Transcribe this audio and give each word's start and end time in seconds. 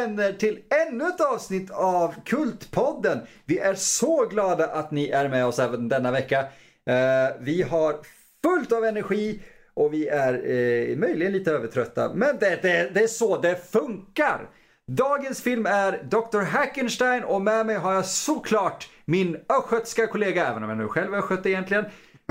vänner 0.00 0.32
till 0.32 0.58
ännu 0.88 1.04
ett 1.06 1.20
avsnitt 1.20 1.70
av 1.70 2.14
Kultpodden. 2.24 3.20
Vi 3.44 3.58
är 3.58 3.74
så 3.74 4.26
glada 4.26 4.66
att 4.66 4.90
ni 4.90 5.08
är 5.08 5.28
med 5.28 5.46
oss 5.46 5.58
även 5.58 5.88
denna 5.88 6.10
vecka. 6.10 6.40
Eh, 6.86 7.36
vi 7.40 7.62
har 7.62 7.96
fullt 8.44 8.72
av 8.72 8.84
energi 8.84 9.42
och 9.74 9.94
vi 9.94 10.08
är 10.08 10.34
eh, 10.34 10.96
möjligen 10.96 11.32
lite 11.32 11.50
övertrötta, 11.50 12.14
men 12.14 12.38
det, 12.38 12.62
det, 12.62 12.90
det 12.94 13.00
är 13.02 13.06
så 13.06 13.36
det 13.36 13.70
funkar. 13.72 14.48
Dagens 14.86 15.42
film 15.42 15.66
är 15.66 16.02
Dr. 16.02 16.40
Hackenstein 16.40 17.24
och 17.24 17.42
med 17.42 17.66
mig 17.66 17.76
har 17.76 17.94
jag 17.94 18.06
såklart 18.06 18.88
min 19.04 19.36
östgötska 19.48 20.06
kollega, 20.06 20.46
även 20.46 20.62
om 20.62 20.68
jag 20.68 20.78
nu 20.78 20.88
själv 20.88 21.14
är 21.14 21.18
östgöte 21.18 21.50
egentligen, 21.50 21.84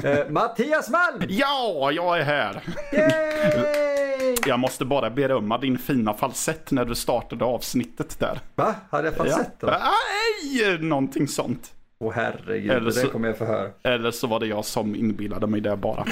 eh, 0.03 0.29
Mattias 0.29 0.89
Malm! 0.89 1.23
Ja, 1.29 1.91
jag 1.93 2.19
är 2.19 2.23
här. 2.23 2.61
Yay! 2.93 4.35
Jag 4.45 4.59
måste 4.59 4.85
bara 4.85 5.09
berömma 5.09 5.57
din 5.57 5.77
fina 5.77 6.13
falsett 6.13 6.71
när 6.71 6.85
du 6.85 6.95
startade 6.95 7.45
avsnittet 7.45 8.19
där. 8.19 8.39
Va? 8.55 8.75
Hade 8.89 9.07
jag 9.07 9.15
falsett 9.17 9.59
då? 9.59 9.67
Nej, 9.67 10.77
någonting 10.79 11.27
sånt. 11.27 11.71
Åh 11.99 12.13
herregud, 12.15 12.71
Eller 12.71 12.85
det 12.85 12.91
så- 12.91 13.07
kommer 13.07 13.27
jag 13.27 13.37
få 13.37 13.45
höra. 13.45 13.69
Eller 13.83 14.11
så 14.11 14.27
var 14.27 14.39
det 14.39 14.47
jag 14.47 14.65
som 14.65 14.95
inbillade 14.95 15.47
mig 15.47 15.61
det 15.61 15.75
bara. 15.77 16.05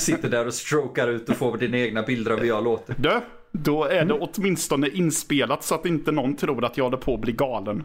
Sitter 0.00 0.28
där 0.28 0.46
och 0.46 0.54
strokar 0.54 1.08
ut 1.08 1.28
och 1.28 1.36
får 1.36 1.56
dina 1.58 1.78
egna 1.78 2.02
bilder 2.02 2.30
av 2.32 2.38
hur 2.40 2.46
jag 2.48 2.64
låter. 2.64 2.94
Du, 2.98 3.20
då 3.52 3.84
är 3.84 4.04
det 4.04 4.14
åtminstone 4.14 4.88
inspelat 4.88 5.64
så 5.64 5.74
att 5.74 5.86
inte 5.86 6.12
någon 6.12 6.36
tror 6.36 6.64
att 6.64 6.76
jag 6.76 6.84
håller 6.84 6.96
på 6.96 7.14
att 7.14 7.20
bli 7.20 7.32
galen. 7.32 7.84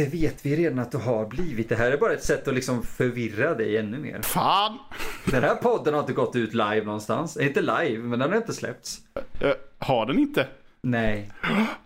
Det 0.00 0.06
vet 0.06 0.46
vi 0.46 0.56
redan 0.56 0.78
att 0.78 0.92
du 0.92 0.98
har 0.98 1.26
blivit. 1.26 1.68
Det 1.68 1.76
här 1.76 1.90
är 1.92 1.96
bara 1.96 2.12
ett 2.12 2.24
sätt 2.24 2.48
att 2.48 2.54
liksom 2.54 2.82
förvirra 2.82 3.54
dig 3.54 3.76
ännu 3.76 3.98
mer. 3.98 4.22
Fan! 4.22 4.78
Den 5.24 5.42
här 5.42 5.54
podden 5.54 5.94
har 5.94 6.00
inte 6.00 6.12
gått 6.12 6.36
ut 6.36 6.54
live 6.54 6.82
någonstans. 6.84 7.36
Eh, 7.36 7.46
Inte 7.46 7.60
live, 7.60 7.98
men 7.98 8.18
den 8.18 8.30
har 8.30 8.36
inte 8.36 8.52
släppts. 8.52 8.98
Eh, 9.40 9.50
har 9.78 10.06
den 10.06 10.18
inte? 10.18 10.46
Nej. 10.82 11.30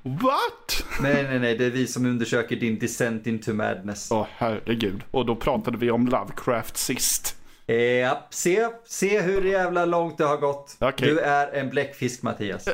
What? 0.03 0.85
Nej, 1.03 1.23
nej, 1.23 1.39
nej. 1.39 1.59
Det 1.59 1.65
är 1.65 1.71
vi 1.71 1.87
som 1.87 2.07
undersöker 2.07 2.57
din 2.57 2.79
descent 2.79 3.27
into 3.27 3.53
madness. 3.53 4.09
Åh 4.13 4.27
herregud. 4.37 5.03
Och 5.11 5.27
då 5.27 5.37
pratade 5.37 5.79
vi 5.79 5.91
om 5.91 6.07
Lovecraft 6.07 6.77
sist. 6.77 7.37
Ja, 7.67 8.27
se, 8.31 8.69
se 8.87 9.21
hur 9.21 9.43
jävla 9.45 9.85
långt 9.85 10.19
det 10.19 10.25
har 10.25 10.37
gått. 10.37 10.77
Okej. 10.81 11.09
Du 11.09 11.19
är 11.21 11.53
en 11.55 11.71
bläckfisk 11.71 12.23
Mattias. 12.23 12.69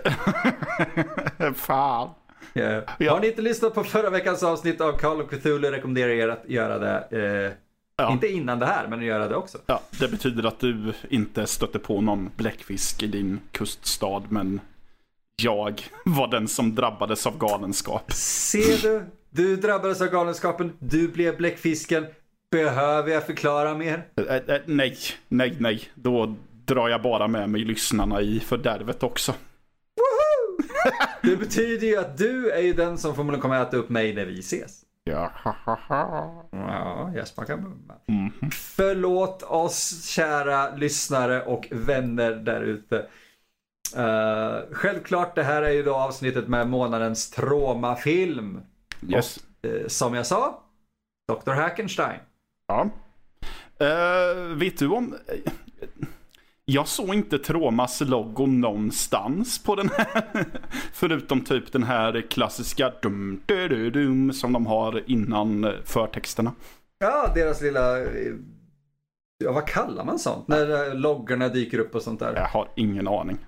Fan. 1.55 2.11
Ja. 2.52 2.82
Ja. 2.98 3.12
Har 3.12 3.20
ni 3.20 3.26
inte 3.26 3.42
lyssnat 3.42 3.74
på 3.74 3.84
förra 3.84 4.10
veckans 4.10 4.42
avsnitt 4.42 4.80
av 4.80 4.92
Call 4.92 5.20
of 5.20 5.30
Cthulhu 5.30 5.70
rekommenderar 5.70 6.08
jag 6.08 6.18
er 6.18 6.28
att 6.28 6.44
göra 6.48 6.78
det. 6.78 7.18
Eh, 7.46 7.52
Ja. 8.00 8.12
Inte 8.12 8.28
innan 8.28 8.58
det 8.58 8.66
här, 8.66 8.88
men 8.88 9.02
göra 9.02 9.28
det 9.28 9.36
också. 9.36 9.58
Ja, 9.66 9.80
det 10.00 10.08
betyder 10.08 10.46
att 10.46 10.60
du 10.60 10.92
inte 11.08 11.46
stötte 11.46 11.78
på 11.78 12.00
någon 12.00 12.30
bläckfisk 12.36 13.02
i 13.02 13.06
din 13.06 13.40
kuststad, 13.52 14.22
men 14.28 14.60
jag 15.42 15.82
var 16.04 16.28
den 16.28 16.48
som 16.48 16.74
drabbades 16.74 17.26
av 17.26 17.38
galenskap. 17.38 18.12
Ser 18.12 18.82
du? 18.82 19.04
Du 19.30 19.56
drabbades 19.56 20.00
av 20.00 20.06
galenskapen, 20.06 20.72
du 20.78 21.08
blev 21.08 21.36
bläckfisken. 21.36 22.06
Behöver 22.50 23.10
jag 23.12 23.26
förklara 23.26 23.74
mer? 23.74 24.06
Äh, 24.16 24.36
äh, 24.36 24.60
nej, 24.66 24.96
nej, 25.28 25.56
nej. 25.58 25.82
Då 25.94 26.34
drar 26.64 26.88
jag 26.88 27.02
bara 27.02 27.28
med 27.28 27.48
mig 27.48 27.64
lyssnarna 27.64 28.20
i 28.20 28.40
fördärvet 28.40 29.02
också. 29.02 29.34
Det 31.23 31.36
betyder 31.36 31.86
ju 31.86 31.97
att 31.97 32.19
du 32.19 32.50
är 32.50 32.61
ju 32.61 32.73
den 32.73 32.98
som 32.98 33.14
förmodligen 33.14 33.42
kommer 33.42 33.56
att 33.56 33.69
äta 33.69 33.77
upp 33.77 33.89
mig 33.89 34.14
när 34.14 34.25
vi 34.25 34.39
ses. 34.39 34.84
Ja. 35.05 35.33
Ja, 36.52 37.13
jag 37.14 37.29
smakar 37.29 37.57
mumma. 37.57 37.95
Mhm. 38.07 38.51
Förlåt 38.51 39.42
oss 39.42 40.05
kära 40.05 40.77
lyssnare 40.77 41.42
och 41.42 41.69
vänner 41.70 42.33
där 42.33 42.61
ute. 42.61 43.07
Eh, 43.96 44.58
självklart, 44.73 45.35
det 45.35 45.42
här 45.42 45.63
är 45.63 45.70
ju 45.70 45.83
då 45.83 45.95
avsnittet 45.95 46.48
med 46.48 46.69
månadens 46.69 47.30
traumafilm. 47.30 48.61
Yes. 49.08 49.39
Eh, 49.63 49.86
som 49.86 50.14
jag 50.14 50.27
sa, 50.27 50.63
Dr. 51.29 51.52
Hackenstein. 51.52 52.20
Ja. 52.67 52.90
Eh, 53.79 54.36
vet 54.57 54.79
du 54.79 54.89
om... 54.89 55.14
Jag 56.73 56.89
såg 56.89 57.14
inte 57.14 57.39
Tromas 57.39 58.01
logo 58.01 58.47
någonstans 58.47 59.63
på 59.63 59.75
den 59.75 59.89
här. 59.97 60.25
Förutom 60.92 61.41
typ 61.41 61.73
den 61.73 61.83
här 61.83 62.20
klassiska 62.31 62.92
dum, 63.03 63.41
du, 63.47 63.69
du, 63.69 63.91
dum 63.91 64.33
som 64.33 64.53
de 64.53 64.67
har 64.67 65.03
innan 65.11 65.73
förtexterna. 65.85 66.53
Ja, 66.98 67.33
deras 67.35 67.61
lilla... 67.61 67.98
eh, 68.01 68.07
Ja, 69.45 69.53
vad 69.53 69.67
kallar 69.67 70.05
man 70.05 70.19
sånt? 70.19 70.48
När 70.48 70.89
eh, 70.89 70.95
loggorna 70.95 71.48
dyker 71.48 71.79
upp 71.79 71.95
och 71.95 72.03
sånt 72.03 72.20
där. 72.20 72.35
Jag 72.35 72.47
har 72.48 72.69
ingen 72.77 73.08
aning. 73.08 73.39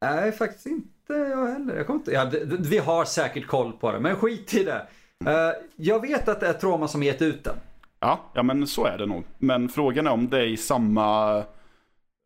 Nej, 0.00 0.32
faktiskt 0.32 0.66
inte 0.66 1.12
jag 1.12 1.46
heller. 1.46 1.76
Jag 1.76 1.90
inte... 1.96 2.12
ja, 2.12 2.30
vi 2.58 2.78
har 2.78 3.04
säkert 3.04 3.46
koll 3.46 3.72
på 3.72 3.92
det, 3.92 4.00
men 4.00 4.16
skit 4.16 4.54
i 4.54 4.64
det. 4.64 4.86
Eh, 5.26 5.52
jag 5.76 6.00
vet 6.00 6.28
att 6.28 6.40
det 6.40 6.46
är 6.46 6.52
Troma 6.52 6.88
som 6.88 7.02
gett 7.02 7.22
ut 7.22 7.44
den. 7.44 7.56
Ja, 8.00 8.20
ja 8.34 8.42
men 8.42 8.66
så 8.66 8.86
är 8.86 8.98
det 8.98 9.06
nog. 9.06 9.24
Men 9.38 9.68
frågan 9.68 10.06
är 10.06 10.10
om 10.10 10.28
det 10.28 10.38
är 10.38 10.46
i 10.46 10.56
samma 10.56 11.42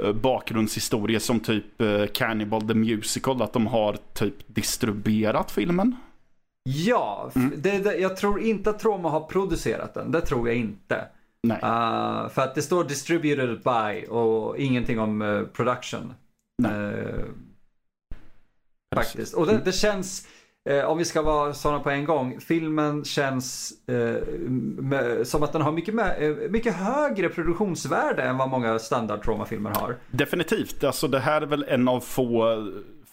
eh, 0.04 0.12
bakgrundshistoria 0.12 1.20
som 1.20 1.40
typ 1.40 1.80
eh, 1.80 2.06
Cannibal 2.06 2.68
the 2.68 2.74
Musical. 2.74 3.42
Att 3.42 3.52
de 3.52 3.66
har 3.66 3.96
typ 4.12 4.34
distribuerat 4.46 5.50
filmen. 5.50 5.96
Ja, 6.68 7.30
f- 7.34 7.52
det, 7.56 7.78
det, 7.78 7.96
jag 7.96 8.16
tror 8.16 8.40
inte 8.42 8.70
att 8.70 8.78
Troma 8.78 9.10
har 9.10 9.20
producerat 9.20 9.94
den. 9.94 10.10
Det 10.10 10.20
tror 10.20 10.48
jag 10.48 10.56
inte. 10.56 11.04
Nej. 11.42 11.58
Eh, 11.62 12.28
för 12.28 12.42
att 12.42 12.54
det 12.54 12.62
står 12.62 12.84
distributed 12.84 13.60
by 13.62 14.06
och 14.06 14.58
ingenting 14.58 14.98
om 15.00 15.22
eh, 15.22 15.42
production. 15.42 16.14
Nej. 16.62 16.72
Eh, 16.72 17.24
faktiskt. 18.94 19.34
Och 19.34 19.46
det, 19.46 19.60
det 19.64 19.72
känns, 19.72 20.28
eh, 20.70 20.84
om 20.84 20.98
vi 20.98 21.04
ska 21.04 21.22
vara 21.22 21.54
sådana 21.54 21.80
på 21.80 21.90
en 21.90 22.04
gång, 22.04 22.40
filmen 22.40 23.04
känns 23.04 23.72
eh, 23.88 25.24
som 25.24 25.42
att 25.42 25.52
den 25.52 25.62
har 25.62 25.72
mycket, 25.72 25.94
med, 25.94 26.22
eh, 26.22 26.50
mycket 26.50 26.74
högre 26.74 27.28
produktionsvärde 27.28 28.22
än 28.22 28.36
vad 28.36 28.48
många 28.48 28.78
standard 28.78 29.22
traumafilmer 29.22 29.70
har. 29.70 29.96
Definitivt. 30.10 30.84
Alltså 30.84 31.08
det 31.08 31.20
här 31.20 31.42
är 31.42 31.46
väl 31.46 31.64
en 31.68 31.88
av 31.88 32.00
få 32.00 32.56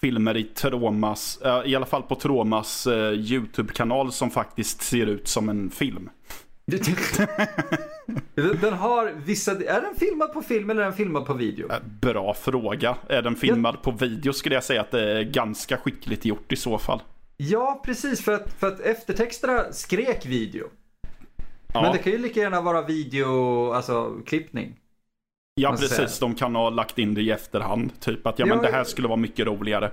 filmer 0.01 0.37
i 0.37 0.43
Tromas, 0.43 1.41
eh, 1.41 1.61
i 1.65 1.75
alla 1.75 1.85
fall 1.85 2.03
på 2.03 2.15
Tromas 2.15 2.87
eh, 2.87 3.11
YouTube-kanal 3.11 4.11
som 4.11 4.31
faktiskt 4.31 4.81
ser 4.81 5.05
ut 5.05 5.27
som 5.27 5.49
en 5.49 5.69
film. 5.69 6.09
Den 8.61 8.73
har 8.73 9.13
vissa, 9.25 9.51
är 9.51 9.81
den 9.81 9.95
filmad 9.97 10.33
på 10.33 10.41
film 10.41 10.69
eller 10.69 10.81
är 10.81 10.85
den 10.85 10.93
filmad 10.93 11.25
på 11.25 11.33
video? 11.33 11.67
Bra 12.01 12.33
fråga. 12.33 12.97
Är 13.07 13.21
den 13.21 13.35
filmad 13.35 13.81
på 13.81 13.91
video 13.91 14.33
skulle 14.33 14.55
jag 14.55 14.63
säga 14.63 14.81
att 14.81 14.91
det 14.91 15.11
är 15.11 15.23
ganska 15.23 15.77
skickligt 15.77 16.25
gjort 16.25 16.51
i 16.51 16.55
så 16.55 16.77
fall. 16.77 17.01
Ja, 17.49 17.81
precis. 17.85 18.21
För 18.21 18.31
att, 18.33 18.53
för 18.53 18.67
att 18.67 18.79
eftertexterna 18.79 19.71
skrek 19.71 20.25
video. 20.25 20.67
Ja, 21.73 21.81
Men 21.81 21.91
det 21.91 21.97
kan 21.97 22.11
ju 22.11 22.17
lika 22.17 22.39
gärna 22.39 22.61
vara 22.61 22.81
video, 22.81 23.71
alltså 23.71 24.21
klippning. 24.25 24.79
ja 25.55 25.75
precis. 25.79 26.19
De 26.19 26.35
kan 26.35 26.55
ha 26.55 26.69
lagt 26.69 26.99
in 26.99 27.13
det 27.13 27.21
i 27.21 27.31
efterhand. 27.31 27.99
Typ 27.99 28.27
att 28.27 28.39
ja, 28.39 28.45
Ja, 28.47 28.55
men 28.55 28.63
det 28.63 28.71
här 28.71 28.77
ja. 28.77 28.85
skulle 28.85 29.07
vara 29.07 29.17
mycket 29.17 29.45
roligare. 29.45 29.91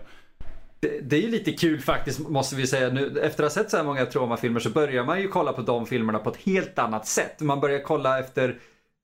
Det, 0.80 1.00
det 1.10 1.16
är 1.16 1.20
ju 1.20 1.28
lite 1.30 1.52
kul 1.52 1.80
faktiskt, 1.80 2.28
måste 2.28 2.56
vi 2.56 2.66
säga. 2.66 2.88
Nu, 2.88 3.20
efter 3.20 3.44
att 3.44 3.54
ha 3.54 3.62
sett 3.62 3.70
så 3.70 3.76
här 3.76 3.84
många 3.84 4.06
traumafilmer 4.06 4.60
så 4.60 4.70
börjar 4.70 5.04
man 5.04 5.20
ju 5.20 5.28
kolla 5.28 5.52
på 5.52 5.62
de 5.62 5.86
filmerna 5.86 6.18
på 6.18 6.30
ett 6.30 6.36
helt 6.36 6.78
annat 6.78 7.06
sätt. 7.06 7.40
Man 7.40 7.60
börjar 7.60 7.80
kolla 7.80 8.18
efter 8.18 8.58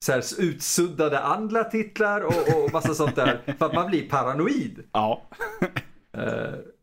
så 0.04 0.12
här 0.12 0.22
utsuddade 0.38 1.20
andra 1.20 1.64
titlar 1.64 2.20
och, 2.20 2.64
och 2.64 2.72
massa 2.72 2.94
sånt 2.94 3.16
där. 3.16 3.40
För 3.58 3.66
att 3.66 3.74
man 3.74 3.90
blir 3.90 4.08
paranoid. 4.08 4.82
Ja. 4.92 5.22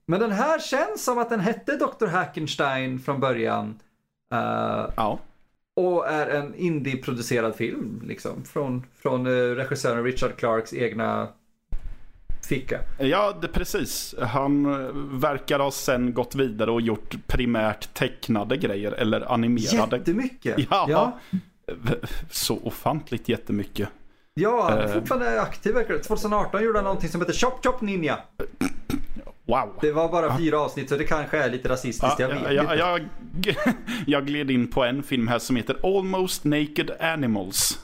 Men 0.05 0.19
den 0.19 0.31
här 0.31 0.59
känns 0.59 1.03
som 1.03 1.17
att 1.17 1.29
den 1.29 1.39
hette 1.39 1.77
Dr. 1.77 2.07
Hackenstein 2.07 2.99
från 2.99 3.19
början. 3.19 3.79
eh, 4.33 4.89
ja. 4.95 5.19
och 5.75 6.07
är 6.07 6.27
en 6.27 6.55
indie-producerad 6.55 7.55
film 7.55 8.01
liksom. 8.05 8.43
Från, 8.43 8.85
från 9.01 9.25
eh, 9.27 9.55
regissören 9.55 10.03
Richard 10.03 10.35
Clarks 10.35 10.73
egna 10.73 11.27
ficka. 12.51 12.79
Ja, 12.99 13.37
det, 13.41 13.47
precis. 13.47 14.15
Han 14.21 14.65
eh, 14.65 14.91
verkar 15.19 15.59
ha 15.59 15.71
sen 15.71 16.13
gått 16.13 16.35
vidare 16.35 16.71
och 16.71 16.81
gjort 16.81 17.15
primärt 17.27 17.93
tecknade 17.93 18.57
grejer 18.57 18.91
eller 18.91 19.31
animerade. 19.33 19.97
Jättemycket. 19.97 20.55
Ja. 20.69 20.85
ja. 20.89 21.19
Så 22.29 22.59
ofantligt 22.63 23.29
jättemycket. 23.29 23.89
Ja, 24.33 24.69
han 24.69 24.79
är 24.79 24.87
fortfarande 24.87 25.41
aktiv 25.41 25.73
verkar 25.73 25.93
det. 25.93 25.99
2018 25.99 26.63
gjorde 26.63 26.77
han 26.77 26.83
någonting 26.83 27.09
som 27.09 27.21
heter 27.21 27.33
Chop 27.33 27.63
Chop 27.63 27.81
Ninja. 27.81 28.19
Wow. 29.51 29.73
Det 29.81 29.91
var 29.91 30.09
bara 30.09 30.37
fyra 30.37 30.59
avsnitt 30.59 30.89
så 30.89 30.97
det 30.97 31.03
kanske 31.03 31.37
är 31.37 31.49
lite 31.49 31.69
rasistiskt, 31.69 32.19
Ja, 32.19 32.29
jag 32.29 32.29
vet 32.29 32.53
jag, 32.53 32.77
jag, 32.77 32.99
jag, 33.45 33.55
jag 34.07 34.25
gled 34.25 34.51
in 34.51 34.67
på 34.67 34.83
en 34.83 35.03
film 35.03 35.27
här 35.27 35.39
som 35.39 35.55
heter 35.55 35.97
Almost 35.97 36.43
Naked 36.43 36.91
Animals. 36.99 37.79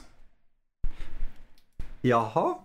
Jaha. 2.00 2.54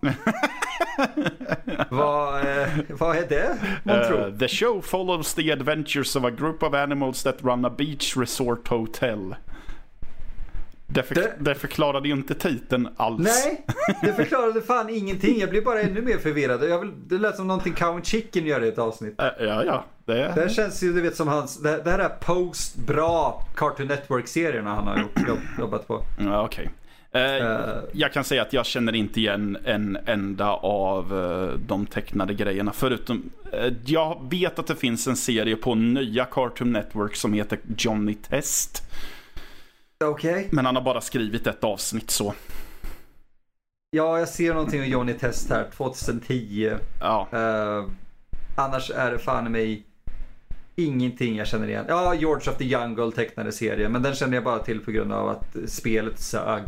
vad, 1.90 2.40
eh, 2.40 2.68
vad 2.88 3.16
är 3.16 3.28
det? 3.28 3.58
Uh, 3.92 4.38
the 4.38 4.48
show 4.48 4.80
follows 4.80 5.34
the 5.34 5.52
adventures 5.52 6.16
of 6.16 6.24
a 6.24 6.30
group 6.30 6.62
of 6.62 6.74
animals 6.74 7.22
that 7.22 7.36
run 7.42 7.64
a 7.64 7.70
beach 7.70 8.16
resort 8.16 8.68
hotel. 8.68 9.34
Det, 10.94 11.02
för, 11.02 11.14
Det- 11.14 11.32
det 11.38 11.54
förklarade 11.54 12.08
ju 12.08 12.14
inte 12.14 12.34
titeln 12.34 12.88
alls. 12.96 13.20
Nej, 13.22 13.64
det 14.02 14.12
förklarade 14.16 14.60
fan 14.60 14.90
ingenting. 14.90 15.40
Jag 15.40 15.50
blir 15.50 15.62
bara 15.62 15.80
ännu 15.82 16.02
mer 16.02 16.18
förvirrad. 16.18 16.68
Jag 16.70 16.78
vill, 16.78 16.90
det 17.06 17.18
lät 17.18 17.36
som 17.36 17.46
någonting 17.46 17.72
Cow 17.72 17.88
and 17.94 18.06
Chicken 18.06 18.46
gör 18.46 18.64
i 18.64 18.68
ett 18.68 18.78
avsnitt. 18.78 19.20
Eh, 19.20 19.26
ja, 19.38 19.64
ja. 19.64 19.84
Det... 20.06 20.14
Det 20.14 20.40
här 20.40 20.48
känns 20.48 20.82
ju, 20.82 20.92
du 20.92 21.00
vet 21.00 21.16
som 21.16 21.28
hans, 21.28 21.62
det, 21.62 21.82
här 21.90 21.98
är 21.98 22.08
post 22.08 22.76
bra 22.76 23.42
Cartoon 23.56 23.86
Network-serierna 23.86 24.74
han 24.74 24.86
har 24.86 24.98
gjort, 24.98 25.28
jobb, 25.28 25.38
jobbat 25.58 25.88
på. 25.88 26.02
Ja, 26.20 26.44
okej. 26.44 26.70
Eh, 27.12 27.22
Eh. 27.22 27.58
jag 27.92 28.12
kan 28.12 28.24
säga 28.24 28.42
att 28.42 28.52
jag 28.52 28.66
känner 28.66 28.94
inte 28.94 29.20
igen 29.20 29.56
en 29.64 29.98
enda 30.06 30.50
av 30.52 31.12
eh, 31.24 31.58
de 31.66 31.86
tecknade 31.86 32.34
grejerna. 32.34 32.72
Förutom, 32.74 33.30
jag 33.86 34.26
vet 34.30 34.58
att 34.58 34.66
det 34.66 34.76
finns 34.76 35.06
en 35.06 35.16
serie 35.16 35.56
på 35.56 35.74
nya 35.74 36.24
Cartoon 36.24 36.72
Network 36.72 37.16
som 37.16 37.32
heter 37.32 37.58
Johnny 37.78 38.14
Test. 38.14 38.82
Okej. 40.08 40.48
Men 40.52 40.66
han 40.66 40.76
har 40.76 40.82
bara 40.82 41.00
skrivit 41.00 41.46
ett 41.46 41.64
avsnitt 41.64 42.10
så. 42.10 42.34
Ja, 43.90 44.18
jag 44.18 44.28
ser 44.28 44.54
någonting 44.54 44.80
om 44.80 44.86
Johnny 44.86 45.12
Test 45.14 45.50
här, 45.50 45.66
2010. 45.76 46.72
Ja, 47.00 47.28
Eh, 47.32 47.84
annars 48.56 48.90
är 48.90 49.10
det 49.10 49.18
fan 49.18 49.46
i 49.46 49.50
mig 49.50 49.82
ingenting 50.76 51.36
jag 51.36 51.46
känner 51.46 51.68
igen. 51.68 51.84
Ja, 51.88 52.14
George 52.14 52.50
of 52.52 52.58
the 52.58 52.64
Jungle 52.64 53.10
tecknade 53.12 53.52
serie, 53.52 53.88
men 53.88 54.02
den 54.02 54.14
känner 54.14 54.34
jag 54.34 54.44
bara 54.44 54.58
till 54.58 54.80
på 54.80 54.90
grund 54.90 55.12
av 55.12 55.28
att 55.28 55.56
spelet 55.70 56.20
sög. 56.20 56.62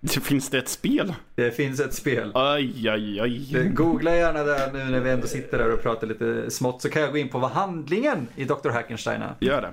det 0.00 0.20
finns 0.20 0.50
det 0.50 0.58
ett 0.58 0.68
spel? 0.68 1.14
Det 1.34 1.50
finns 1.50 1.80
ett 1.80 1.94
spel. 1.94 2.30
Aj, 2.34 2.88
aj, 2.88 3.18
Eh, 3.18 3.24
aj. 3.24 3.68
Googla 3.74 4.16
gärna 4.16 4.42
där 4.44 4.72
nu 4.72 4.84
när 4.84 5.00
vi 5.00 5.10
ändå 5.10 5.26
sitter 5.26 5.58
där 5.58 5.72
och 5.72 5.82
pratar 5.82 6.06
lite 6.06 6.50
smått 6.50 6.82
så 6.82 6.90
kan 6.90 7.02
jag 7.02 7.10
gå 7.12 7.18
in 7.18 7.28
på 7.28 7.38
vad 7.38 7.50
handlingen 7.50 8.28
i 8.36 8.44
Dr. 8.44 8.68
Hackenstein 8.70 9.22
är. 9.22 9.34
Gör 9.40 9.62
det. 9.62 9.70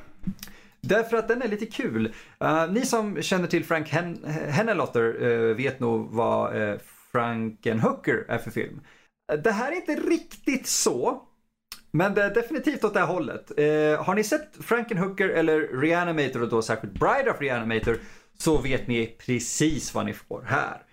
Därför 0.82 1.18
att 1.18 1.28
den 1.28 1.42
är 1.42 1.48
lite 1.48 1.66
kul. 1.66 2.14
Uh, 2.44 2.72
ni 2.72 2.86
som 2.86 3.22
känner 3.22 3.48
till 3.48 3.66
Frank 3.66 3.90
Hen 3.90 4.26
Hennelotter 4.50 5.24
uh, 5.24 5.56
vet 5.56 5.80
nog 5.80 6.10
vad 6.12 6.56
uh, 6.56 6.78
Frankenhooker 7.12 8.26
är 8.28 8.38
för 8.38 8.52
film. 8.52 8.82
Det 9.44 9.52
här 9.52 9.72
är 9.72 9.76
inte 9.76 9.96
riktigt 9.96 10.68
så. 10.68 11.28
Men 11.92 12.14
det 12.14 12.24
är 12.24 12.34
definitivt 12.34 12.84
åt 12.84 12.94
det 12.94 13.00
här 13.00 13.08
hållet. 13.08 13.52
Eh, 13.58 14.04
har 14.04 14.16
ni 14.16 14.24
sett 14.24 14.58
Frankenhooker 14.60 15.30
eller 15.30 15.60
Reanimator 15.60 16.42
och 16.42 16.50
då 16.50 16.62
särskilt 16.62 16.94
Bride 16.94 17.32
of 17.32 17.42
Reanimator 17.42 17.98
så 18.38 18.58
vet 18.58 18.88
ni 18.88 19.16
precis 19.20 19.94
vad 19.94 20.06
ni 20.06 20.14
får 20.14 20.42
här. 20.42 20.84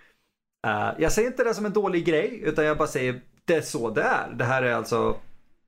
Eh, 0.67 0.95
jag 0.99 1.11
säger 1.11 1.27
inte 1.27 1.43
det 1.43 1.53
som 1.53 1.65
en 1.65 1.73
dålig 1.73 2.05
grej 2.05 2.41
utan 2.43 2.65
jag 2.65 2.77
bara 2.77 2.87
säger 2.87 3.21
det 3.45 3.55
är 3.55 3.61
så 3.61 3.89
det 3.89 4.01
är. 4.01 4.33
Det 4.33 4.43
här 4.43 4.63
är 4.63 4.73
alltså 4.73 5.17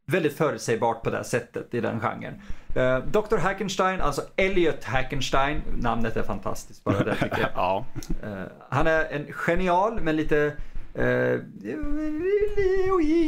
väldigt 0.05 0.37
förutsägbart 0.37 1.03
på 1.03 1.09
det 1.09 1.23
sättet 1.23 1.73
i 1.73 1.81
den 1.81 1.99
genren. 1.99 2.41
Uh, 2.77 3.05
Dr. 3.05 3.37
Hackenstein, 3.37 4.01
alltså 4.01 4.21
Elliot 4.35 4.83
Hackenstein, 4.83 5.61
namnet 5.75 6.17
är 6.17 6.23
fantastiskt 6.23 6.83
bara 6.83 7.03
det 7.03 7.15
tycker 7.15 7.39
jag. 7.41 7.49
Ja. 7.55 7.85
Eh, 8.23 8.43
han 8.69 8.87
är 8.87 9.05
en 9.05 9.33
genial 9.33 10.01
men 10.01 10.15
lite 10.15 10.53
eh, 10.93 11.39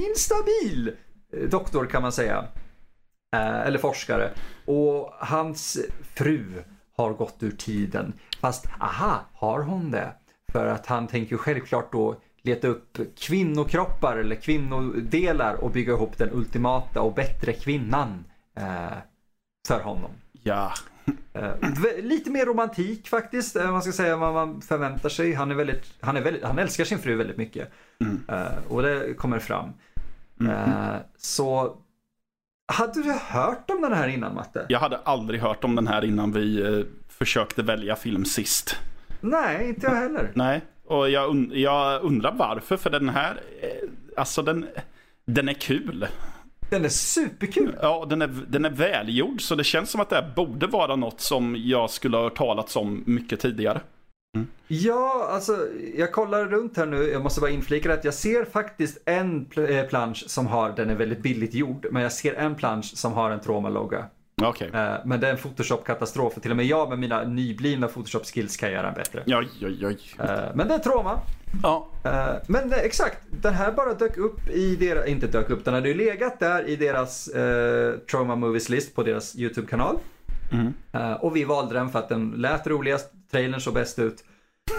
instabil 0.08 0.92
eh, 1.34 1.50
doktor 1.50 1.86
kan 1.86 2.02
man 2.02 2.12
säga. 2.12 2.46
Eh, 3.36 3.62
eller 3.62 3.80
forskare. 3.80 4.32
Och 4.66 5.14
hans 5.20 5.78
fru 6.16 6.64
har 6.98 7.14
gått 7.14 7.44
ur 7.44 7.52
tiden. 7.52 8.14
Fast 8.42 8.66
aha, 8.80 9.20
har 9.34 9.60
hon 9.60 9.92
det? 9.92 10.14
För 10.52 10.68
att 10.68 10.86
han 10.86 11.08
tänker 11.08 11.38
självklart 11.38 11.92
då 11.92 12.16
leta 12.44 12.68
upp 12.68 12.98
kvinnokroppar 13.18 14.18
eller 14.18 14.36
kvinnodelar 14.36 15.54
och 15.54 15.72
bygga 15.72 15.94
ihop 15.94 16.18
den 16.18 16.30
ultimata 16.32 17.02
och 17.02 17.14
bättre 17.14 17.54
kvinnan 17.54 18.26
eh, 18.58 18.98
för 19.68 19.80
honom. 19.80 20.12
Ja. 20.44 20.74
Eh, 21.34 21.54
lite 22.04 22.32
mer 22.32 22.46
romantik 22.46 23.08
faktiskt, 23.08 23.56
eh, 23.56 23.72
man 23.72 23.82
ska 23.82 23.92
säga 23.92 24.18
vad 24.18 24.34
man 24.34 24.62
förväntar 24.62 25.10
sig. 25.10 25.34
Han, 25.34 25.52
är 25.52 25.56
väldigt, 25.56 25.94
han, 26.00 26.18
är 26.18 26.22
väldigt, 26.22 26.44
han 26.44 26.60
älskar 26.60 26.84
sin 26.84 27.00
fru 27.00 27.16
väldigt 27.16 27.38
mycket. 27.38 27.72
Eh, 28.28 28.72
och 28.72 28.82
det 28.82 29.14
kommer 29.14 29.40
fram. 29.40 29.74
Eh, 30.50 30.96
så, 31.18 31.78
hade 32.68 33.04
du 33.04 33.12
hört 33.12 33.70
om 33.70 33.82
den 33.82 33.94
här 33.94 34.08
innan 34.08 34.36
Matte? 34.36 34.66
Jag 34.70 34.80
hade 34.80 34.98
aldrig 34.98 35.42
hört 35.42 35.64
om 35.64 35.76
den 35.76 35.88
här 35.88 36.06
innan 36.06 36.32
vi 36.32 36.62
eh, 36.62 36.86
försökte 37.10 37.64
välja 37.64 37.96
film 37.96 38.26
sist. 38.26 38.76
Nej, 39.22 39.70
inte 39.70 39.86
jag 39.86 39.96
heller. 39.96 40.32
Nej, 40.34 40.62
och 40.94 41.10
jag, 41.10 41.30
und 41.30 41.54
jag 41.54 42.04
undrar 42.04 42.32
varför, 42.32 42.78
för 42.78 42.90
den 42.90 43.10
här, 43.10 43.42
eh, 43.62 43.90
alltså 44.18 44.42
den, 44.42 44.66
den 45.26 45.50
är 45.50 45.54
kul. 45.54 46.08
Den 46.70 46.86
är 46.86 46.90
superkul. 46.90 47.76
Ja, 47.82 48.06
den 48.10 48.22
är, 48.22 48.28
den 48.48 48.66
är 48.66 48.70
välgjord, 48.70 49.42
så 49.42 49.56
det 49.56 49.64
känns 49.64 49.90
som 49.90 50.02
att 50.02 50.10
det 50.10 50.16
här 50.16 50.32
borde 50.36 50.68
vara 50.68 50.96
något 50.96 51.22
som 51.22 51.56
jag 51.60 51.90
skulle 51.90 52.18
ha 52.18 52.24
hört 52.24 52.38
talats 52.38 52.76
om 52.76 53.04
mycket 53.06 53.40
tidigare. 53.40 53.82
Ja, 54.68 55.28
alltså 55.30 55.68
jag 55.96 56.12
kollar 56.12 56.46
runt 56.46 56.78
här 56.78 56.86
nu. 56.86 57.04
Jag 57.04 57.24
måste 57.24 57.42
bara 57.42 57.52
inflika 57.52 57.94
att 57.94 58.06
jag 58.06 58.14
ser 58.14 58.46
faktiskt 58.46 59.02
en 59.06 59.48
eh, 59.70 59.86
plansch 59.86 60.24
som 60.28 60.48
har, 60.48 60.74
den 60.76 60.90
är 60.90 60.96
väldigt 60.96 61.24
billigt 61.24 61.54
gjord, 61.54 61.88
men 61.92 62.02
jag 62.02 62.12
ser 62.12 62.34
en 62.34 62.56
plansch 62.56 62.98
som 62.98 63.14
har 63.14 63.32
en 63.32 63.40
Troma-logga. 63.40 64.06
Okej. 64.42 64.70
Eh, 64.74 64.96
men 65.06 65.20
det 65.20 65.28
är 65.28 65.32
en 65.32 65.38
Photoshop-katastrof. 65.38 66.34
Till 66.42 66.52
och 66.52 66.58
med 66.58 66.66
jag 66.66 66.90
med 66.90 67.00
mina 67.00 67.24
nyblivna 67.24 67.88
Photoshop-skills 67.88 68.58
kan 68.58 68.72
göra 68.72 68.86
den 68.86 68.94
bättre. 68.94 69.24
Oj, 69.28 69.50
oj, 69.62 69.88
oj. 69.88 69.98
Men 70.54 70.68
det 70.68 70.74
är 70.74 70.80
Troma. 70.80 71.20
Ja. 71.62 71.88
Eh, 72.04 72.36
men 72.48 72.74
exakt, 72.74 73.18
den 73.30 73.54
här 73.54 73.72
bara 73.72 73.94
dök 73.94 74.18
upp 74.18 74.50
i 74.50 74.76
deras, 74.76 75.08
inte 75.08 75.28
dök 75.28 75.50
upp, 75.50 75.66
den 75.66 75.74
hade 75.74 75.90
ju 75.90 75.96
legat 75.96 76.40
där 76.40 76.70
i 76.70 76.76
deras 76.76 77.28
eh, 77.28 77.94
Trauma 78.00 78.36
Movies 78.36 78.70
list 78.70 78.96
på 78.96 79.04
deras 79.04 79.36
YouTube-kanal. 79.36 79.98
Mm. 80.52 80.74
Eh, 80.92 81.14
och 81.14 81.36
vi 81.36 81.44
valde 81.44 81.74
den 81.74 81.90
för 81.90 82.00
att 82.00 82.10
den 82.10 82.32
lät 82.32 82.68
roligast, 82.68 83.12
trailern 83.32 83.62
såg 83.62 83.74
bäst 83.74 84.00
ut 84.00 84.24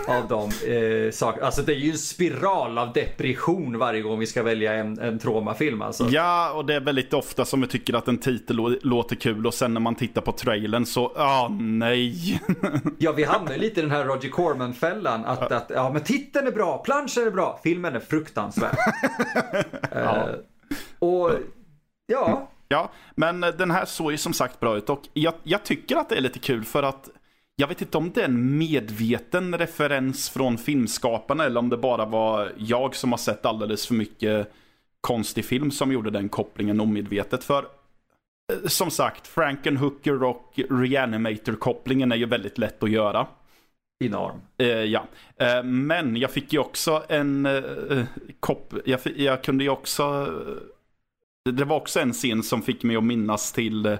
av 0.08 0.28
de 0.28 0.50
eh, 0.72 1.10
saker. 1.10 1.42
Alltså 1.42 1.62
det 1.62 1.72
är 1.72 1.76
ju 1.76 1.90
en 1.90 1.98
spiral 1.98 2.78
av 2.78 2.92
depression 2.92 3.78
varje 3.78 4.02
gång 4.02 4.18
vi 4.18 4.26
ska 4.26 4.42
välja 4.42 4.72
en, 4.74 4.98
en 4.98 5.18
traumafilm 5.18 5.82
alltså. 5.82 6.08
Ja, 6.10 6.52
och 6.52 6.64
det 6.66 6.74
är 6.74 6.80
väldigt 6.80 7.14
ofta 7.14 7.44
som 7.44 7.60
vi 7.60 7.66
tycker 7.66 7.94
att 7.94 8.08
en 8.08 8.18
titel 8.18 8.56
lå- 8.56 8.78
låter 8.82 9.16
kul 9.16 9.46
och 9.46 9.54
sen 9.54 9.74
när 9.74 9.80
man 9.80 9.94
tittar 9.94 10.20
på 10.20 10.32
trailern 10.32 10.86
så, 10.86 11.12
ah 11.16 11.48
nej. 11.60 12.40
Ja, 12.98 13.12
vi 13.12 13.24
hamnar 13.24 13.56
lite 13.56 13.80
i 13.80 13.82
den 13.82 13.90
här 13.92 14.04
Roger 14.04 14.28
Corman-fällan. 14.30 15.24
Att, 15.24 15.52
att 15.52 15.70
ja, 15.74 15.90
men 15.92 16.02
titeln 16.02 16.46
är 16.46 16.52
bra, 16.52 16.78
planschen 16.78 17.26
är 17.26 17.30
bra, 17.30 17.60
filmen 17.62 17.96
är 17.96 18.00
fruktansvärd. 18.00 18.76
Eh, 19.92 20.24
och 20.98 21.30
ja, 22.06 22.50
Ja, 22.68 22.90
men 23.14 23.40
den 23.40 23.70
här 23.70 23.84
såg 23.84 24.12
ju 24.12 24.18
som 24.18 24.32
sagt 24.32 24.60
bra 24.60 24.76
ut 24.76 24.90
och 24.90 25.02
jag, 25.12 25.34
jag 25.42 25.64
tycker 25.64 25.96
att 25.96 26.08
det 26.08 26.16
är 26.16 26.20
lite 26.20 26.38
kul 26.38 26.64
för 26.64 26.82
att 26.82 27.08
jag 27.56 27.68
vet 27.68 27.82
inte 27.82 27.98
om 27.98 28.10
det 28.10 28.20
är 28.20 28.24
en 28.24 28.58
medveten 28.58 29.58
referens 29.58 30.30
från 30.30 30.58
filmskaparna 30.58 31.44
eller 31.44 31.60
om 31.60 31.68
det 31.68 31.76
bara 31.76 32.04
var 32.04 32.52
jag 32.56 32.94
som 32.94 33.12
har 33.12 33.18
sett 33.18 33.46
alldeles 33.46 33.86
för 33.86 33.94
mycket 33.94 34.52
konstig 35.00 35.44
film 35.44 35.70
som 35.70 35.92
gjorde 35.92 36.10
den 36.10 36.28
kopplingen 36.28 36.80
omedvetet. 36.80 37.44
För 37.44 37.58
eh, 38.52 38.68
som 38.68 38.90
sagt, 38.90 39.26
Frankenhooker 39.26 40.22
och 40.22 40.52
Reanimator-kopplingen 40.70 42.12
är 42.12 42.16
ju 42.16 42.26
väldigt 42.26 42.58
lätt 42.58 42.82
att 42.82 42.90
göra. 42.90 43.26
enorm. 44.04 44.40
Eh, 44.58 44.66
ja, 44.66 45.06
eh, 45.36 45.62
men 45.62 46.16
jag 46.16 46.30
fick 46.30 46.52
ju 46.52 46.58
också 46.58 47.02
en 47.08 47.46
eh, 47.46 48.04
kopp, 48.40 48.74
jag, 48.84 49.00
jag 49.16 49.44
kunde 49.44 49.64
ju 49.64 49.70
också, 49.70 50.02
eh, 51.48 51.52
det 51.52 51.64
var 51.64 51.76
också 51.76 52.00
en 52.00 52.12
scen 52.12 52.42
som 52.42 52.62
fick 52.62 52.82
mig 52.82 52.96
att 52.96 53.04
minnas 53.04 53.52
till 53.52 53.86
eh, 53.86 53.98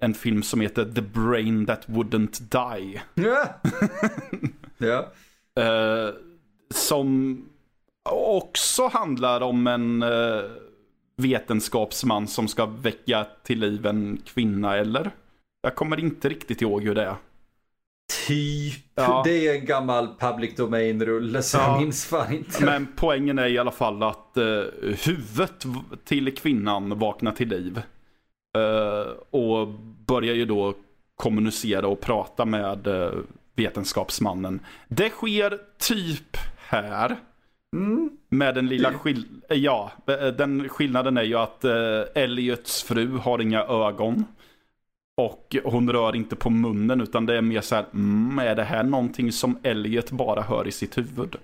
en 0.00 0.14
film 0.14 0.42
som 0.42 0.60
heter 0.60 0.84
The 0.84 1.00
Brain 1.02 1.66
That 1.66 1.86
Wouldn't 1.88 2.40
Die. 2.40 3.00
Ja. 3.14 3.60
ja. 4.78 5.12
Eh, 5.62 6.14
som 6.74 7.38
också 8.10 8.88
handlar 8.88 9.40
om 9.40 9.66
en 9.66 10.02
eh, 10.02 10.40
vetenskapsman 11.16 12.26
som 12.28 12.48
ska 12.48 12.66
väcka 12.66 13.26
till 13.42 13.60
liv 13.60 13.86
en 13.86 14.20
kvinna, 14.24 14.76
eller? 14.76 15.10
Jag 15.62 15.74
kommer 15.74 16.00
inte 16.00 16.28
riktigt 16.28 16.62
ihåg 16.62 16.82
hur 16.82 16.94
det 16.94 17.02
är. 17.02 17.14
Typ. 18.26 18.84
Ja. 18.94 19.22
Det 19.24 19.48
är 19.48 19.54
en 19.54 19.66
gammal 19.66 20.08
public 20.18 20.56
domain-rulle 20.56 21.42
så 21.42 21.58
Ja. 21.58 21.72
jag 21.72 21.80
minns 21.80 22.06
fan 22.06 22.32
inte. 22.32 22.64
Men 22.64 22.88
poängen 22.96 23.38
är 23.38 23.46
i 23.46 23.58
alla 23.58 23.70
fall 23.70 24.02
att 24.02 24.36
eh, 24.36 24.62
huvudet 25.04 25.64
till 26.04 26.34
kvinnan 26.34 26.98
vaknar 26.98 27.32
till 27.32 27.48
liv. 27.48 27.82
Eh, 28.58 29.12
och 29.30 29.68
börjar 30.06 30.34
ju 30.34 30.44
då 30.44 30.74
kommunicera 31.16 31.88
och 31.88 32.00
prata 32.00 32.44
med 32.44 32.86
eh, 32.86 33.12
vetenskapsmannen. 33.56 34.60
Det 34.88 35.10
sker 35.10 35.58
typ 35.78 36.36
här. 36.56 37.16
Mm. 37.76 38.10
Med 38.28 38.54
den 38.54 38.68
lilla 38.68 38.92
skill... 38.92 39.24
Ja, 39.48 39.92
eh, 40.06 40.26
den 40.26 40.68
skillnaden 40.68 41.16
är 41.16 41.22
ju 41.22 41.34
att 41.34 41.64
eh, 41.64 42.02
Elliots 42.14 42.82
fru 42.82 43.16
har 43.16 43.40
inga 43.40 43.62
ögon. 43.64 44.24
Och 45.16 45.56
hon 45.64 45.92
rör 45.92 46.16
inte 46.16 46.36
på 46.36 46.50
munnen 46.50 47.00
utan 47.00 47.26
det 47.26 47.36
är 47.36 47.42
mer 47.42 47.60
så 47.60 47.74
här, 47.74 47.84
mm, 47.94 48.38
är 48.38 48.54
det 48.54 48.64
här 48.64 48.82
någonting 48.82 49.32
som 49.32 49.58
Elliot 49.62 50.10
bara 50.10 50.42
hör 50.42 50.68
i 50.68 50.72
sitt 50.72 50.98
huvud? 50.98 51.36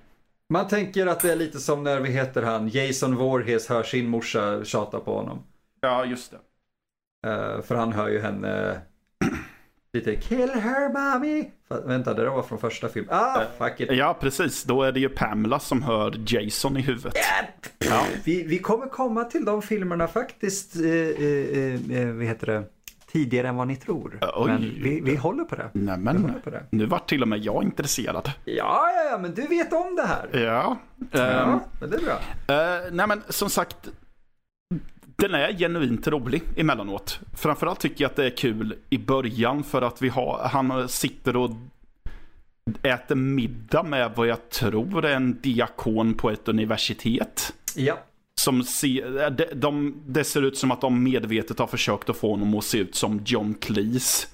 Man 0.49 0.69
tänker 0.69 1.07
att 1.07 1.21
det 1.21 1.33
är 1.33 1.37
lite 1.37 1.59
som 1.59 1.85
när 1.85 2.01
vi 2.01 2.11
heter 2.11 2.43
han, 2.43 2.69
Jason 2.69 3.15
Voorhees 3.17 3.69
hör 3.69 3.83
sin 3.83 4.09
morsa 4.09 4.65
tjata 4.65 5.01
på 5.01 5.15
honom. 5.15 5.39
Ja, 5.81 6.05
just 6.05 6.31
det. 6.31 6.39
Eh, 7.27 7.63
för 7.63 7.75
han 7.75 7.93
hör 7.93 8.09
ju 8.09 8.21
henne 8.21 8.81
Lite 9.93 10.17
kill 10.17 10.51
her 10.51 10.89
mommy. 10.89 11.45
Vänta, 11.85 12.15
det 12.15 12.23
där 12.23 12.31
var 12.31 12.43
från 12.43 12.59
första 12.59 12.89
filmen. 12.89 13.15
Ah, 13.15 13.41
fuck 13.59 13.81
it. 13.81 13.91
Ja, 13.93 14.17
precis. 14.21 14.65
Då 14.65 14.83
är 14.83 14.93
det 14.93 15.01
ju 15.01 15.09
Pamela 15.09 15.59
som 15.59 15.83
hör 15.83 16.15
Jason 16.27 16.77
i 16.77 16.81
huvudet. 16.81 17.15
Ja. 17.79 18.05
Vi, 18.25 18.43
vi 18.43 18.59
kommer 18.59 18.87
komma 18.87 19.25
till 19.25 19.45
de 19.45 19.63
filmerna 19.63 20.09
faktiskt, 20.09 20.77
eh, 20.77 20.85
eh, 20.85 21.99
eh, 22.01 22.09
vad 22.15 22.25
heter 22.25 22.47
det, 22.47 22.63
tidigare 23.13 23.49
än 23.49 23.57
vad 23.57 23.67
ni 23.69 23.77
tror. 23.77 24.19
Oj. 24.37 24.47
Men 24.51 24.61
vi, 24.61 25.01
vi 25.01 25.17
håller 25.17 25.45
på 25.45 25.57
det. 25.57 25.71
Vi 25.73 25.81
Nämen, 25.81 26.23
håller 26.23 26.39
på 26.41 26.51
det. 26.51 26.63
nu 26.71 26.87
var 26.87 26.99
till 26.99 27.23
och 27.23 27.29
med 27.29 27.39
jag 27.39 27.63
intresserad. 27.63 28.31
Ja, 28.45 28.91
ja, 28.95 29.11
ja, 29.11 29.19
men 29.19 29.35
du 29.35 29.47
vet 29.47 29.73
om 29.73 29.97
det 29.97 30.03
här. 30.07 30.29
Ja. 30.45 30.77
Ja, 31.13 31.21
Ehm, 31.21 31.59
men 31.81 31.91
det 31.91 31.97
är 31.97 32.01
bra. 32.01 32.19
Eh, 32.57 32.93
nej 32.93 33.07
men 33.07 33.23
som 33.29 33.51
sagt, 33.51 33.77
den 35.17 35.35
är 35.35 35.53
genuint 35.53 36.07
rolig 36.07 36.43
emellanåt. 36.57 37.21
Framförallt 37.35 37.81
tycker 37.81 38.05
jag 38.05 38.11
att 38.11 38.17
det 38.17 38.27
är 38.27 38.37
kul 38.37 38.77
i 38.91 38.99
början 38.99 39.65
för 39.65 39.83
att 39.83 40.03
vi 40.03 40.09
har, 40.09 40.49
han 40.53 40.89
sitter 40.89 41.37
och 41.37 41.51
äter 42.83 43.15
middag 43.15 43.83
med 43.83 44.13
vad 44.17 44.27
jag 44.27 44.49
tror 44.51 45.05
är 45.05 45.17
en 45.17 45.41
diakon 45.41 46.15
på 46.15 46.31
ett 46.31 46.49
universitet. 46.49 47.53
Ja. 47.75 47.99
Som 48.41 48.63
ser, 48.63 49.31
de, 49.31 49.45
de, 49.55 50.03
det 50.07 50.25
ser 50.25 50.43
ut 50.43 50.59
som 50.59 50.71
att 50.71 50.81
de 50.81 51.03
medvetet 51.03 51.59
har 51.59 51.67
försökt 51.67 52.11
att 52.11 52.17
få 52.17 52.31
honom 52.31 52.55
att 52.55 52.65
se 52.65 52.79
ut 52.79 52.95
som 52.95 53.23
John 53.27 53.55
Cleese. 53.55 54.29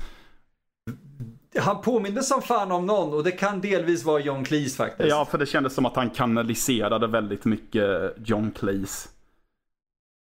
Han 1.59 1.83
påminner 1.83 2.23
som 2.23 2.43
fan 2.43 2.73
om 2.73 2.87
någon 2.87 3.15
och 3.15 3.25
det 3.25 3.31
kan 3.31 3.61
delvis 3.61 4.05
vara 4.05 4.21
John 4.21 4.45
Cleese 4.45 4.77
faktiskt. 4.77 5.09
Ja, 5.09 5.25
för 5.25 5.39
det 5.39 5.47
kändes 5.47 5.75
som 5.75 5.87
att 5.87 5.97
han 5.97 6.11
kanaliserade 6.11 7.07
väldigt 7.07 7.45
mycket 7.45 8.15
John 8.25 8.51
Cleese. 8.51 9.09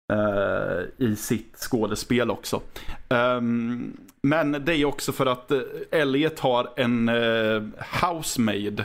Eh, 0.10 1.08
I 1.08 1.16
sitt 1.16 1.58
skådespel 1.58 2.32
också. 2.32 2.62
Ehm, 3.10 3.98
men 4.22 4.52
det 4.52 4.76
är 4.76 4.86
också 4.86 5.12
för 5.12 5.26
att 5.26 5.52
uh, 5.52 5.62
Elliot 5.92 6.40
har 6.40 6.70
en 6.76 7.10
uh, 7.10 7.64
housemaid 8.02 8.84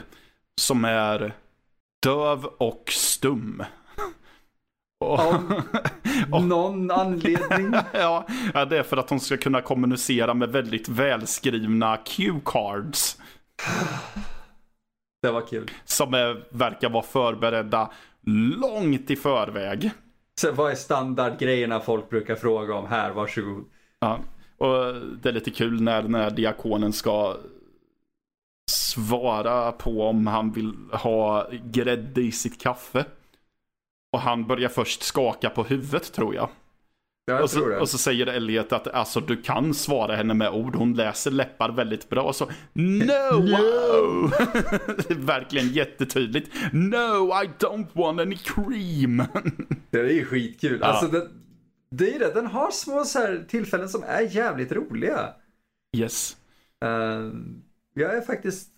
som 0.61 0.85
är 0.85 1.33
döv 2.03 2.45
och 2.45 2.83
stum. 2.91 3.63
Av 5.05 5.61
någon 6.41 6.91
anledning. 6.91 7.73
ja, 7.93 8.27
det 8.69 8.77
är 8.77 8.83
för 8.83 8.97
att 8.97 9.09
hon 9.09 9.19
ska 9.19 9.37
kunna 9.37 9.61
kommunicera 9.61 10.33
med 10.33 10.49
väldigt 10.49 10.89
välskrivna 10.89 11.97
cue 11.97 12.41
cards. 12.45 13.17
Det 15.21 15.31
var 15.31 15.41
kul. 15.41 15.71
Som 15.85 16.13
är, 16.13 16.43
verkar 16.49 16.89
vara 16.89 17.03
förberedda 17.03 17.91
långt 18.61 19.11
i 19.11 19.15
förväg. 19.15 19.91
Så 20.41 20.51
vad 20.51 20.71
är 20.71 20.75
standardgrejerna 20.75 21.79
folk 21.79 22.09
brukar 22.09 22.35
fråga 22.35 22.73
om 22.73 22.87
här? 22.87 23.11
Varsågod. 23.11 23.65
Ja. 23.99 24.19
Och 24.57 24.95
det 25.21 25.29
är 25.29 25.33
lite 25.33 25.51
kul 25.51 25.81
när, 25.81 26.03
när 26.03 26.31
diakonen 26.31 26.93
ska 26.93 27.37
svara 28.71 29.71
på 29.71 30.07
om 30.07 30.27
han 30.27 30.51
vill 30.51 30.73
ha 30.91 31.47
grädde 31.51 32.21
i 32.21 32.31
sitt 32.31 32.61
kaffe. 32.61 33.05
Och 34.11 34.19
han 34.19 34.47
börjar 34.47 34.69
först 34.69 35.03
skaka 35.03 35.49
på 35.49 35.63
huvudet 35.63 36.13
tror 36.13 36.35
jag. 36.35 36.49
Jag 37.27 37.43
och, 37.43 37.49
så, 37.49 37.79
och 37.79 37.89
så 37.89 37.97
säger 37.97 38.27
Elliot 38.27 38.71
att 38.71 38.87
alltså, 38.87 39.19
du 39.19 39.41
kan 39.41 39.73
svara 39.73 40.15
henne 40.15 40.33
med 40.33 40.49
ord. 40.49 40.75
Hon 40.75 40.93
läser 40.93 41.31
läppar 41.31 41.69
väldigt 41.71 42.09
bra. 42.09 42.23
Och 42.23 42.35
så 42.35 42.49
No! 42.73 43.31
wow! 43.31 44.33
Verkligen 45.25 45.67
jättetydligt. 45.67 46.53
No, 46.73 47.43
I 47.43 47.49
don't 47.59 47.87
want 47.93 48.21
any 48.21 48.37
cream. 48.37 49.23
Det 49.89 49.99
är 49.99 50.09
ju 50.09 50.25
skitkul. 50.25 50.77
Ja. 50.81 50.87
Alltså, 50.87 51.07
det, 51.07 51.27
det 51.91 52.15
är 52.15 52.19
det. 52.19 52.33
Den 52.33 52.45
har 52.45 52.71
små 52.71 53.03
så 53.03 53.19
här 53.19 53.45
tillfällen 53.47 53.89
som 53.89 54.03
är 54.03 54.21
jävligt 54.21 54.71
roliga. 54.71 55.29
yes. 55.97 56.37
Uh, 56.85 57.31
jag 57.93 58.17
är 58.17 58.21
faktiskt... 58.21 58.69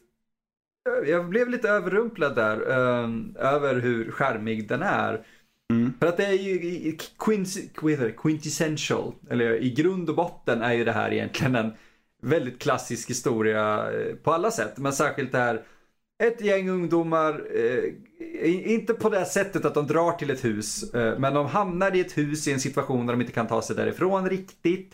Jag 1.05 1.29
blev 1.29 1.49
lite 1.49 1.69
överrumplad 1.69 2.35
där 2.35 2.69
eh, 2.69 3.09
över 3.53 3.75
hur 3.79 4.11
charmig 4.11 4.67
den 4.67 4.81
är. 4.81 5.25
Mm. 5.73 5.93
För 5.99 6.07
att 6.07 6.17
det 6.17 6.25
är 6.25 6.33
ju 6.33 6.97
quintessential, 8.17 9.13
eller 9.29 9.63
i 9.63 9.69
grund 9.69 10.09
och 10.09 10.15
botten 10.15 10.61
är 10.61 10.73
ju 10.73 10.85
det 10.85 10.91
här 10.91 11.13
egentligen 11.13 11.55
en 11.55 11.73
väldigt 12.21 12.59
klassisk 12.59 13.09
historia 13.09 13.91
eh, 13.91 14.15
på 14.15 14.33
alla 14.33 14.51
sätt. 14.51 14.77
Men 14.77 14.93
särskilt 14.93 15.31
det 15.31 15.37
här, 15.37 15.63
ett 16.23 16.41
gäng 16.41 16.69
ungdomar, 16.69 17.43
eh, 17.55 18.71
inte 18.71 18.93
på 18.93 19.09
det 19.09 19.25
sättet 19.25 19.65
att 19.65 19.73
de 19.73 19.87
drar 19.87 20.11
till 20.11 20.29
ett 20.29 20.45
hus, 20.45 20.93
eh, 20.93 21.19
men 21.19 21.33
de 21.33 21.45
hamnar 21.45 21.95
i 21.95 21.99
ett 21.99 22.17
hus 22.17 22.47
i 22.47 22.53
en 22.53 22.59
situation 22.59 23.05
där 23.05 23.13
de 23.13 23.21
inte 23.21 23.33
kan 23.33 23.47
ta 23.47 23.61
sig 23.61 23.75
därifrån 23.75 24.29
riktigt. 24.29 24.93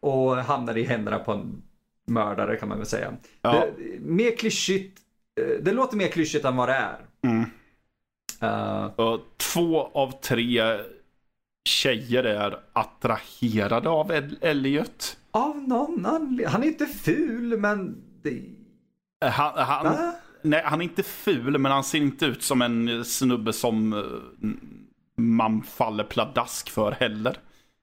Och 0.00 0.36
hamnar 0.36 0.76
i 0.76 0.84
händerna 0.84 1.18
på 1.18 1.32
en 1.32 1.62
mördare 2.06 2.56
kan 2.56 2.68
man 2.68 2.78
väl 2.78 2.86
säga. 2.86 3.12
Ja. 3.42 3.52
Det, 3.78 4.00
mer 4.00 4.36
klyschigt, 4.36 4.98
det 5.60 5.72
låter 5.72 5.96
mer 5.96 6.08
klyschigt 6.08 6.44
än 6.44 6.56
vad 6.56 6.68
det 6.68 6.74
är. 6.74 6.98
Mm. 7.24 7.44
Eh, 8.40 8.84
Och 8.84 9.20
två 9.36 9.90
av 9.94 10.20
tre 10.20 10.62
tjejer 11.68 12.24
är 12.24 12.58
attraherade 12.72 13.88
av 13.88 14.10
El- 14.12 14.38
Elliot. 14.40 15.16
Av 15.30 15.56
någon 15.68 16.06
anledning. 16.06 16.46
Han 16.46 16.62
är 16.62 16.66
inte 16.66 16.86
ful 16.86 17.58
men... 17.58 18.02
Det... 18.22 18.42
Han, 19.30 19.52
han, 19.56 20.12
nej, 20.42 20.62
han 20.64 20.80
är 20.80 20.84
inte 20.84 21.02
ful, 21.02 21.58
men 21.58 21.72
han 21.72 21.84
ser 21.84 21.98
inte 21.98 22.26
ut 22.26 22.42
som 22.42 22.62
en 22.62 23.04
snubbe 23.04 23.52
som 23.52 23.92
eh, 23.92 24.48
man 25.22 25.62
faller 25.62 26.04
pladask 26.04 26.70
för 26.70 26.92
heller. 26.92 27.36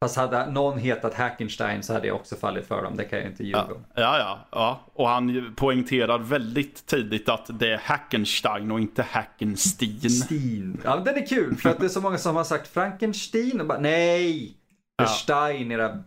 Fast 0.03 0.15
hade 0.15 0.51
någon 0.51 0.77
hetat 0.77 1.13
Hackenstein 1.13 1.83
så 1.83 1.93
hade 1.93 2.07
jag 2.07 2.15
också 2.15 2.35
fallit 2.35 2.67
för 2.67 2.83
dem. 2.83 2.97
Det 2.97 3.03
kan 3.03 3.19
jag 3.19 3.27
inte 3.27 3.43
ljuga 3.43 3.57
Ja, 3.57 3.73
om. 3.73 3.85
ja, 3.95 4.17
ja, 4.19 4.39
ja. 4.51 4.79
Och 4.93 5.07
han 5.09 5.53
poängterar 5.55 6.19
väldigt 6.19 6.85
tidigt 6.85 7.29
att 7.29 7.59
det 7.59 7.73
är 7.73 7.77
Hackenstein 7.77 8.71
och 8.71 8.79
inte 8.79 9.03
Hackenstein. 9.03 10.09
Steen. 10.09 10.81
Ja, 10.83 10.95
den 10.95 11.15
är 11.15 11.25
kul 11.25 11.55
för 11.55 11.69
att 11.69 11.79
det 11.79 11.85
är 11.85 11.89
så 11.89 12.01
många 12.01 12.17
som 12.17 12.35
har 12.35 12.43
sagt 12.43 12.67
Frankenstein 12.67 13.61
och 13.61 13.67
bara 13.67 13.79
nej. 13.79 14.57
Ja. 14.97 15.03
Ja. 15.03 15.07
Stein, 15.09 15.71
era 15.71 16.03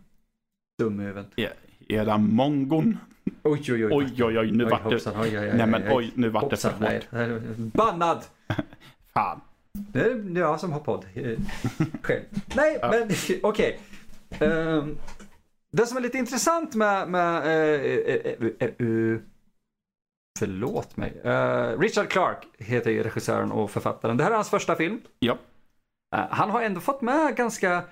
dumhuvuden. 0.79 1.27
E- 1.37 1.49
Era 1.89 2.19
mongon. 2.19 2.99
Oj, 3.43 3.61
oj, 3.73 3.87
oj. 3.87 3.91
Oj, 3.93 4.25
oj, 4.25 4.39
oj, 4.39 4.51
nu 4.53 4.65
vart 4.65 4.91
det... 4.91 5.55
Nej, 5.55 5.67
men 5.67 5.83
oj, 5.93 6.11
nu 6.15 6.29
vart 6.29 6.51
det 6.51 6.57
för 6.57 6.71
hårt. 6.71 7.11
Bannad! 7.57 8.25
Fan. 9.15 9.41
Det 9.93 10.01
är 10.01 10.39
jag 10.39 10.61
som 10.61 10.73
har 10.73 10.81
podd. 10.81 11.05
eh, 11.15 11.39
Själv. 12.03 12.23
Nej, 12.55 12.79
men 12.83 13.11
okej. 13.43 13.81
Ehm, 14.41 14.97
det 15.73 15.87
som 15.87 15.97
är 15.97 16.01
lite 16.01 16.19
intressant 16.19 16.75
med... 16.75 17.09
med 17.09 17.37
eh, 17.37 18.15
eh, 18.15 18.69
eh, 18.69 19.19
förlåt 20.39 20.97
mig. 20.97 21.21
Eh, 21.25 21.79
Richard 21.79 22.09
Clark 22.09 22.47
heter 22.59 22.91
ju 22.91 23.03
regissören 23.03 23.53
och 23.53 23.71
författaren. 23.71 24.17
Det 24.17 24.25
här 24.25 24.31
är 24.31 24.35
hans 24.35 24.51
första 24.51 24.77
film. 24.77 25.01
Ja. 25.19 25.39
Eh, 26.17 26.25
han 26.31 26.51
har 26.51 26.63
ändå 26.63 26.81
fått 26.81 27.03
med 27.03 27.37
ganska 27.37 27.83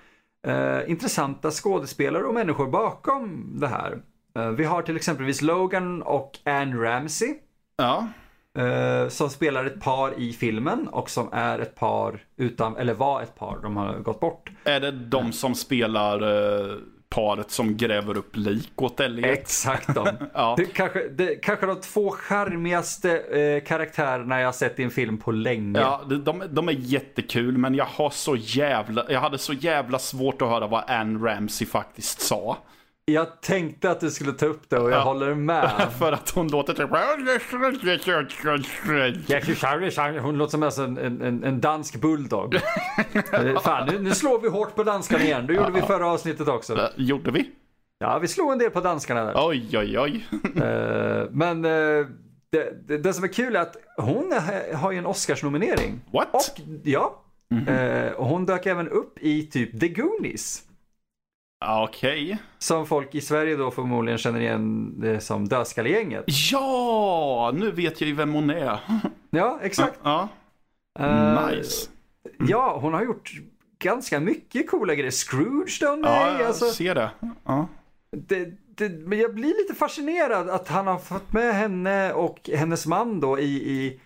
intressanta 0.86 1.50
skådespelare 1.50 2.24
och 2.24 2.34
människor 2.34 2.66
bakom 2.66 3.52
det 3.60 3.68
här. 3.68 4.02
Vi 4.56 4.64
har 4.64 4.82
till 4.82 4.96
exempelvis 4.96 5.42
Logan 5.42 6.02
och 6.02 6.38
Anne 6.44 6.76
Ramsey. 6.76 7.34
Ja. 7.76 8.08
Eh, 8.58 9.08
som 9.08 9.30
spelar 9.30 9.64
ett 9.64 9.80
par 9.80 10.20
i 10.20 10.32
filmen 10.32 10.88
och 10.88 11.10
som 11.10 11.28
är 11.32 11.58
ett 11.58 11.74
par 11.74 12.20
utan, 12.36 12.76
eller 12.76 12.94
var 12.94 13.22
ett 13.22 13.34
par, 13.34 13.58
de 13.62 13.76
har 13.76 13.98
gått 13.98 14.20
bort. 14.20 14.50
Är 14.64 14.80
det 14.80 14.90
de 14.90 15.32
som 15.32 15.54
spelar 15.54 16.22
eh, 16.22 16.76
paret 17.08 17.50
som 17.50 17.76
gräver 17.76 18.16
upp 18.16 18.36
lik 18.36 18.82
åt 18.82 19.00
Elliot? 19.00 19.26
Exakt 19.26 19.94
de. 19.94 20.08
Ja. 20.34 20.54
det, 20.58 20.64
kanske, 20.64 21.08
det, 21.08 21.36
kanske 21.36 21.66
de 21.66 21.80
två 21.80 22.10
charmigaste 22.10 23.18
eh, 23.18 23.64
karaktärerna 23.64 24.40
jag 24.40 24.54
sett 24.54 24.78
i 24.78 24.82
en 24.82 24.90
film 24.90 25.18
på 25.18 25.32
länge. 25.32 25.80
Ja, 25.80 26.02
de, 26.08 26.24
de, 26.24 26.42
de 26.50 26.68
är 26.68 26.72
jättekul, 26.72 27.58
men 27.58 27.74
jag 27.74 27.84
har 27.84 28.10
så 28.10 28.36
jävla, 28.36 29.04
jag 29.08 29.20
hade 29.20 29.38
så 29.38 29.52
jävla 29.52 29.98
svårt 29.98 30.42
att 30.42 30.48
höra 30.48 30.66
vad 30.66 30.84
Anne 30.86 31.28
Ramsey 31.28 31.66
faktiskt 31.66 32.20
sa. 32.20 32.58
Jag 33.06 33.40
tänkte 33.40 33.90
att 33.90 34.00
du 34.00 34.10
skulle 34.10 34.32
ta 34.32 34.46
upp 34.46 34.70
det 34.70 34.78
och 34.78 34.90
jag 34.90 34.98
Ja. 34.98 35.02
håller 35.02 35.34
med. 35.34 35.70
För 35.98 36.12
att 36.12 36.30
hon 36.30 36.48
låter 36.48 36.74
typ... 36.74 36.90
Hon 40.20 40.38
låter 40.38 40.70
som 40.70 40.98
en, 40.98 41.22
en, 41.22 41.44
en, 41.44 41.60
dansk 41.60 42.00
bulldog. 42.00 42.54
Eh, 43.32 43.60
Fan, 43.60 43.88
nu, 43.88 43.98
nu 43.98 44.10
slår 44.10 44.40
vi 44.40 44.48
hårt 44.48 44.74
på 44.74 44.82
danskarna 44.82 45.24
igen. 45.24 45.46
Det 45.46 45.54
gjorde 45.54 45.70
vi 45.72 45.80
förra 45.80 46.06
avsnittet 46.08 46.48
också. 46.48 46.78
Eh, 46.78 46.88
Gjorde 46.96 47.30
vi? 47.30 47.50
Ja, 47.98 48.18
vi 48.18 48.28
slog 48.28 48.52
en 48.52 48.58
del 48.58 48.70
på 48.70 48.80
danskarna 48.80 49.24
där. 49.24 49.34
Oj, 49.48 49.78
oj, 49.78 49.98
oj. 49.98 50.26
Eh, 50.62 51.24
men 51.30 51.62
det, 51.62 52.08
det, 52.86 52.98
det 52.98 53.12
som 53.12 53.24
är 53.24 53.28
kul 53.28 53.56
är 53.56 53.60
att 53.60 53.76
hon 53.96 54.32
har 54.74 54.92
ju 54.92 54.98
en 54.98 55.06
Oscarsnominering. 55.06 56.00
What? 56.12 56.34
Och 56.34 56.60
ja, 56.84 57.22
eh, 57.68 58.12
och 58.12 58.26
hon 58.26 58.46
dök 58.46 58.66
även 58.66 58.88
upp 58.88 59.18
i 59.20 59.46
typ 59.46 59.80
The 59.80 59.88
Goonies. 59.88 60.62
Okej. 61.68 62.38
Som 62.58 62.86
folk 62.86 63.14
i 63.14 63.20
Sverige 63.20 63.56
då 63.56 63.70
förmodligen 63.70 64.18
känner 64.18 64.40
igen 64.40 65.02
eh, 65.04 65.18
som 65.18 65.48
Dödskallegänget. 65.48 66.24
Ja, 66.52 67.52
nu 67.54 67.70
vet 67.70 68.00
jag 68.00 68.08
ju 68.08 68.14
vem 68.14 68.32
hon 68.32 68.50
är. 68.50 68.78
Ja, 69.30 69.58
exakt. 69.62 69.98
Ja, 70.02 70.28
Eh, 70.98 71.46
nice. 71.46 71.90
Ja, 72.48 72.78
hon 72.80 72.94
har 72.94 73.04
gjort 73.04 73.32
ganska 73.78 74.20
mycket 74.20 74.70
coola 74.70 74.94
grejer. 74.94 75.10
Scrooge 75.10 75.78
då? 75.80 75.86
Ja, 75.86 75.96
Nej, 75.96 76.32
jag 76.38 76.46
alltså. 76.46 76.70
ser 76.70 76.94
det. 76.94 77.10
Ja. 77.44 77.68
det, 78.16 78.52
det, 78.76 78.88
men 78.88 79.18
jag 79.18 79.34
blir 79.34 79.62
lite 79.62 79.74
fascinerad 79.74 80.50
att 80.50 80.68
han 80.68 80.86
har 80.86 80.98
fått 80.98 81.32
med 81.32 81.54
henne 81.54 82.12
och 82.12 82.50
hennes 82.54 82.86
man 82.86 83.20
då 83.20 83.38
i, 83.38 83.70
i 83.72 84.00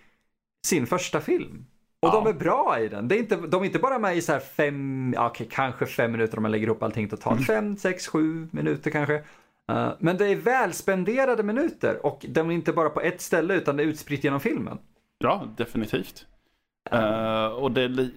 sin 0.67 0.87
första 0.87 1.21
film. 1.21 1.65
Och 2.01 2.09
Ja. 2.09 2.11
de 2.23 2.27
är 2.27 2.33
bra 2.33 2.79
i 2.79 2.87
den. 2.89 3.07
Det 3.07 3.15
är 3.15 3.19
inte, 3.19 3.35
de 3.35 3.61
är 3.61 3.65
inte 3.65 3.79
bara 3.79 3.99
med 3.99 4.17
i 4.17 4.21
så 4.21 4.31
här 4.31 4.39
fem, 4.39 5.15
okej, 5.17 5.47
kanske 5.51 5.85
fem 5.85 6.11
minuter 6.11 6.37
om 6.37 6.41
man 6.41 6.51
lägger 6.51 6.67
ihop 6.67 6.83
allting 6.83 7.09
totalt. 7.09 7.45
Fem, 7.45 7.77
sex, 7.77 8.07
sju 8.07 8.47
minuter 8.51 8.91
kanske. 8.91 9.15
Eh, 9.71 9.89
men 9.99 10.17
det 10.17 10.25
är 10.27 10.35
välspenderade 10.35 11.43
minuter 11.43 12.05
och 12.05 12.25
de 12.29 12.49
är 12.49 12.53
inte 12.53 12.73
bara 12.73 12.89
på 12.89 13.01
ett 13.01 13.21
ställe 13.21 13.53
utan 13.53 13.77
det 13.77 13.83
är 13.83 13.87
utspritt 13.87 14.23
genom 14.23 14.39
filmen. 14.39 14.77
Ja, 15.17 15.43
definitivt. 15.57 16.25
Eh, 16.91 17.45
och 17.45 17.71
det 17.71 17.81
är 17.81 18.09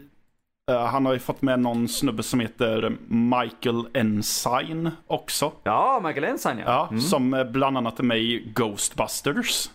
eh, 0.70 0.84
han 0.86 1.06
har 1.06 1.12
ju 1.12 1.18
fått 1.18 1.42
med 1.42 1.60
någon 1.60 1.88
snubbe 1.88 2.22
som 2.22 2.40
heter 2.40 2.96
Michael 3.08 3.86
Ensign 3.94 4.90
också. 5.06 5.52
Ja, 5.62 6.00
Michael 6.04 6.24
Ensign 6.24 6.58
ja. 6.58 6.64
Ja, 6.66 6.86
Mm. 6.90 7.00
Som 7.00 7.46
bland 7.52 7.76
annat 7.78 7.98
är 7.98 8.04
med 8.04 8.18
i 8.18 8.52
Ghostbusters. 8.54 9.70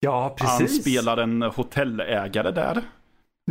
ja 0.00 0.34
precis. 0.38 0.58
Han 0.58 0.68
spelar 0.68 1.16
en 1.16 1.42
hotellägare 1.42 2.50
där. 2.50 2.82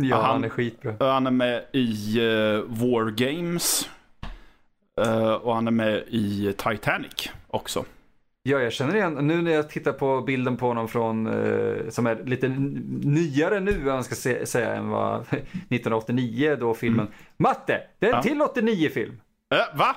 Ja, 0.04 0.16
han- 0.16 0.24
han 0.30 0.44
är 0.44 0.48
skitbra. 0.48 0.94
Han 1.12 1.26
är 1.26 1.30
med 1.30 1.64
i 1.72 2.20
uh, 2.20 2.62
War 2.68 3.10
Games. 3.10 3.88
Eh, 5.00 5.32
och 5.32 5.54
han 5.54 5.66
är 5.66 5.70
med 5.70 6.04
i 6.08 6.54
Titanic 6.56 7.30
också. 7.48 7.84
Ja, 8.42 8.58
jag 8.58 8.72
känner 8.72 8.94
igen, 8.96 9.14
nu 9.14 9.42
när 9.42 9.50
jag 9.50 9.70
tittar 9.70 9.92
på 9.92 10.20
bilden 10.20 10.56
på 10.56 10.66
honom 10.66 10.88
från, 10.88 11.26
eh, 11.26 11.88
som 11.88 12.06
är 12.06 12.24
lite 12.24 12.48
nyare 13.02 13.60
nu, 13.60 13.84
man 13.84 14.04
ska 14.04 14.14
se, 14.14 14.46
säga, 14.46 14.74
än 14.74 14.88
vad 14.88 15.20
1989 15.30 16.56
då 16.60 16.74
filmen. 16.74 17.06
Matte, 17.36 17.80
det 17.98 18.06
är 18.06 18.10
en 18.10 18.16
Ja. 18.16 18.22
till 18.22 18.42
89-film. 18.62 19.20
Eh, 19.54 19.78
va? 19.78 19.96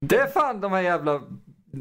Det 0.00 0.16
är 0.16 0.26
fan 0.26 0.60
de 0.60 0.72
här 0.72 0.80
jävla 0.82 1.20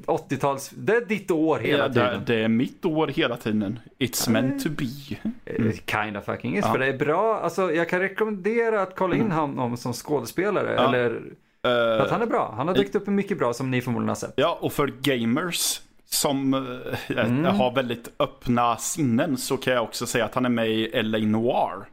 80-tals, 0.06 0.70
det 0.78 0.96
är 0.96 1.06
ditt 1.06 1.32
år 1.32 1.60
hela 1.60 1.78
Ja, 1.84 1.88
det, 1.88 1.94
tiden. 1.94 2.24
det 2.25 2.36
är 2.36 2.48
mitt 2.48 2.86
år 2.86 3.08
hela 3.08 3.38
tiden. 3.38 3.80
It's 4.00 4.30
meant 4.30 4.64
to 4.64 4.70
be. 4.70 5.16
Eh, 5.46 5.72
Kind 5.86 6.18
of 6.18 6.25
fucking 6.25 6.58
is, 6.58 6.66
Ja. 6.66 6.72
för 6.72 6.80
det 6.80 6.86
är 6.88 6.98
bra, 6.98 7.40
alltså 7.40 7.72
jag 7.74 7.90
kan 7.90 8.00
rekommendera 8.00 8.82
att 8.82 8.96
kolla 8.96 9.16
in 9.16 9.32
honom 9.32 9.78
som 9.78 9.94
skådespelare, 9.94 10.74
Ja. 10.78 10.88
eller, 10.88 11.22
Eh, 11.66 12.02
att 12.02 12.12
han 12.12 12.22
är 12.22 12.25
bra. 12.25 12.54
Han 12.58 12.68
har 12.68 12.75
dykt 12.75 12.96
upp 12.96 13.08
mycket 13.08 13.38
bra 13.40 13.54
som 13.54 13.72
ni 13.72 13.82
förmodligen 13.82 14.08
har 14.10 14.16
sett. 14.16 14.34
Ja, 14.36 14.58
och 14.62 14.74
för 14.74 14.88
gamers 15.02 15.82
som 16.10 16.54
eh, 16.54 17.18
Mm. 17.18 17.44
har 17.56 17.72
väldigt 17.75 18.10
öppna 18.20 18.78
sinnen 18.78 19.38
så 19.38 19.58
kan 19.58 19.74
jag 19.74 19.84
också 19.84 20.06
säga 20.06 20.25
att 20.25 20.36
han 20.36 20.46
är 20.46 20.50
med 20.50 20.70
i 20.70 20.90
LA 21.04 21.18
Noir. 21.18 21.86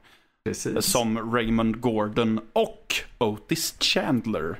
Precis. 0.45 0.85
Som 0.85 1.33
Raymond 1.35 1.81
Gordon 1.81 2.41
och 2.53 2.95
Otis 3.19 3.75
Chandler. 3.81 4.57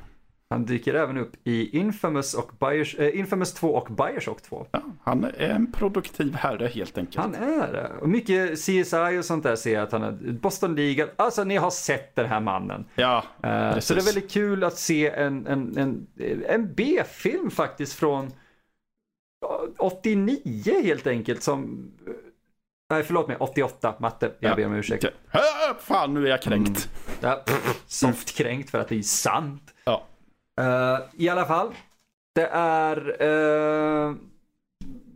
Han 0.53 0.65
dyker 0.65 0.95
även 0.95 1.19
upp 1.19 1.33
i 1.45 1.79
Infamous, 1.79 2.35
och 2.35 2.51
Bios, 2.61 2.95
eh, 2.95 3.19
Infamous 3.19 3.53
2 3.55 3.75
och 3.75 3.95
Bioshock 3.95 4.43
2. 4.43 4.67
Ja, 4.71 4.83
han 5.03 5.25
är 5.25 5.33
en 5.51 5.73
produktiv 5.73 6.35
herre 6.35 6.67
helt 6.67 6.99
enkelt. 6.99 7.17
Han 7.25 7.35
är 7.35 7.73
det. 7.73 7.91
Och 8.01 8.09
mycket 8.09 8.59
CSI 8.59 9.19
och 9.21 9.25
sånt 9.25 9.43
där 9.43 9.57
ser 9.57 9.75
jag 9.75 9.83
att 9.83 9.93
han 9.93 10.03
är. 10.03 10.13
Boston 10.33 10.75
Legal. 10.75 11.09
Alltså 11.17 11.45
ni 11.45 11.57
har 11.57 11.71
sett 11.71 12.17
den 12.17 12.27
här 12.27 12.41
mannen. 12.41 12.85
Ja, 12.95 13.25
Eh, 13.43 13.73
Precis. 13.75 13.85
så 13.89 13.95
det 13.95 14.01
är 14.01 14.05
väldigt 14.05 14.31
kul 14.31 14.65
att 14.65 14.77
se 14.79 15.11
en, 15.11 15.47
en, 15.47 15.79
en, 15.79 16.07
en 16.49 16.75
B-film 16.75 17.51
faktiskt 17.51 17.93
från 17.93 18.31
ja, 19.41 19.67
89 19.79 20.39
helt 20.85 21.07
enkelt 21.07 21.43
som 21.43 21.91
Nej 22.91 23.03
förlåt 23.03 23.29
mig, 23.29 23.37
88 23.41 23.95
matte. 23.99 24.33
Jag 24.41 24.51
Ja. 24.53 24.57
ber 24.57 24.67
om 24.67 24.75
ursäkt. 24.75 25.05
Fan, 25.81 26.15
nu 26.15 26.27
är 26.27 26.31
jag 26.31 26.43
kränkt. 26.43 26.89
Ja, 27.21 27.43
pff, 27.47 27.83
softkränkt 27.87 28.71
för 28.71 28.79
att 28.79 28.89
det 28.89 28.99
är 28.99 29.03
sant. 29.03 29.75
Ja. 29.85 30.07
Eh, 30.61 30.99
I 31.17 31.29
alla 31.29 31.45
fall. 31.45 31.75
Det 32.35 32.47
är 32.53 33.23
eh, 33.23 34.15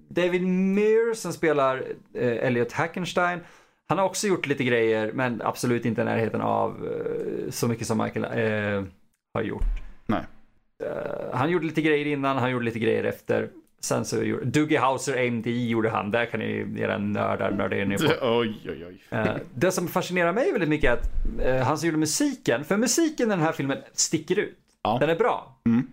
David 0.09 0.47
Meir 0.47 1.15
som 1.15 1.33
spelar 1.33 1.77
uh, 1.79 2.47
Elliot 2.47 2.73
Hackenstein. 2.73 3.41
Han 3.89 3.99
har 3.99 4.05
också 4.05 4.27
gjort 4.27 4.47
lite 4.47 4.65
grejer 4.65 5.13
men 5.13 5.43
absolut 5.45 5.85
inte 5.85 6.01
i 6.01 6.05
närheten 6.05 6.41
av 6.41 6.87
eh, 6.87 7.51
så 7.51 7.69
mycket 7.69 7.87
som 7.87 7.99
Michael 7.99 8.25
eh, 8.25 8.85
har 9.35 9.43
gjort. 9.43 9.65
Nej. 10.07 10.23
Eh, 10.85 11.37
han 11.37 11.51
gjorde 11.51 11.67
lite 11.67 11.83
grejer 11.83 12.07
innan, 12.07 12.37
han 12.37 12.51
gjorde 12.51 12.65
lite 12.65 12.79
grejer 12.79 13.05
efter. 13.05 13.49
Sen 13.81 14.05
så 14.05 14.23
gjorde 14.23 14.45
Doogie 14.45 14.81
Howser 14.81 15.27
AMD 15.27 15.47
gjorde 15.47 15.91
han. 15.91 16.11
Där 16.11 16.27
kan 16.27 16.41
ni 16.41 16.81
era 16.81 16.99
nördar 16.99 17.51
nörda 17.51 17.77
er 17.77 17.85
ner 17.85 17.99
på. 17.99 18.05
Oj, 18.39 18.61
oj, 18.65 18.87
oj. 18.87 19.03
Eh, 19.11 19.37
det 19.55 19.71
som 19.71 19.89
fascinerar 19.89 20.33
mig 20.33 20.53
väldigt 20.53 20.69
mycket 20.69 20.91
är 20.91 20.93
att 20.93 21.11
eh, 21.41 21.67
han 21.67 21.79
som 21.79 21.87
gjorde 21.87 21.99
musiken, 21.99 22.65
för 22.65 22.77
musiken 22.77 23.27
i 23.27 23.31
den 23.31 23.41
här 23.41 23.53
filmen 23.53 23.79
sticker 23.93 24.39
ut. 24.39 24.59
Ja. 24.87 24.99
Den 25.01 25.11
är 25.11 25.17
bra. 25.17 25.57
Mm. 25.65 25.87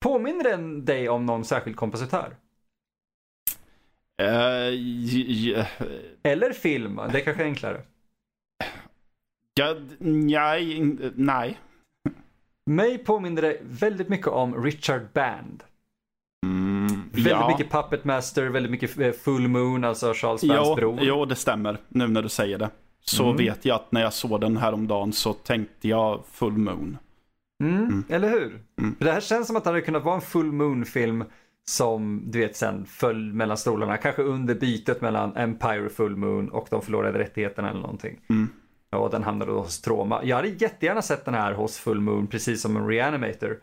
Påminner 0.00 0.44
den 0.44 0.84
dig 0.84 1.08
om 1.08 1.26
någon 1.26 1.44
särskild 1.44 1.76
kompositör? 1.76 2.36
J- 4.72 5.64
Eller 6.22 6.52
film, 6.52 6.96
det 7.12 7.20
är 7.20 7.24
kanske 7.24 7.42
är 7.42 7.46
enklare. 7.46 7.82
ja, 9.54 9.76
nej, 9.98 10.96
nej. 11.14 11.58
Mig 12.66 12.98
påminner 12.98 13.42
det 13.42 13.58
väldigt 13.62 14.08
mycket 14.08 14.26
om 14.26 14.62
Richard 14.64 15.02
Band. 15.12 15.62
Mm, 16.46 16.86
Väldigt 17.12 17.26
ja. 17.32 17.48
mycket 17.48 17.72
Puppet 17.72 18.04
Master, 18.04 18.46
väldigt 18.46 18.70
mycket 18.72 18.98
eh, 18.98 19.12
Full 19.12 19.48
Moon, 19.48 19.84
alltså 19.84 20.12
Charles 20.14 20.44
Bands 20.44 20.68
Jo, 20.68 20.74
bror. 20.74 20.98
jo, 21.02 21.24
det 21.24 21.34
stämmer. 21.36 21.78
Nu 21.88 22.08
när 22.08 22.22
du 22.22 22.28
säger 22.28 22.58
det. 22.58 22.70
Så 23.00 23.24
Mm. 23.24 23.36
vet 23.36 23.64
jag 23.64 23.74
att 23.74 23.92
när 23.92 24.00
jag 24.00 24.12
såg 24.12 24.40
den 24.40 24.56
här 24.56 24.72
om 24.72 24.86
dagen 24.88 25.12
så 25.12 25.32
tänkte 25.32 25.88
jag 25.88 26.24
Full 26.32 26.52
Moon. 26.58 26.98
Mm, 27.62 28.04
Eller 28.08 28.28
hur? 28.28 28.60
Mm. 28.80 28.94
Det 28.98 29.12
här 29.12 29.20
känns 29.20 29.46
som 29.46 29.56
att 29.56 29.64
det 29.64 29.70
hade 29.70 29.80
kunnat 29.80 30.04
vara 30.04 30.14
en 30.14 30.20
Full 30.20 30.52
Moon-film 30.52 31.24
som 31.68 32.22
du 32.30 32.38
vet 32.38 32.56
sen 32.56 32.86
föll 32.86 33.32
mellan 33.32 33.56
stolarna. 33.56 33.96
Kanske 33.96 34.22
under 34.22 34.54
bytet 34.54 35.00
mellan 35.00 35.36
Empire 35.36 35.86
och 35.86 35.92
Full 35.92 36.16
Moon 36.16 36.48
och 36.48 36.66
de 36.70 36.82
förlorade 36.82 37.18
rättigheterna 37.18 37.70
eller 37.70 37.80
någonting. 37.80 38.20
Mm. 38.30 38.48
Och 38.96 39.10
den 39.10 39.22
hamnade 39.22 39.52
då 39.52 39.58
hos 39.58 39.80
Troma. 39.80 40.24
Jag 40.24 40.36
hade 40.36 40.48
jättegärna 40.48 41.02
sett 41.02 41.24
den 41.24 41.34
här 41.34 41.52
hos 41.52 41.78
Full 41.78 42.00
Moon 42.00 42.26
precis 42.26 42.62
som 42.62 42.76
en 42.76 42.88
Reanimator. 42.88 43.58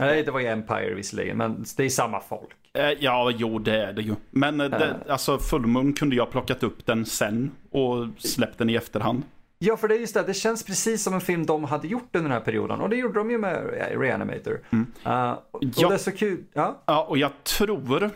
Nej, 0.00 0.22
det 0.22 0.30
var 0.30 0.40
ju 0.40 0.46
Empire 0.46 0.94
visserligen, 0.94 1.36
men 1.36 1.64
det 1.76 1.84
är 1.84 1.88
samma 1.88 2.20
folk. 2.20 2.50
Eh, 2.74 2.90
ja, 3.00 3.32
jo 3.36 3.58
det 3.58 3.84
är 3.84 3.92
det 3.92 4.02
ju. 4.02 4.14
Men 4.30 4.60
eh, 4.60 4.70
det, 4.70 4.96
alltså 5.08 5.38
Full 5.38 5.66
Moon 5.66 5.92
kunde 5.92 6.16
jag 6.16 6.30
plockat 6.30 6.62
upp 6.62 6.86
den 6.86 7.06
sen 7.06 7.50
och 7.70 8.06
släppt 8.18 8.58
den 8.58 8.70
i 8.70 8.74
efterhand. 8.74 9.22
Ja, 9.62 9.76
för 9.76 9.88
det 9.88 9.94
är 9.94 9.98
just 9.98 10.14
det. 10.14 10.22
Det 10.22 10.34
känns 10.34 10.62
precis 10.64 11.02
som 11.02 11.14
en 11.14 11.20
film 11.20 11.46
de 11.46 11.64
hade 11.64 11.88
gjort 11.88 12.16
under 12.16 12.28
den 12.30 12.38
här 12.38 12.44
perioden. 12.44 12.80
Och 12.80 12.88
det 12.90 12.96
gjorde 12.96 13.14
de 13.20 13.30
ju 13.30 13.38
med 13.38 13.56
Re- 13.56 13.98
Reanimator. 13.98 14.60
Uh, 15.06 15.32
och 15.50 15.60
Ja. 15.76 15.88
det 15.88 15.94
är 15.94 15.98
så 15.98 16.12
kul. 16.12 16.44
Ja. 16.52 16.82
Ja, 16.86 17.04
och 17.08 17.18
jag 17.18 17.30
tror 17.44 18.10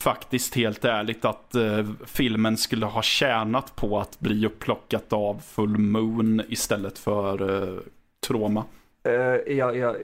faktiskt 0.00 0.54
helt 0.54 0.84
ärligt 0.84 1.24
att 1.24 1.54
eh, 1.54 1.86
filmen 2.06 2.56
skulle 2.56 2.86
ha 2.86 3.02
tjänat 3.02 3.76
på 3.76 3.98
att 3.98 4.20
bli 4.20 4.46
upplockat 4.46 5.12
av 5.12 5.40
Full 5.46 5.78
Moon 5.78 6.42
istället 6.48 6.98
för 6.98 7.62
eh, 7.62 7.78
Troma. 8.26 8.64
Uh, 9.08 9.14
jag, 9.52 9.76
jag, 9.76 9.96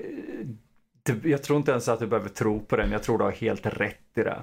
det, 1.02 1.28
jag 1.28 1.42
tror 1.42 1.58
inte 1.58 1.70
ens 1.70 1.88
att 1.88 2.00
du 2.00 2.06
behöver 2.06 2.28
tro 2.28 2.60
på 2.60 2.76
den. 2.76 2.92
Jag 2.92 3.02
tror 3.02 3.18
du 3.18 3.24
har 3.24 3.30
helt 3.32 3.66
rätt 3.66 3.98
i 4.16 4.22
det. 4.22 4.42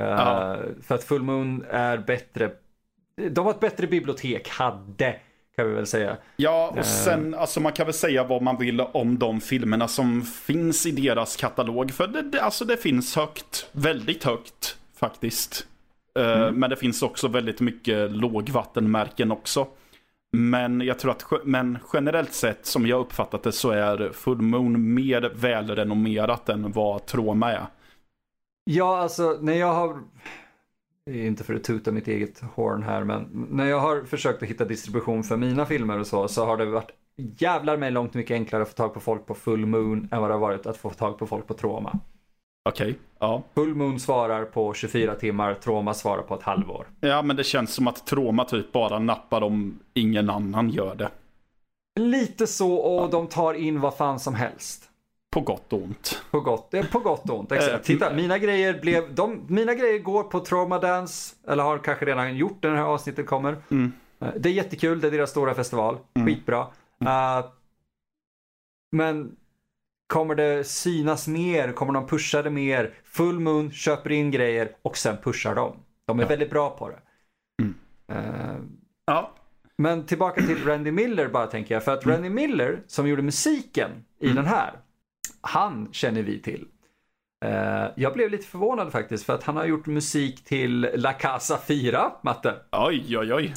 Uh, 0.00 0.06
Ja. 0.06 0.56
För 0.82 0.94
att 0.94 1.04
Full 1.04 1.22
Moon 1.22 1.64
är 1.70 1.98
bättre. 1.98 2.50
De 3.30 3.44
har 3.44 3.50
ett 3.50 3.60
bättre 3.60 3.86
bibliotek, 3.86 4.48
hade, 4.48 5.16
kan 5.56 5.68
vi 5.68 5.74
väl 5.74 5.86
säga. 5.86 6.16
Ja, 6.36 6.70
Eh. 6.74 6.78
och 6.78 6.86
sen, 6.86 7.34
alltså 7.34 7.60
man 7.60 7.72
kan 7.72 7.86
väl 7.86 7.94
säga 7.94 8.24
vad 8.24 8.42
man 8.42 8.56
vill 8.58 8.80
om 8.80 9.18
de 9.18 9.40
filmerna 9.40 9.88
som 9.88 10.22
finns 10.22 10.86
i 10.86 10.90
deras 10.90 11.36
katalog. 11.36 11.90
För 11.90 12.06
det, 12.06 12.40
alltså 12.40 12.64
det 12.64 12.76
finns 12.76 13.16
högt, 13.16 13.68
väldigt 13.72 14.24
högt 14.24 14.76
faktiskt. 15.00 15.66
Eh, 16.18 16.52
Men 16.52 16.70
det 16.70 16.76
finns 16.76 17.02
också 17.02 17.28
väldigt 17.28 17.60
mycket 17.60 18.10
lågvattenmärken 18.12 19.32
också. 19.32 19.66
Men 20.32 20.80
jag 20.80 20.98
tror 20.98 21.10
att, 21.10 21.24
men 21.44 21.78
generellt 21.92 22.32
sett 22.32 22.66
som 22.66 22.86
jag 22.86 23.00
uppfattat 23.00 23.42
det 23.42 23.52
så 23.52 23.70
är 23.70 24.10
Full 24.12 24.40
Moon 24.42 24.94
mer 24.94 25.32
välrenommerat 25.34 26.48
än 26.48 26.72
vad 26.72 27.06
Troma 27.06 27.52
är. 27.52 27.66
Ja, 28.64 28.98
alltså 28.98 29.38
när 29.40 29.54
jag 29.54 29.72
har, 29.74 29.98
inte 31.08 31.44
för 31.44 31.54
att 31.54 31.64
tuta 31.64 31.92
mitt 31.92 32.08
eget 32.08 32.40
horn 32.54 32.82
här, 32.82 33.04
men 33.04 33.46
när 33.50 33.66
jag 33.66 33.80
har 33.80 34.02
försökt 34.04 34.42
att 34.42 34.48
hitta 34.48 34.64
distribution 34.64 35.24
för 35.24 35.36
mina 35.36 35.66
filmer 35.66 35.98
och 35.98 36.06
så, 36.06 36.28
så 36.28 36.44
har 36.44 36.56
det 36.56 36.66
varit 36.66 36.90
jävlar 37.16 37.76
mig 37.76 37.90
långt 37.90 38.14
mycket 38.14 38.34
enklare 38.34 38.62
att 38.62 38.68
få 38.68 38.74
tag 38.74 38.94
på 38.94 39.00
folk 39.00 39.26
på 39.26 39.34
Full 39.34 39.66
Moon 39.66 40.08
än 40.12 40.20
vad 40.20 40.30
det 40.30 40.34
har 40.34 40.40
varit 40.40 40.66
att 40.66 40.76
få 40.76 40.90
tag 40.90 41.18
på 41.18 41.26
folk 41.26 41.46
på 41.46 41.54
Troma. 41.54 41.98
Okej, 42.68 42.98
ja. 43.18 43.42
Full 43.54 43.74
Moon 43.74 44.00
svarar 44.00 44.44
på 44.44 44.74
24 44.74 45.14
timmar, 45.14 45.54
Troma 45.54 45.94
svarar 45.94 46.22
på 46.22 46.34
ett 46.34 46.42
halvår. 46.42 46.86
Ja, 47.00 47.22
men 47.22 47.36
det 47.36 47.44
känns 47.44 47.74
som 47.74 47.88
att 47.88 48.06
Troma 48.06 48.44
typ 48.44 48.72
bara 48.72 48.98
nappar 48.98 49.42
om 49.42 49.78
ingen 49.94 50.30
annan 50.30 50.70
gör 50.70 50.94
det. 50.94 51.10
Lite 52.00 52.46
så 52.46 52.74
och 52.74 53.10
de 53.10 53.26
tar 53.26 53.54
in 53.54 53.80
vad 53.80 53.96
fan 53.96 54.20
som 54.20 54.34
helst. 54.34 54.90
På 55.38 55.44
gott 55.44 55.72
och 55.72 55.82
ont. 55.82 56.22
På 56.30 56.40
gott, 56.40 56.74
på 56.92 56.98
gott 56.98 57.30
och 57.30 57.38
ont, 57.38 57.52
exakt. 57.52 57.74
Eh, 57.74 57.80
Titta, 57.80 58.14
mina 58.14 58.38
grejer 58.38 58.80
blev, 58.80 59.14
de, 59.14 59.46
mina 59.48 59.74
grejer 59.74 59.98
går 59.98 60.22
på 60.24 60.40
Trauma 60.40 60.78
Dance, 60.78 61.34
eller 61.48 61.62
har 61.62 61.78
kanske 61.78 62.04
redan 62.06 62.36
gjort 62.36 62.62
när 62.62 62.70
det 62.70 62.76
här 62.76 62.84
avsnittet 62.84 63.26
kommer. 63.26 63.56
Mm. 63.70 63.92
Eh, 64.20 64.28
Det 64.36 64.48
är 64.48 64.52
jättekul, 64.52 65.00
det 65.00 65.06
är 65.06 65.10
deras 65.10 65.30
stora 65.30 65.54
festival, 65.54 65.98
skitbra. 66.26 66.66
Eh, 67.04 67.44
men 68.96 69.36
kommer 70.06 70.34
det 70.34 70.64
synas 70.64 71.28
mer? 71.28 71.72
Kommer 71.72 71.92
de 71.92 72.06
pusha 72.06 72.42
det 72.42 72.50
mer? 72.50 72.94
Full 73.04 73.40
Moon 73.40 73.70
köper 73.70 74.12
in 74.12 74.30
grejer 74.30 74.76
och 74.82 74.96
sen 74.96 75.16
pushar 75.22 75.54
de. 75.54 75.76
De 76.06 76.20
är 76.20 76.26
väldigt 76.26 76.50
bra 76.50 76.70
på 76.70 76.88
det. 76.88 76.98
Mm. 77.62 77.74
Eh, 78.12 78.56
Ja. 79.06 79.34
men 79.76 80.06
tillbaka 80.06 80.42
till 80.42 80.64
Randy 80.66 80.90
Miller 80.92 81.28
bara 81.28 81.46
tänker 81.46 81.74
jag. 81.74 81.84
För 81.84 81.92
att 81.94 82.06
Randy 82.06 82.28
Miller 82.30 82.82
som 82.86 83.08
gjorde 83.08 83.22
musiken 83.22 83.90
i 84.18 84.24
Mm. 84.24 84.36
den 84.36 84.44
här, 84.46 84.72
han 85.40 85.88
känner 85.92 86.22
vi 86.22 86.42
till. 86.42 86.66
Eh, 87.44 87.86
jag 87.96 88.12
blev 88.12 88.30
lite 88.30 88.46
förvånad 88.46 88.92
faktiskt 88.92 89.24
för 89.26 89.34
att 89.34 89.44
han 89.44 89.56
har 89.56 89.64
gjort 89.64 89.86
musik 89.86 90.44
till 90.44 90.88
La 90.94 91.12
Casa 91.12 91.58
4, 91.66 92.12
Matte. 92.22 92.54
Oj, 92.72 93.18
oj, 93.18 93.34
oj. 93.34 93.54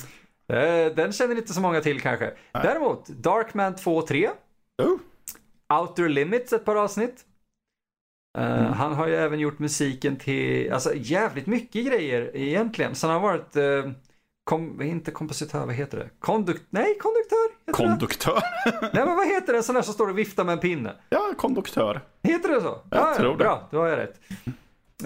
Eh, 0.58 0.96
den 0.96 1.12
känner 1.12 1.36
inte 1.36 1.54
så 1.54 1.62
många 1.62 1.82
till 1.82 2.02
kanske. 2.02 2.34
Däremot, 2.52 3.08
Darkman 3.08 3.76
2 3.76 3.96
och 3.98 4.08
3, 4.08 4.30
Oh. 4.84 4.98
Outer 5.80 6.10
Limits 6.10 6.54
ett 6.54 6.66
par 6.66 6.76
avsnitt. 6.76 7.26
Eh, 8.38 8.60
Mm. 8.60 8.74
Han 8.74 8.94
har 8.94 9.08
ju 9.08 9.16
även 9.16 9.40
gjort 9.40 9.60
musiken 9.60 10.16
till, 10.16 10.72
alltså 10.74 10.94
jävligt 10.96 11.48
mycket 11.48 11.86
grejer 11.86 12.32
egentligen. 12.36 12.96
Så 12.96 13.08
han 13.08 13.22
har 13.22 13.30
varit, 13.30 13.56
kom, 14.52 14.82
inte 14.82 15.12
kompositör, 15.12 15.66
vad 15.66 15.76
heter 15.76 15.98
det? 15.98 16.10
Kondukt, 16.20 16.64
nej 16.70 16.98
konduktör? 16.98 17.50
Heter? 17.68 17.84
Konduktör. 17.84 18.42
Nej 18.94 19.06
men 19.06 19.16
vad 19.16 19.28
heter 19.28 19.54
det, 19.54 19.64
sån 19.64 19.76
där 19.76 19.82
som 19.82 19.94
står 19.94 20.10
och 20.10 20.18
viftar 20.18 20.44
med 20.44 20.54
en 20.54 20.60
pinne? 20.60 20.96
Ja, 21.10 21.34
konduktör. 21.38 22.02
Heter 22.24 22.50
det 22.50 22.62
så? 22.62 22.82
Jag 22.90 23.16
tror 23.16 23.32
det. 23.32 23.38
Bra, 23.38 23.68
då 23.72 23.80
har 23.80 23.88
jag 23.88 23.98
rätt. 23.98 24.20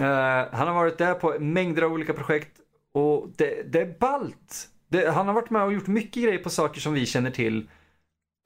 Eh, 0.00 0.58
han 0.58 0.68
har 0.68 0.74
varit 0.74 0.98
där 0.98 1.14
på 1.14 1.36
mängder 1.40 1.82
av 1.82 1.92
olika 1.92 2.12
projekt 2.12 2.60
och 2.94 3.28
det, 3.36 3.72
det 3.72 3.80
är 3.80 3.98
ballt. 3.98 4.68
Det, 4.88 5.10
han 5.10 5.26
har 5.26 5.34
varit 5.34 5.50
med 5.50 5.62
och 5.62 5.72
gjort 5.72 5.86
mycket 5.86 6.22
grejer 6.22 6.38
på 6.38 6.50
saker 6.50 6.80
som 6.80 6.92
vi 6.92 7.06
känner 7.06 7.30
till. 7.30 7.68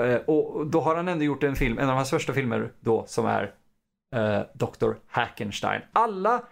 Eh, 0.03 0.17
och 0.17 0.67
då 0.67 0.81
har 0.81 0.97
han 0.97 1.09
ändå 1.09 1.25
gjort 1.25 1.43
en 1.43 1.57
film, 1.57 1.79
en 1.79 1.89
av 1.89 1.97
hans 1.97 2.11
första 2.11 2.33
filmer 2.33 2.73
då, 2.81 3.05
som 3.07 3.27
är 3.27 3.55
uh, 4.17 4.41
Dr. 4.55 4.93
Hackenstein. 5.07 5.83
Alla 5.93 6.43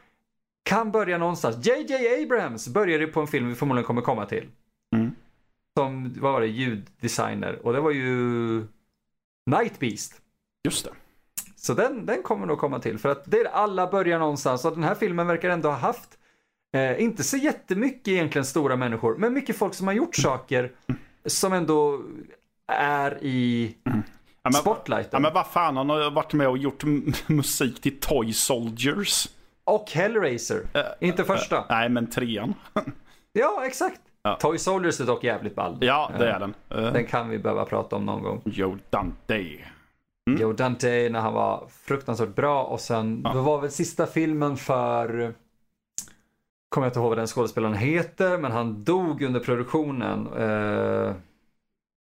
kan 0.69 0.91
börja 0.93 1.19
någonstans. 1.19 1.67
JJ 1.67 2.23
Abrams 2.23 2.69
började 2.69 3.07
på 3.07 3.21
en 3.21 3.27
film 3.27 3.49
vi 3.49 3.55
förmodligen 3.55 3.87
kommer 3.87 4.03
komma 4.03 4.27
till. 4.27 4.49
Mm. 4.97 5.11
Som, 5.79 6.15
vad 6.21 6.33
var 6.33 6.41
det, 6.41 6.47
ljuddesigner. 6.47 7.67
Och 7.67 7.73
det 7.73 7.81
var 7.81 7.91
ju 7.91 8.07
Night 9.51 9.79
Beast. 9.79 10.21
Just 10.65 10.85
det. 10.85 10.91
Så 11.57 11.75
den, 11.75 12.07
den 12.07 12.23
kommer 12.23 12.47
nog 12.47 12.59
komma 12.59 12.79
till. 12.79 12.99
För 12.99 13.09
att 13.09 13.31
det 13.31 13.41
är 13.41 13.45
alla 13.45 13.91
börjar 13.91 14.19
någonstans. 14.19 14.65
Och 14.65 14.73
den 14.73 14.85
här 14.85 14.95
filmen 14.95 15.27
verkar 15.27 15.51
ändå 15.51 15.69
ha 15.69 15.77
haft, 15.77 16.19
eh, 16.75 17.03
inte 17.03 17.25
så 17.25 17.37
jättemycket 17.37 18.09
egentligen 18.09 18.45
stora 18.45 18.77
människor, 18.77 19.17
men 19.17 19.33
mycket 19.33 19.57
folk 19.57 19.75
som 19.75 19.87
har 19.87 19.95
gjort 19.95 20.17
saker 20.17 20.73
som 21.27 21.53
ändå 21.53 22.03
är 22.73 23.25
i 23.25 23.75
Ja, 23.83 23.93
men, 24.43 24.53
spotlighten. 24.53 25.11
ja, 25.13 25.19
men 25.19 25.35
vad 25.35 25.47
fan, 25.47 25.77
han 25.77 25.91
har 25.91 26.11
varit 26.11 26.33
med 26.33 26.49
och 26.49 26.59
gjort 26.59 26.85
musik 27.27 27.81
till 27.81 28.01
Toy 28.01 28.33
Soldiers. 28.33 29.29
Och 29.69 29.91
Hellraiser. 29.91 30.63
Eh, 30.75 30.83
inte 31.09 31.25
första. 31.25 31.65
Nej, 31.69 31.89
men 31.89 32.07
trean. 32.11 32.55
Ja, 33.33 33.63
exakt. 33.67 34.01
Ja. 34.23 34.37
Toy 34.41 34.59
Soldiers 34.59 35.01
är 35.01 35.07
dock 35.07 35.25
jävligt 35.25 35.55
ball. 35.55 35.79
Ja, 35.81 36.11
det 36.19 36.29
Eh, 36.29 36.35
är 36.35 36.41
den. 36.41 36.55
Uh, 36.75 36.93
Den 36.93 37.07
kan 37.07 37.29
vi 37.29 37.39
behöva 37.39 37.65
prata 37.65 37.97
om 37.97 38.07
någon 38.07 38.23
gång. 38.23 38.43
Joe 38.45 38.79
Dante. 38.91 39.45
Joe 40.39 40.53
Dante 40.53 41.09
när 41.13 41.21
han 41.21 41.33
var 41.35 41.67
fruktansvärt 41.71 42.35
bra 42.35 42.65
och 42.65 42.81
sen, 42.81 43.21
Ja. 43.25 43.33
det 43.33 43.41
var 43.41 43.61
väl 43.61 43.71
sista 43.71 44.07
filmen 44.07 44.57
för, 44.57 45.35
kommer 46.69 46.87
jag 46.87 46.91
inte 46.91 46.99
ihåg 47.01 47.09
vad 47.09 47.19
den 47.19 47.27
skådespelaren 47.27 47.75
heter, 47.75 48.39
men 48.39 48.53
han 48.53 48.85
dog 48.85 49.23
under 49.23 49.41
produktionen. 49.41 50.27
Eh, 50.37 51.13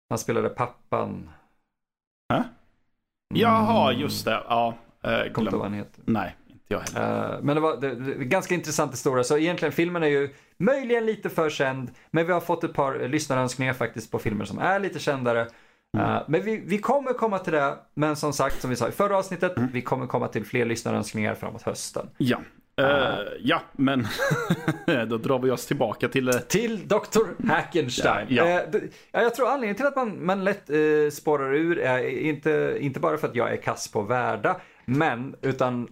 han 0.10 0.18
spelade 0.18 0.50
pappan. 0.50 1.30
Hä? 2.34 2.44
Jaha, 3.34 3.92
just 3.94 4.26
det. 4.26 4.44
Ja, 4.50 4.74
uh, 5.06 5.10
Kommer 5.12 5.28
inte 5.28 5.40
ihåg 5.42 5.52
vad 5.54 5.62
han 5.62 5.74
heter. 5.74 6.04
Nej, 6.06 6.36
Eh, 6.78 7.40
men 7.42 7.56
det 7.56 7.62
var 7.62 7.82
det, 7.82 7.96
det, 7.96 8.26
ganska 8.26 8.54
intressant 8.54 8.94
historia. 8.94 9.24
Så 9.24 9.38
egentligen 9.38 9.72
filmen 9.72 10.04
är 10.04 10.08
ju 10.08 10.30
möjligen 10.58 11.06
lite 11.06 11.30
för 11.30 11.50
känd. 11.50 11.92
Men 12.12 12.28
vi 12.28 12.34
har 12.34 12.42
fått 12.42 12.64
ett 12.64 12.74
par 12.74 13.08
lyssnarönskningar 13.08 13.74
faktiskt 13.74 14.12
på 14.12 14.20
filmer 14.20 14.46
som 14.46 14.60
är 14.60 14.80
lite 14.80 15.00
kändare. 15.00 15.42
Eh, 15.98 16.22
men 16.28 16.42
vi, 16.42 16.64
vi 16.66 16.78
kommer 16.78 17.14
komma 17.14 17.40
till 17.40 17.54
det. 17.54 17.76
Men 17.94 18.16
som 18.16 18.34
sagt, 18.34 18.62
som 18.62 18.70
vi 18.70 18.76
sa 18.76 18.88
i 18.88 18.92
förra 18.92 19.18
avsnittet, 19.18 19.54
vi 19.74 19.82
kommer 19.82 20.08
komma 20.08 20.28
till 20.28 20.46
fler 20.46 20.66
lyssnarönskningar 20.66 21.36
framåt 21.36 21.62
hösten. 21.62 22.10
Ja. 22.18 22.38
Ah. 22.78 23.18
ja, 23.40 23.62
men 23.72 24.08
då 25.08 25.18
drar 25.18 25.40
vi 25.40 25.52
oss 25.52 25.66
tillbaka 25.66 26.08
till... 26.08 26.32
Till 26.48 26.88
Dr. 26.88 27.48
Hackenstein. 27.48 28.28
Ja, 28.30 28.48
ja. 28.48 28.80
Ja, 29.12 29.22
jag 29.22 29.36
tror 29.36 29.48
anledningen 29.48 29.76
till 29.76 29.86
att 29.86 29.96
man, 29.96 30.26
man 30.26 30.44
lätt 30.44 30.70
eh, 30.70 30.78
spårar 31.12 31.54
ur 31.54 31.80
är 31.80 32.08
inte, 32.08 32.78
inte 32.80 33.00
bara 33.00 33.18
för 33.18 33.28
att 33.28 33.36
jag 33.36 33.52
är 33.52 33.58
kass 33.58 33.92
på 33.92 34.02
värda, 34.02 34.60
men 34.86 35.36
utan 35.42 35.88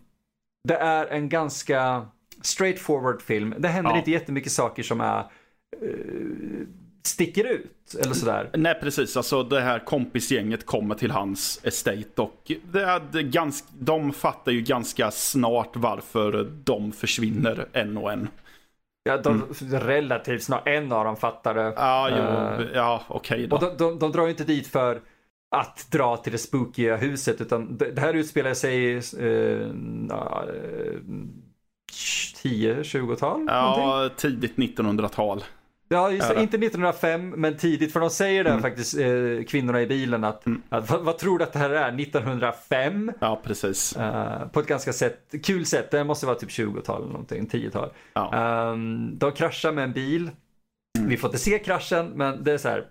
det 0.64 0.76
är 0.76 1.06
en 1.08 1.30
ganska 1.30 2.08
straightforward 2.42 3.22
film. 3.22 3.56
Det 3.58 3.68
händer 3.68 3.92
Ja. 3.92 3.98
inte 3.98 4.12
jättemycket 4.12 4.52
saker 4.52 4.84
som 4.84 5.02
är 5.02 5.20
eh, 5.82 5.90
sticker 7.04 7.44
ut 7.44 7.96
eller 8.02 8.14
sådär. 8.14 8.50
Nej, 8.54 8.76
precis. 8.82 9.18
Alltså 9.18 9.44
det 9.44 9.62
här 9.62 9.80
kompisgänget 9.80 10.66
kommer 10.66 10.96
till 10.96 11.12
hans 11.12 11.60
estate 11.64 12.22
och 12.22 12.52
det 12.72 12.82
är 12.82 13.22
ganska, 13.22 13.68
de 13.80 14.14
fattar 14.14 14.52
ju 14.52 14.62
ganska 14.62 15.12
snart 15.12 15.76
varför 15.76 16.52
de 16.64 16.92
försvinner 16.92 17.68
en 17.74 17.98
och 17.98 18.12
en. 18.12 18.28
Ja, 19.04 19.18
de, 19.18 19.44
Relativt 19.72 20.44
snart, 20.44 20.68
en 20.68 20.92
av 20.92 21.06
dem 21.06 21.16
fattar 21.16 21.54
det. 21.54 21.62
Mm. 21.62 21.74
Ja, 21.78 22.10
jo, 22.10 22.64
Eh, 22.64 22.68
ja 22.74 23.04
okej 23.08 23.48
då. 23.48 23.56
Och 23.56 23.62
de, 23.62 23.78
de, 23.78 24.00
de 24.00 24.12
drar 24.12 24.24
ju 24.24 24.30
inte 24.30 24.44
dit 24.44 24.68
för 24.68 25.02
att 25.56 25.88
dra 25.92 26.18
till 26.18 26.32
det 26.32 26.38
spookiga 26.38 26.98
huset 26.98 27.42
utan 27.42 27.78
det, 27.78 28.00
här 28.00 28.14
utspelar 28.14 28.54
sig 28.54 28.96
eh, 28.98 29.72
ja, 30.10 30.46
eh, 30.48 31.00
10-20-tal? 32.44 33.40
någonting. 33.40 33.84
Ja, 33.84 34.10
tidigt 34.18 34.56
1900-tal. 34.56 35.44
Ja, 35.92 36.12
just? 36.12 36.32
Inte 36.32 36.58
1905 36.58 37.30
men 37.38 37.58
tidigt 37.58 37.94
för 37.94 38.00
de 38.00 38.10
säger 38.10 38.44
det 38.44 38.50
Mm. 38.50 38.62
faktiskt, 38.62 38.98
eh, 38.98 39.44
kvinnorna 39.48 39.82
i 39.82 39.88
bilen 39.88 40.24
att, 40.24 40.44
att 40.70 40.90
vad, 40.92 41.02
vad 41.02 41.18
tror 41.18 41.38
du 41.38 41.44
att 41.44 41.54
det 41.54 41.60
här 41.60 41.70
är? 41.70 42.00
1905? 42.00 43.12
Ja, 43.20 43.42
precis. 43.44 43.96
Eh, 43.98 44.48
på 44.48 44.60
ett 44.60 44.68
ganska 44.68 44.94
sätt, 44.94 45.34
kul 45.44 45.66
sätt, 45.66 45.92
det 45.92 46.04
måste 46.04 46.26
vara 46.26 46.36
typ 46.36 46.50
20-tal 46.50 47.02
eller 47.02 47.12
någonting, 47.12 47.48
10-tal. 47.48 47.90
Ja. 48.14 48.34
Ehm, 48.36 49.18
de 49.18 49.32
kraschar 49.32 49.72
med 49.72 49.84
en 49.84 49.94
bil. 49.94 50.30
Mm. 50.98 51.10
Vi 51.10 51.18
får 51.18 51.28
inte 51.28 51.40
se 51.40 51.60
kraschen 51.60 52.12
men 52.16 52.44
det 52.44 52.52
är 52.52 52.58
så 52.58 52.70
här. 52.70 52.86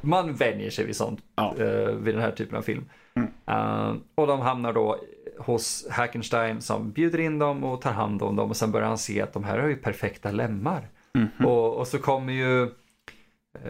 Man 0.00 0.34
vänjer 0.34 0.70
sig 0.70 0.84
vid 0.86 0.96
sånt, 0.96 1.20
Ja. 1.36 1.54
eh, 1.58 1.86
vid 1.94 2.14
den 2.14 2.22
här 2.22 2.30
typen 2.30 2.58
av 2.58 2.62
film. 2.62 2.84
Mm. 3.14 3.28
Ehm, 3.46 4.00
och 4.14 4.26
de 4.26 4.40
hamnar 4.40 4.72
då 4.72 4.96
hos 5.38 5.86
Hackenstein 5.90 6.60
som 6.60 6.90
bjuder 6.90 7.18
in 7.20 7.38
dem 7.38 7.64
och 7.64 7.80
tar 7.80 7.92
hand 7.92 8.22
om 8.22 8.36
dem 8.36 8.50
och 8.50 8.56
sen 8.56 8.72
börjar 8.72 8.88
han 8.88 8.98
se 8.98 9.22
att 9.22 9.32
de 9.32 9.44
här 9.44 9.58
har 9.58 9.68
ju 9.68 9.76
perfekta 9.76 10.30
lemmar. 10.30 10.88
Mhm. 11.14 11.46
Och, 11.46 11.74
och 11.76 11.86
så 11.86 11.98
kommer 11.98 12.32
ju, 12.32 12.62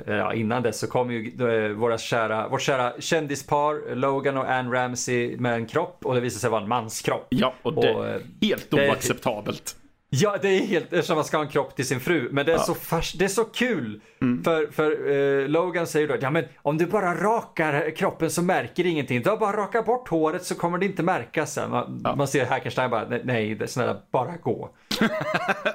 eh, 0.06 0.14
ja 0.16 0.34
innan 0.34 0.62
dess 0.62 0.78
så 0.78 0.86
kommer 0.86 1.14
ju 1.14 1.48
eh, 1.68 1.72
våra 1.72 1.98
kära, 1.98 2.48
vårt 2.48 2.60
kära 2.62 2.92
kändispar 3.00 3.94
Logan 3.94 4.36
och 4.36 4.50
Anne 4.50 4.70
Ramsey 4.70 5.36
med 5.36 5.54
en 5.54 5.66
kropp 5.66 5.98
och 6.06 6.14
det 6.14 6.20
visar 6.20 6.38
sig 6.38 6.50
vara 6.50 6.62
en 6.62 6.68
manskropp. 6.68 7.26
Ja, 7.28 7.54
och 7.62 7.74
det 7.74 7.88
är 7.88 8.14
eh, 8.14 8.20
helt 8.42 8.72
är- 8.72 8.88
oacceptabelt. 8.90 9.76
Ja, 10.12 10.36
det 10.42 10.48
är 10.48 10.66
helt, 10.66 10.92
eftersom 10.92 11.16
man 11.16 11.24
ska 11.24 11.36
ha 11.36 11.44
en 11.44 11.50
kropp 11.50 11.76
till 11.76 11.86
sin 11.86 12.00
fru. 12.00 12.28
Men 12.32 12.46
det 12.46 12.52
är, 12.52 12.58
så, 12.58 12.74
fars, 12.74 13.12
det 13.12 13.24
är 13.24 13.28
så 13.28 13.44
kul. 13.44 14.00
Mm. 14.20 14.44
För, 14.44 14.66
för 14.66 15.10
eh, 15.10 15.48
Logan 15.48 15.86
säger 15.86 16.08
då, 16.08 16.16
ja 16.20 16.30
men 16.30 16.44
om 16.56 16.78
du 16.78 16.86
bara 16.86 17.14
rakar 17.14 17.96
kroppen 17.96 18.30
så 18.30 18.42
märker 18.42 18.82
det 18.82 18.88
ingenting. 18.88 19.22
Du 19.22 19.30
har 19.30 19.36
bara 19.36 19.56
raka 19.56 19.82
bort 19.82 20.08
håret 20.08 20.44
så 20.44 20.54
kommer 20.54 20.78
det 20.78 20.86
inte 20.86 21.02
märkas 21.02 21.52
sen. 21.52 21.70
Man, 21.70 22.02
man 22.16 22.28
ser 22.28 22.46
Hackenstein 22.46 22.90
bara, 22.90 23.08
nej, 23.24 23.68
snälla, 23.68 23.96
bara 24.10 24.36
gå. 24.36 24.70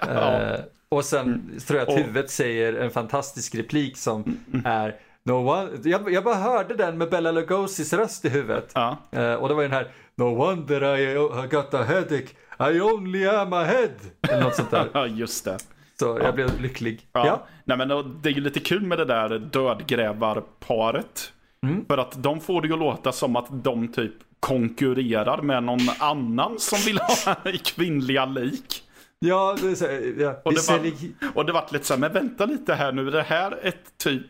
eh, 0.09 0.59
och 0.89 1.05
sen 1.05 1.59
tror 1.67 1.79
jag 1.79 1.89
att 1.89 1.97
huvudet 1.97 2.29
säger 2.29 2.73
en 2.73 2.91
fantastisk 2.91 3.55
replik 3.55 3.97
som 3.97 4.37
är, 4.65 4.95
no 5.23 5.33
one, 5.33 5.69
jag, 5.83 6.13
jag 6.13 6.23
bara 6.23 6.35
hörde 6.35 6.75
den 6.75 6.97
med 6.97 7.09
Bella 7.09 7.31
Lugosi's 7.31 7.97
röst 7.97 8.25
i 8.25 8.29
huvudet. 8.29 8.71
Ja. 8.73 8.97
Eh, 9.11 9.33
och 9.33 9.49
det 9.49 9.55
var 9.55 9.61
ju 9.61 9.67
den 9.67 9.77
här 9.77 9.91
No 10.17 10.35
wonder 10.35 10.99
I 10.99 11.47
got 11.47 11.73
a 11.73 11.83
headache 11.83 12.27
I 12.59 12.81
only 12.81 13.25
am 13.25 13.53
a 13.53 13.63
head. 13.63 13.91
Eller 14.29 14.43
något 14.43 14.55
sånt 14.55 14.71
där. 14.71 14.89
Ja, 14.93 15.07
just 15.07 15.45
det. 15.45 15.57
Så 15.99 16.19
jag 16.23 16.35
blev 16.35 16.61
lycklig. 16.61 17.07
Ja. 17.11 17.25
Ja. 17.25 17.47
Nej, 17.63 17.77
men 17.77 17.87
det 18.21 18.29
är 18.29 18.33
ju 18.33 18.41
lite 18.41 18.59
kul 18.59 18.81
med 18.81 18.97
det 18.97 19.05
där 19.05 19.39
dödgrävarparet. 19.39 21.31
Mm. 21.63 21.85
För 21.85 21.97
att 21.97 22.23
de 22.23 22.41
får 22.41 22.61
det 22.61 22.67
ju 22.67 22.73
att 22.73 22.79
låta 22.79 23.11
som 23.11 23.35
att 23.35 23.47
de 23.49 23.87
typ 23.87 24.13
konkurrerar 24.39 25.41
med 25.41 25.63
någon 25.63 25.79
annan 25.99 26.59
som 26.59 26.79
vill 26.85 26.97
ha 26.97 27.35
kvinnliga 27.63 28.25
lik. 28.25 28.83
Ja, 29.19 29.57
det 29.61 29.71
är 29.71 29.75
så, 29.75 29.85
ja. 30.23 30.41
Och 30.43 30.53
det, 30.53 30.69
var, 30.69 30.91
och 31.33 31.45
det 31.45 31.53
vart 31.53 31.71
lite 31.71 31.85
så 31.85 31.93
här, 31.93 31.99
men 31.99 32.13
vänta 32.13 32.45
lite 32.45 32.73
här 32.73 32.91
nu, 32.91 33.07
är 33.07 33.11
det 33.11 33.23
här 33.23 33.59
ett 33.61 33.97
typ 33.97 34.25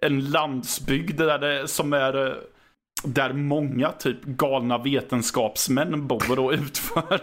en 0.00 0.30
landsbygd 0.30 1.18
där 1.18 1.38
det, 1.38 1.68
som 1.68 1.92
är 1.92 2.26
eh, 2.26 2.32
där 3.04 3.32
många 3.32 3.92
typ 3.92 4.24
galna 4.24 4.78
vetenskapsmän 4.78 6.06
bor 6.06 6.38
och 6.38 6.52
utför. 6.52 7.20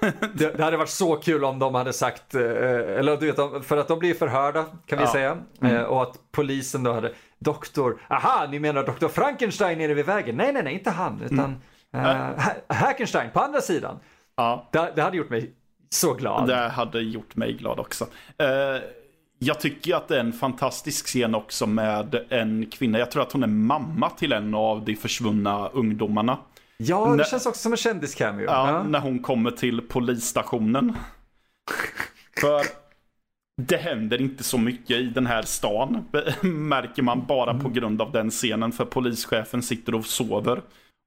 det, 0.34 0.56
det 0.56 0.64
hade 0.64 0.76
varit 0.76 0.88
så 0.88 1.16
kul 1.16 1.44
om 1.44 1.58
de 1.58 1.74
hade 1.74 1.92
sagt, 1.92 2.34
eh, 2.34 2.42
eller 2.42 3.16
du 3.16 3.26
vet, 3.32 3.66
för 3.66 3.76
att 3.76 3.88
de 3.88 3.98
blir 3.98 4.14
förhörda 4.14 4.64
kan 4.86 4.98
vi 4.98 5.04
Ja. 5.04 5.12
säga. 5.12 5.38
Eh, 5.62 5.82
och 5.82 6.02
att 6.02 6.16
polisen 6.32 6.82
då 6.82 6.92
hade, 6.92 7.12
doktor, 7.38 8.00
aha, 8.10 8.46
ni 8.50 8.58
menar 8.58 8.86
doktor 8.86 9.08
Frankenstein 9.08 9.78
nere 9.78 9.94
vid 9.94 10.06
vägen? 10.06 10.36
Nej, 10.36 10.52
nej, 10.52 10.62
nej, 10.62 10.74
inte 10.74 10.90
han, 10.90 11.22
utan 11.30 11.56
Uh, 11.96 12.30
Hackenstein 12.68 13.30
på 13.30 13.40
andra 13.40 13.60
sidan. 13.60 13.98
Ja. 14.36 14.68
Det, 14.72 14.92
det 14.96 15.02
hade 15.02 15.16
gjort 15.16 15.30
mig 15.30 15.52
så 15.90 16.14
glad. 16.14 16.48
Det 16.48 16.68
hade 16.68 17.00
gjort 17.00 17.36
mig 17.36 17.52
glad 17.52 17.78
också. 17.80 18.04
Uh, 18.04 18.80
jag 19.44 19.60
tycker 19.60 19.94
att 19.94 20.08
det 20.08 20.16
är 20.16 20.20
en 20.20 20.32
fantastisk 20.32 21.06
scen 21.06 21.34
också 21.34 21.66
med 21.66 22.26
en 22.28 22.66
kvinna. 22.66 22.98
Jag 22.98 23.10
tror 23.10 23.22
att 23.22 23.32
hon 23.32 23.42
är 23.42 23.46
mamma 23.46 24.10
till 24.10 24.32
en 24.32 24.54
av 24.54 24.84
de 24.84 24.96
försvunna 24.96 25.68
ungdomarna. 25.68 26.38
Ja, 26.76 27.06
det 27.06 27.16
Nä... 27.16 27.24
känns 27.24 27.46
också 27.46 27.60
som 27.60 27.72
en 27.72 27.76
kändiscameo. 27.76 28.44
Ja, 28.44 28.70
ja, 28.70 28.82
när 28.82 29.00
hon 29.00 29.18
kommer 29.18 29.50
till 29.50 29.80
polisstationen. 29.80 30.96
För 32.40 32.62
det 33.62 33.76
händer 33.76 34.20
inte 34.20 34.44
så 34.44 34.58
mycket 34.58 34.96
i 34.96 35.04
den 35.04 35.26
här 35.26 35.42
stan. 35.42 36.04
Märker 36.42 37.02
man 37.02 37.26
bara 37.26 37.58
på 37.58 37.68
grund 37.68 38.02
av 38.02 38.12
den 38.12 38.30
scenen. 38.30 38.72
För 38.72 38.84
polischefen 38.84 39.62
sitter 39.62 39.94
och 39.94 40.06
sover. 40.06 40.62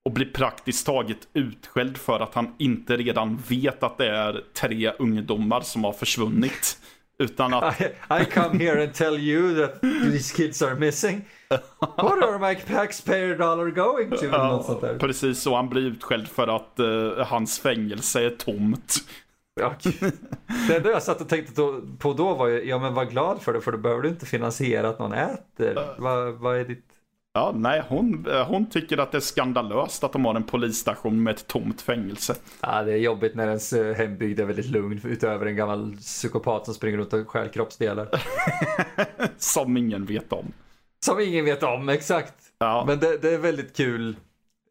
Och 0.05 0.11
blir 0.11 0.25
praktiskt 0.33 0.85
taget 0.85 1.27
utskälld 1.33 1.97
för 1.97 2.19
att 2.19 2.33
han 2.33 2.55
inte 2.57 2.97
redan 2.97 3.37
vet 3.47 3.83
att 3.83 3.97
det 3.97 4.09
är 4.09 4.43
tre 4.53 4.91
ungdomar 4.99 5.61
som 5.61 5.83
har 5.83 5.93
försvunnit. 5.93 6.77
Utan 7.17 7.53
att... 7.53 7.81
I, 7.81 7.85
I 8.21 8.25
come 8.25 8.59
here 8.59 8.83
and 8.83 8.93
tell 8.93 9.19
you 9.19 9.55
that 9.55 9.81
these 9.81 10.35
kids 10.35 10.61
are 10.61 10.75
missing. 10.75 11.25
What 11.79 12.23
are 12.23 12.39
my 12.39 12.55
taxpayer 12.55 13.37
dollar 13.37 13.71
going 13.71 14.11
to? 14.11 14.25
Ja, 14.25 14.77
precis 14.99 15.41
så, 15.41 15.55
han 15.55 15.69
blir 15.69 15.81
utskälld 15.81 16.27
för 16.27 16.47
att 16.47 16.79
uh, 16.79 17.25
hans 17.25 17.59
fängelse 17.59 18.25
är 18.25 18.29
tomt. 18.29 18.95
Ja, 19.61 19.75
det 20.67 20.75
enda 20.75 20.89
jag 20.89 21.03
satt 21.03 21.21
och 21.21 21.29
tänkte 21.29 21.53
på 21.99 22.13
då 22.13 22.33
var 22.33 22.47
ju, 22.47 22.63
ja 22.63 22.79
men 22.79 22.93
var 22.93 23.05
glad 23.05 23.41
för 23.41 23.53
det 23.53 23.61
för 23.61 23.71
då 23.71 23.77
behöver 23.77 24.01
du 24.01 24.09
inte 24.09 24.25
finansiera 24.25 24.89
att 24.89 24.99
någon 24.99 25.13
äter. 25.13 25.95
Vad, 25.97 26.33
vad 26.33 26.57
är 26.57 26.65
ditt 26.65 26.85
Ja, 27.35 27.53
nej, 27.55 27.83
hon, 27.87 28.27
eh, 28.27 28.47
hon 28.47 28.65
tycker 28.65 28.97
att 28.97 29.11
det 29.11 29.17
är 29.17 29.21
skandalöst 29.21 30.03
att 30.03 30.13
de 30.13 30.25
har 30.25 30.35
en 30.35 30.43
polisstation 30.43 31.23
med 31.23 31.35
ett 31.35 31.47
tomt 31.47 31.81
fängelse. 31.81 32.35
Ja, 32.61 32.83
det 32.83 32.91
är 32.93 32.97
jobbigt 32.97 33.35
när 33.35 33.47
ens 33.47 33.73
eh, 33.73 33.95
hembygd 33.95 34.39
är 34.39 34.45
väldigt 34.45 34.65
lugn 34.65 35.01
utöver 35.03 35.45
en 35.45 35.55
gammal 35.55 35.95
psykopat 35.95 36.65
som 36.65 36.73
springer 36.73 36.97
runt 36.97 37.13
och 37.13 37.29
stjäl 37.29 37.49
kroppsdelar. 37.49 38.09
som 39.37 39.77
ingen 39.77 40.05
vet 40.05 40.33
om. 40.33 40.53
Som 41.05 41.19
ingen 41.19 41.45
vet 41.45 41.63
om, 41.63 41.89
exakt. 41.89 42.33
Ja. 42.57 42.83
Men 42.87 42.99
det, 42.99 43.17
det 43.17 43.33
är 43.33 43.37
väldigt 43.37 43.77
kul 43.77 44.15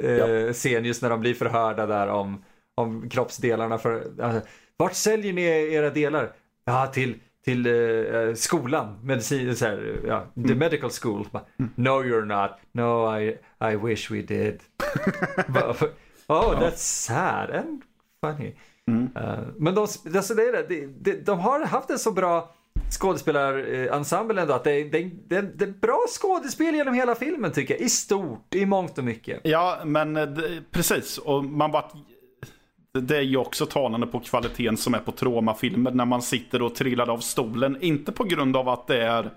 eh, 0.02 0.10
ja. 0.10 0.52
scen 0.52 0.84
just 0.84 1.02
när 1.02 1.10
de 1.10 1.20
blir 1.20 1.34
förhörda 1.34 1.86
där 1.86 2.08
om, 2.08 2.44
om 2.74 3.08
kroppsdelarna. 3.08 3.78
För, 3.78 3.94
alltså, 4.22 4.48
vart 4.76 4.94
säljer 4.94 5.32
ni 5.32 5.42
era 5.74 5.90
delar? 5.90 6.32
Ja, 6.64 6.86
till 6.86 7.14
till 7.44 7.66
uh, 7.66 8.34
skolan, 8.34 8.98
medicin, 9.02 9.56
så 9.56 9.64
här, 9.64 10.00
ja, 10.06 10.26
the 10.34 10.40
mm. 10.40 10.58
medical 10.58 10.90
school. 10.90 11.28
Mm. 11.58 11.70
No 11.74 12.02
you're 12.02 12.24
not, 12.24 12.50
no 12.72 13.18
I, 13.18 13.38
I 13.72 13.76
wish 13.76 14.10
we 14.10 14.22
did. 14.22 14.60
oh 16.26 16.60
that's 16.60 16.76
sad 17.06 17.50
and 17.50 17.82
funny. 18.20 18.54
Mm. 18.88 19.10
Uh, 19.16 19.38
men 19.56 19.74
de, 19.74 19.80
alltså 20.16 20.34
det 20.34 20.42
är 20.42 20.68
det, 20.68 20.86
de, 20.86 21.12
de 21.12 21.38
har 21.38 21.64
haft 21.64 21.90
en 21.90 21.98
så 21.98 22.12
bra 22.12 22.54
skådespelarensemble 22.90 24.42
ändå 24.42 24.54
att 24.54 24.64
det, 24.64 24.84
det, 24.84 25.10
det, 25.28 25.40
det 25.40 25.64
är 25.64 25.80
bra 25.80 26.04
skådespel 26.08 26.74
genom 26.74 26.94
hela 26.94 27.14
filmen 27.14 27.52
tycker 27.52 27.74
jag. 27.74 27.80
I 27.80 27.88
stort, 27.88 28.54
i 28.54 28.66
mångt 28.66 28.98
och 28.98 29.04
mycket. 29.04 29.40
Ja, 29.44 29.80
men 29.84 30.38
precis. 30.70 31.18
Och 31.18 31.44
man 31.44 31.72
bara 31.72 31.84
det 33.00 33.16
är 33.16 33.22
ju 33.22 33.36
också 33.36 33.66
talande 33.66 34.06
på 34.06 34.20
kvaliteten 34.20 34.76
som 34.76 34.94
är 34.94 34.98
på 34.98 35.12
Troma-filmer 35.12 35.90
när 35.90 36.04
man 36.04 36.22
sitter 36.22 36.62
och 36.62 36.74
trillar 36.74 37.10
av 37.10 37.18
stolen. 37.18 37.78
Inte 37.80 38.12
på 38.12 38.24
grund 38.24 38.56
av 38.56 38.68
att 38.68 38.86
det 38.86 39.02
är 39.02 39.30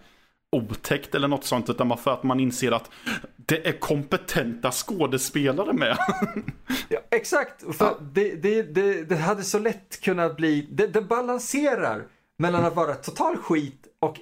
otäckt 0.51 1.15
eller 1.15 1.27
något 1.27 1.43
sånt 1.43 1.69
utan 1.69 1.97
för 1.97 2.13
att 2.13 2.23
man 2.23 2.39
inser 2.39 2.71
att 2.71 2.91
det 3.35 3.67
är 3.67 3.71
kompetenta 3.71 4.71
skådespelare 4.71 5.73
med. 5.73 5.97
ja, 6.89 6.99
exakt, 7.11 7.77
för 7.77 7.85
ja. 7.85 7.97
det, 8.13 8.35
det, 8.35 8.63
det, 8.63 9.03
det, 9.03 9.15
hade 9.15 9.43
så 9.43 9.59
lätt 9.59 10.01
kunnat 10.01 10.37
bli, 10.37 10.67
det, 10.71 10.87
det 10.87 11.01
balanserar 11.01 12.07
mellan 12.37 12.65
att 12.65 12.75
vara 12.75 12.95
total 12.95 13.37
skit 13.37 13.87
och 13.99 14.19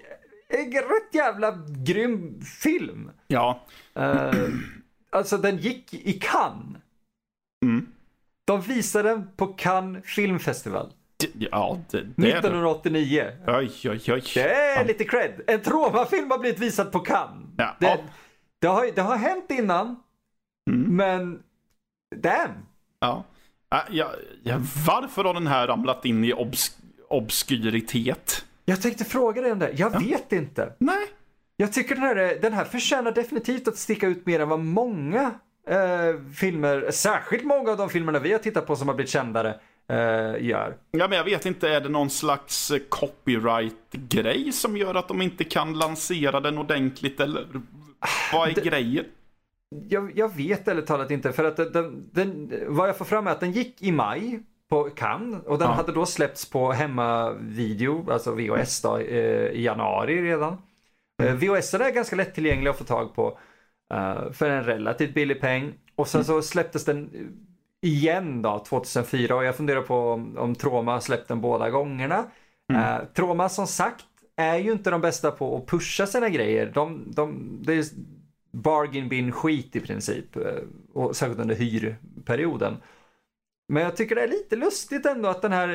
en 0.48 0.72
rätt 0.72 1.14
jävla 1.14 1.58
grym 1.68 2.42
film. 2.42 3.12
Ja. 3.28 3.66
Uh, 4.00 4.50
alltså 5.10 5.38
den 5.38 5.58
gick 5.58 5.94
i 5.94 6.14
Cannes. 6.14 6.82
Mm. 7.66 7.88
De 8.46 8.62
visade 8.62 9.10
den 9.10 9.28
på 9.36 9.48
Cannes 9.48 10.06
filmfestival. 10.06 10.94
Ja, 11.34 11.80
det, 11.92 11.98
det 11.98 12.28
1989. 12.28 13.32
Det. 13.46 13.58
Oj, 13.58 13.90
oj, 13.90 14.14
oj. 14.14 14.24
Det 14.34 14.54
är 14.54 14.78
ja. 14.78 14.84
lite 14.84 15.04
cred. 15.04 15.42
En 15.48 15.62
Troma-film 15.62 16.32
har 16.32 16.40
blivit 16.40 16.60
visad 16.60 16.92
på 16.92 17.00
Cannes. 17.00 17.50
Ja. 17.58 17.76
Det, 17.80 18.00
det, 18.60 18.68
har, 18.68 18.92
det 18.96 19.02
har 19.02 19.18
hänt 19.18 19.52
innan, 19.52 19.96
mm. 20.70 20.96
men 20.96 21.40
damn. 22.16 22.52
Ja. 23.00 23.24
Ja, 23.90 24.12
ja. 24.44 24.62
Varför 24.88 25.24
har 25.24 25.34
den 25.34 25.48
här 25.48 25.68
ramlat 25.68 26.06
in 26.06 26.24
i 26.24 26.34
obs 26.34 26.78
obskyritet? 27.10 28.46
Jag 28.66 28.82
tänkte 28.82 29.06
fråga 29.06 29.42
dig 29.42 29.52
om 29.52 29.60
det. 29.60 29.72
Jag 29.76 30.00
vet 30.00 30.32
inte. 30.32 30.74
Nej. 30.78 31.08
Jag 31.58 31.74
tycker 31.74 31.96
den 31.96 32.04
här, 32.04 32.38
den 32.42 32.54
här 32.54 32.66
förtjänar 32.66 33.12
definitivt 33.12 33.68
att 33.68 33.78
sticka 33.78 34.08
ut 34.08 34.26
mer 34.26 34.40
än 34.40 34.50
vad 34.50 34.60
många 34.60 35.32
eh, 35.68 36.22
filmer, 36.36 36.92
särskilt 36.92 37.44
många 37.44 37.72
av 37.72 37.78
de 37.78 37.90
filmerna 37.90 38.20
vi 38.20 38.32
har 38.32 38.40
tittat 38.40 38.68
på 38.68 38.76
som 38.76 38.88
har 38.88 38.96
blivit 38.96 39.12
kändare, 39.12 39.60
eh, 39.88 40.46
gör. 40.46 40.78
Ja, 40.92 41.08
men 41.08 41.18
jag 41.18 41.26
vet 41.26 41.46
inte, 41.46 41.70
är 41.70 41.82
det 41.82 41.90
någon 41.90 42.10
slags 42.10 42.72
eh, 42.72 42.80
copyright-grej 42.90 44.52
som 44.52 44.78
gör 44.78 44.96
att 44.96 45.08
de 45.08 45.22
inte 45.22 45.44
kan 45.44 45.74
lansera 45.74 46.40
den 46.40 46.58
ordentligt 46.58 47.20
eller 47.20 47.48
vad 48.34 48.50
är 48.50 48.54
det, 48.54 48.62
grejen? 48.62 49.06
Jag, 49.90 50.12
jag 50.16 50.36
vet 50.36 50.68
ärligt 50.68 50.88
talat 50.88 51.12
inte, 51.12 51.32
för 51.32 51.44
att 51.44 51.74
den, 51.74 52.10
den, 52.12 52.52
vad 52.68 52.90
jag 52.90 52.98
får 52.98 53.06
fram 53.06 53.28
är 53.28 53.32
att 53.32 53.40
den 53.40 53.52
gick 53.52 53.82
i 53.82 53.92
maj 53.92 54.40
på 54.70 54.84
Cannes 54.84 55.46
och 55.46 55.58
den 55.58 55.68
ja. 55.68 55.74
hade 55.74 55.92
då 55.92 56.06
släppts 56.06 56.50
på 56.50 56.72
hemmavideo, 56.72 58.12
alltså 58.12 58.32
VHS 58.32 58.82
då, 58.82 58.98
eh, 58.98 59.50
i 59.50 59.64
januari 59.64 60.22
redan. 60.22 60.58
Mm. 61.24 61.38
VHS 61.38 61.74
är 61.74 61.92
ganska 61.92 62.16
lättillgängliga 62.16 62.72
att 62.72 62.78
få 62.78 62.84
tag 62.84 63.16
på. 63.16 63.40
Uh, 63.94 64.32
för 64.32 64.50
en 64.50 64.64
relativt 64.64 65.14
billig 65.14 65.42
peng. 65.42 65.74
Och 65.96 66.08
sen 66.08 66.26
så 66.26 66.42
släpptes 66.42 66.86
den 66.86 67.10
igen 67.82 68.42
då 68.42 68.60
2004 68.60 69.36
och 69.36 69.46
jag 69.46 69.56
funderar 69.56 69.82
på 69.82 69.96
om, 69.96 70.38
om 70.38 70.56
Troma 70.56 71.02
släppt 71.02 71.28
den 71.28 71.42
båda 71.42 71.70
gångerna. 71.70 72.26
Mm. 72.74 72.82
Uh, 72.82 73.06
Troma 73.06 73.50
som 73.50 73.68
sagt 73.68 74.06
är 74.36 74.58
ju 74.58 74.72
inte 74.72 74.90
de 74.90 75.02
bästa 75.02 75.32
på 75.32 75.58
att 75.58 75.68
pusha 75.68 76.08
sina 76.08 76.30
grejer. 76.30 76.72
De, 76.74 77.12
de, 77.12 77.60
det 77.64 77.74
är 77.74 77.86
bargain 78.52 79.10
bin 79.10 79.32
skit 79.32 79.76
i 79.76 79.80
princip. 79.80 80.38
Uh, 80.38 80.44
och 80.94 81.16
särskilt 81.16 81.40
under 81.40 81.56
hyrperioden. 81.56 82.78
Men 83.68 83.84
jag 83.84 83.96
tycker 83.96 84.16
det 84.16 84.24
är 84.24 84.28
lite 84.28 84.56
lustigt 84.56 85.06
ändå 85.06 85.30
att 85.30 85.42
den 85.42 85.52
här, 85.52 85.70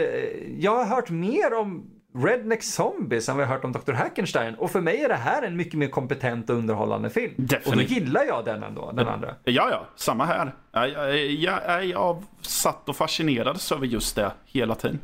jag 0.59 0.77
har 0.77 0.85
hört 0.85 1.11
mer 1.11 1.55
om 1.55 2.00
Redneck 2.15 2.63
Zombies 2.63 3.25
som 3.25 3.37
vi 3.37 3.45
har 3.45 3.55
hört 3.55 3.65
om 3.65 3.73
Dr. 3.73 3.93
Hackenstein. 3.93 4.55
Och 4.55 4.71
för 4.71 4.81
mig 4.81 5.05
är 5.05 5.09
det 5.09 5.15
här 5.15 5.43
en 5.43 5.57
mycket 5.57 5.75
mer 5.75 5.89
kompetent 5.89 6.51
och 6.51 6.57
underhållande 6.57 7.11
film. 7.11 7.35
Definitivt. 7.37 7.67
Och 7.67 7.77
då 7.77 7.83
gillar 7.83 8.25
jag 8.25 8.45
den 8.45 8.63
ändå, 8.63 8.93
den 8.93 9.09
andra. 9.09 9.35
Ja, 9.45 9.69
ja, 9.71 9.87
samma 9.97 10.25
här. 10.25 10.55
Jag, 10.73 10.91
jag, 10.91 11.61
jag, 11.67 11.85
jag 11.85 12.23
satt 12.41 12.89
och 12.89 12.97
fascinerades 12.97 13.73
över 13.73 13.87
just 13.87 14.17
det 14.17 14.33
hela 14.45 14.75
tiden. 14.75 14.99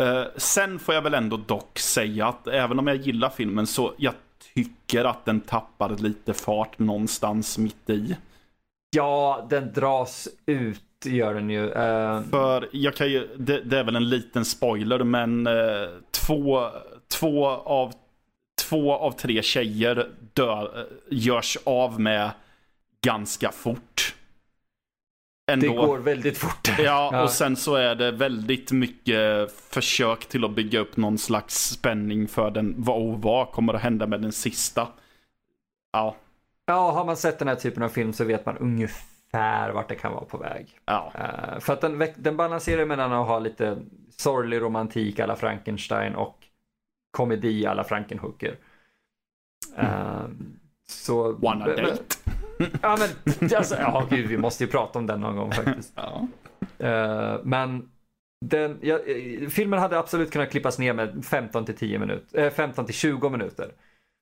Uh, 0.00 0.24
sen 0.36 0.78
får 0.78 0.94
jag 0.94 1.02
väl 1.02 1.14
ändå 1.14 1.36
dock 1.36 1.78
säga 1.78 2.26
att 2.26 2.46
även 2.46 2.78
om 2.78 2.86
jag 2.86 2.96
gillar 2.96 3.30
filmen 3.30 3.66
så 3.66 3.94
jag 3.96 4.14
tycker 4.54 5.04
att 5.04 5.24
den 5.24 5.40
tappar 5.40 5.96
lite 5.96 6.34
fart 6.34 6.78
någonstans 6.78 7.58
mitt 7.58 7.90
i. 7.90 8.16
Ja, 8.96 9.46
den 9.50 9.72
dras 9.72 10.28
ut 10.46 10.82
gör 11.04 11.34
den 11.34 11.50
ju. 11.50 11.64
Uh... 11.64 12.22
För 12.30 12.68
jag 12.72 12.94
kan 12.94 13.08
ju, 13.08 13.28
det, 13.36 13.60
det, 13.60 13.78
är 13.78 13.84
väl 13.84 13.96
en 13.96 14.08
liten 14.08 14.44
spoiler 14.44 15.04
men 15.04 15.46
uh, 15.46 15.88
två, 16.10 16.70
två, 17.08 17.46
av, 17.46 17.92
två 18.68 18.92
av 18.92 19.10
tre 19.10 19.42
tjejer 19.42 20.10
dör, 20.32 20.78
uh, 20.78 20.84
görs 21.10 21.58
av 21.64 22.00
med 22.00 22.30
ganska 23.04 23.52
fort. 23.52 24.14
Ändå. 25.50 25.66
Det 25.66 25.86
går 25.86 25.98
väldigt 25.98 26.38
fort. 26.38 26.68
Ja, 26.78 26.84
ja, 27.12 27.22
och 27.22 27.30
sen 27.30 27.56
så 27.56 27.74
är 27.74 27.94
det 27.94 28.10
väldigt 28.10 28.72
mycket 28.72 29.52
försök 29.52 30.26
till 30.26 30.44
att 30.44 30.54
bygga 30.54 30.80
upp 30.80 30.96
någon 30.96 31.18
slags 31.18 31.68
spänning 31.68 32.28
för 32.28 32.50
den. 32.50 32.74
Vad 32.78 33.02
och 33.02 33.22
vad 33.22 33.50
kommer 33.50 33.74
att 33.74 33.82
hända 33.82 34.06
med 34.06 34.22
den 34.22 34.32
sista? 34.32 34.88
Ja. 35.92 36.16
Ja, 36.66 36.90
har 36.90 37.04
man 37.04 37.16
sett 37.16 37.38
den 37.38 37.48
här 37.48 37.54
typen 37.54 37.82
av 37.82 37.88
film 37.88 38.12
så 38.12 38.24
vet 38.24 38.46
man 38.46 38.56
ungefär 38.58 39.15
ungefär 39.36 39.72
vart 39.72 39.88
det 39.88 39.94
kan 39.94 40.12
vara 40.12 40.24
på 40.24 40.38
väg. 40.38 40.78
Ja. 40.84 41.12
Uh, 41.14 41.60
för 41.60 41.72
att 41.72 41.80
den, 41.80 42.08
den 42.16 42.36
balanserar 42.36 42.84
mellan 42.84 43.12
att 43.12 43.26
ha 43.26 43.38
lite 43.38 43.78
sorglig 44.16 44.60
romantik 44.60 45.20
alla 45.20 45.36
Frankenstein 45.36 46.14
och 46.14 46.38
komedi 47.10 47.66
alla 47.66 47.84
Frankenhooker. 47.84 48.56
Uh, 49.78 50.26
så... 50.88 51.34
One 51.34 51.64
a 51.64 51.68
date. 51.76 52.16
ja 52.82 52.98
men, 52.98 53.34
alltså, 53.56 53.74
ja 53.74 54.06
gud 54.10 54.26
vi 54.26 54.38
måste 54.38 54.64
ju 54.64 54.70
prata 54.70 54.98
om 54.98 55.06
den 55.06 55.20
någon 55.20 55.36
gång 55.36 55.52
faktiskt. 55.52 55.92
ja. 55.96 56.26
Uh, 56.80 57.40
men 57.44 57.88
den, 58.44 58.78
ja, 58.82 58.98
filmen 59.50 59.78
hade 59.78 59.98
absolut 59.98 60.32
kunnat 60.32 60.50
klippas 60.50 60.78
ner 60.78 60.92
med 60.92 61.24
15 61.24 61.64
till 61.64 61.76
10 61.76 61.98
minuter, 61.98 62.50
15 62.50 62.86
till 62.86 62.94
20 62.94 63.28
minuter. 63.28 63.72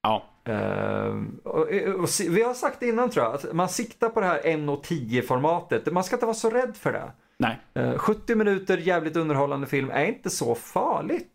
Ja. 0.05 0.31
Uh, 0.49 1.25
och, 1.45 1.69
och, 2.01 2.09
vi 2.29 2.43
har 2.43 2.55
sagt 2.55 2.81
det 2.81 2.88
innan 2.88 3.11
tror 3.11 3.25
jag, 3.25 3.35
att 3.35 3.53
man 3.53 3.69
siktar 3.69 4.09
på 4.09 4.21
det 4.21 4.27
här 4.27 4.40
1.10 4.40 5.23
formatet. 5.23 5.93
Man 5.93 6.05
ska 6.05 6.17
inte 6.17 6.27
vara 6.27 6.35
så 6.35 6.51
rädd 6.51 6.77
för 6.77 6.93
det. 6.93 7.12
Nej. 7.38 7.59
Uh, 7.79 7.99
70 7.99 8.35
minuter 8.35 8.79
jävligt 8.79 9.17
underhållande 9.17 9.67
film 9.67 9.90
är 9.90 10.05
inte 10.05 10.31
så 10.31 10.55
farligt. 10.55 11.31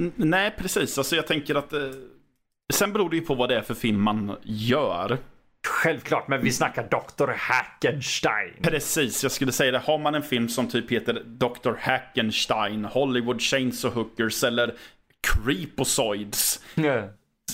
N 0.00 0.12
nej, 0.16 0.54
precis. 0.58 0.98
Alltså 0.98 1.16
jag 1.16 1.26
tänker 1.26 1.54
att 1.54 1.72
uh, 1.72 1.90
sen 2.72 2.92
beror 2.92 3.10
det 3.10 3.16
ju 3.16 3.22
på 3.22 3.34
vad 3.34 3.48
det 3.48 3.56
är 3.56 3.62
för 3.62 3.74
film 3.74 4.00
man 4.00 4.36
gör. 4.42 5.18
Självklart, 5.66 6.28
men 6.28 6.42
vi 6.42 6.52
snackar 6.52 6.82
Dr. 6.82 7.30
Hackenstein. 7.36 8.54
Precis, 8.62 9.22
jag 9.22 9.32
skulle 9.32 9.52
säga 9.52 9.72
det. 9.72 9.78
Har 9.78 9.98
man 9.98 10.14
en 10.14 10.22
film 10.22 10.48
som 10.48 10.68
typ 10.68 10.90
heter 10.90 11.22
Dr. 11.26 11.72
Hackenstein, 11.80 12.84
Hollywood 12.84 13.40
Chainsaw 13.40 14.00
Hookers 14.00 14.44
eller 14.44 14.74
Creepozoids. 15.20 16.62
Yeah. 16.76 17.04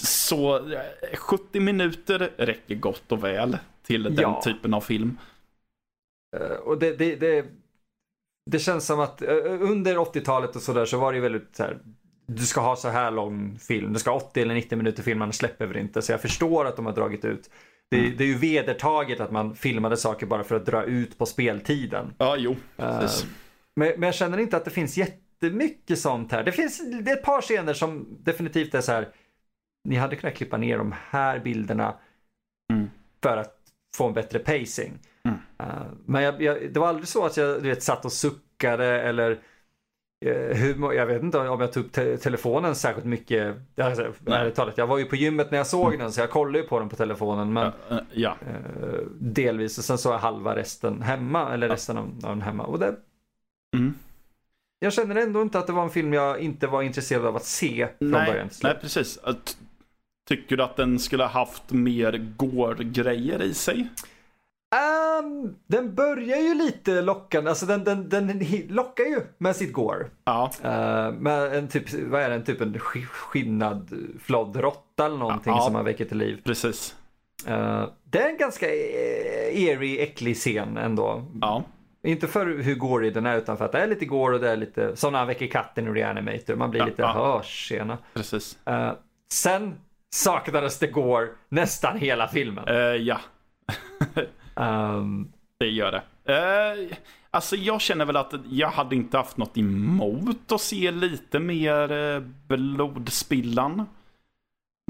Så 0.08 0.70
70 1.14 1.60
minuter 1.60 2.30
räcker 2.36 2.74
gott 2.74 3.12
och 3.12 3.24
väl 3.24 3.58
till 3.82 4.02
den 4.02 4.14
Ja. 4.14 4.40
typen 4.44 4.74
av 4.74 4.80
film. 4.80 5.18
Uh, 6.36 6.56
och 6.56 6.78
det, 6.78 6.96
det, 6.96 7.16
det, 7.16 7.44
det 8.50 8.58
känns 8.58 8.86
som 8.86 9.00
att 9.00 9.22
uh, 9.22 9.28
under 9.62 9.96
80-talet 9.96 10.56
och 10.56 10.62
sådär 10.62 10.84
så 10.84 10.98
var 10.98 11.12
det 11.12 11.16
ju 11.16 11.22
väldigt 11.22 11.56
så 11.56 11.62
här. 11.62 11.78
Du 12.26 12.46
ska 12.46 12.60
ha 12.60 12.76
så 12.76 12.88
här 12.88 13.10
lång 13.10 13.58
film. 13.58 13.92
Du 13.92 13.98
ska 13.98 14.10
ha 14.10 14.16
80 14.16 14.42
eller 14.42 14.54
90 14.54 14.78
minuter 14.78 15.02
film, 15.02 15.22
annars 15.22 15.34
släpper 15.34 15.66
vi 15.66 15.74
det 15.74 15.80
inte. 15.80 16.02
Så 16.02 16.12
jag 16.12 16.20
förstår 16.22 16.64
att 16.66 16.76
de 16.76 16.86
har 16.86 16.92
dragit 16.92 17.24
ut. 17.24 17.50
Det, 17.90 17.98
Mm. 17.98 18.14
det 18.16 18.24
är 18.24 18.28
ju 18.28 18.38
vedertaget 18.38 19.20
att 19.20 19.30
man 19.30 19.54
filmade 19.56 19.96
saker 19.96 20.26
bara 20.26 20.44
för 20.44 20.56
att 20.56 20.66
dra 20.66 20.84
ut 20.84 21.18
på 21.18 21.26
speltiden. 21.26 22.14
Ja, 22.18 22.36
jo. 22.38 22.50
Uh, 22.50 23.08
men, 23.76 23.88
men 23.96 24.02
jag 24.02 24.14
känner 24.14 24.38
inte 24.38 24.56
att 24.56 24.64
det 24.64 24.70
finns 24.70 24.96
jättemycket 24.96 25.98
sånt 25.98 26.32
här. 26.32 26.42
Det 26.44 26.52
finns 26.52 26.82
det 27.04 27.10
ett 27.12 27.22
par 27.22 27.40
scener 27.40 27.72
som 27.74 28.06
definitivt 28.20 28.74
är 28.74 28.80
så 28.80 28.92
här. 28.92 29.08
Ni 29.88 29.96
hade 29.96 30.16
kunnat 30.16 30.36
klippa 30.36 30.56
ner 30.56 30.78
de 30.78 30.94
här 31.10 31.38
bilderna 31.38 31.94
Mm. 32.72 32.90
för 33.22 33.36
att 33.36 33.54
få 33.96 34.06
en 34.06 34.12
bättre 34.12 34.38
pacing. 34.38 34.98
Mm. 35.24 35.38
Uh, 35.62 35.86
men 36.06 36.22
jag, 36.22 36.42
jag, 36.42 36.72
det 36.72 36.80
var 36.80 36.88
aldrig 36.88 37.08
så 37.08 37.26
att 37.26 37.36
jag 37.36 37.62
du 37.62 37.68
vet, 37.68 37.82
satt 37.82 38.04
och 38.04 38.12
suckade 38.12 39.00
eller 39.00 39.30
uh, 40.26 40.54
hur, 40.54 40.92
jag 40.92 41.06
vet 41.06 41.22
inte 41.22 41.38
om 41.38 41.60
jag 41.60 41.72
tog 41.72 41.84
upp 41.84 41.92
te 41.92 42.16
telefonen 42.16 42.74
särskilt 42.74 43.06
mycket. 43.06 43.56
Alltså, 43.76 44.12
ärligt 44.26 44.54
talat, 44.54 44.78
jag 44.78 44.86
var 44.86 44.98
ju 44.98 45.04
på 45.04 45.16
gymmet 45.16 45.50
när 45.50 45.58
jag 45.58 45.66
såg 45.66 45.98
den 45.98 46.12
så 46.12 46.20
jag 46.20 46.30
kollade 46.30 46.58
ju 46.58 46.64
på 46.64 46.78
den 46.78 46.88
på 46.88 46.96
telefonen. 46.96 47.52
Men 47.52 47.72
Uh, 47.90 47.98
ja, 48.12 48.36
uh, 48.82 49.00
delvis 49.20 49.78
och 49.78 49.84
sen 49.84 49.98
såg 49.98 50.12
jag 50.12 50.18
halva 50.18 50.56
resten 50.56 51.02
hemma 51.02 51.52
eller 51.54 51.68
resten 51.68 51.98
av, 51.98 52.04
av 52.04 52.30
den 52.30 52.42
hemma. 52.42 52.64
Och 52.64 52.78
det, 52.78 52.96
mm. 53.76 53.94
jag 54.78 54.92
känner 54.92 55.16
ändå 55.16 55.42
inte 55.42 55.58
att 55.58 55.66
det 55.66 55.72
var 55.72 55.82
en 55.82 55.90
film 55.90 56.12
jag 56.12 56.38
inte 56.38 56.66
var 56.66 56.82
intresserad 56.82 57.26
av 57.26 57.36
att 57.36 57.44
se 57.44 57.88
från 57.98 58.10
början 58.10 58.26
nej, 58.26 58.48
till 58.48 58.56
slut. 58.56 58.72
nej, 58.72 58.78
precis. 58.80 59.18
Tycker 60.28 60.56
du 60.56 60.62
att 60.62 60.76
den 60.76 60.98
skulle 60.98 61.22
ha 61.22 61.30
haft 61.30 61.70
mer 61.70 62.12
gore-grejer 62.36 63.42
i 63.42 63.54
sig? 63.54 63.88
Ehm, 64.76 65.54
den 65.66 65.94
börjar 65.94 66.36
ju 66.38 66.54
lite 66.54 67.02
lockande, 67.02 67.50
alltså 67.50 67.66
den, 67.66 67.84
den, 67.84 68.08
den 68.08 68.44
lockar 68.68 69.04
ju 69.04 69.20
med 69.38 69.56
sitt 69.56 69.72
gore. 69.72 70.06
Ja, 70.24 70.50
Uh, 70.64 71.12
med 71.20 71.56
en 71.56 71.68
typ, 71.68 71.92
vad 71.92 72.22
är 72.22 72.28
det, 72.28 72.34
en 72.34 72.44
typ 72.44 72.60
en 72.60 72.74
sk- 72.74 73.04
skinnad 73.06 73.92
floddrotta 74.20 75.06
eller 75.06 75.16
någonting 75.16 75.52
Ja. 75.52 75.60
som 75.60 75.72
man 75.72 75.84
väcker 75.84 76.04
till 76.04 76.18
liv. 76.18 76.40
precis. 76.44 76.96
Uh, 77.48 77.84
det 78.04 78.18
är 78.22 78.28
en 78.30 78.36
ganska 78.36 78.66
eh, 78.66 79.62
eerie, 79.64 80.02
äcklig 80.02 80.36
scen 80.36 80.76
ändå. 80.76 81.24
Ja, 81.40 81.64
Inte 82.02 82.26
för 82.26 82.46
hur 82.46 82.74
gory 82.74 83.10
den 83.10 83.26
är 83.26 83.36
utan 83.38 83.56
för 83.56 83.64
att 83.64 83.72
det 83.72 83.78
är 83.78 83.86
lite 83.86 84.04
gore 84.04 84.34
och 84.34 84.40
det 84.40 84.50
är 84.50 84.56
lite, 84.56 84.96
som 84.96 85.12
när 85.12 85.18
han 85.18 85.28
väcker 85.28 85.46
katten 85.46 85.86
i 85.88 85.90
Reanimator, 85.90 86.54
man 86.56 86.70
blir 86.70 86.80
Ja, 86.80 86.86
lite 86.86 87.02
ja. 87.02 87.12
hörsena. 87.12 87.98
precis. 88.14 88.58
Uh, 88.70 88.92
sen 89.32 89.74
saknades 90.14 90.78
det 90.78 90.86
gore 90.86 91.28
nästan 91.48 91.98
hela 91.98 92.28
filmen. 92.28 92.68
Uh, 92.68 92.96
ja, 92.96 93.20
Um, 94.58 95.32
det 95.58 95.66
gör 95.66 95.92
det. 95.92 96.02
Uh, 96.32 96.96
alltså 97.30 97.56
jag 97.56 97.80
känner 97.80 98.04
väl 98.04 98.16
att 98.16 98.34
jag 98.50 98.68
hade 98.68 98.96
inte 98.96 99.16
haft 99.16 99.36
något 99.36 99.58
emot 99.58 100.52
att 100.52 100.60
se 100.60 100.90
lite 100.90 101.38
mer 101.38 101.92
uh, 101.92 102.22
blodspillan. 102.48 103.86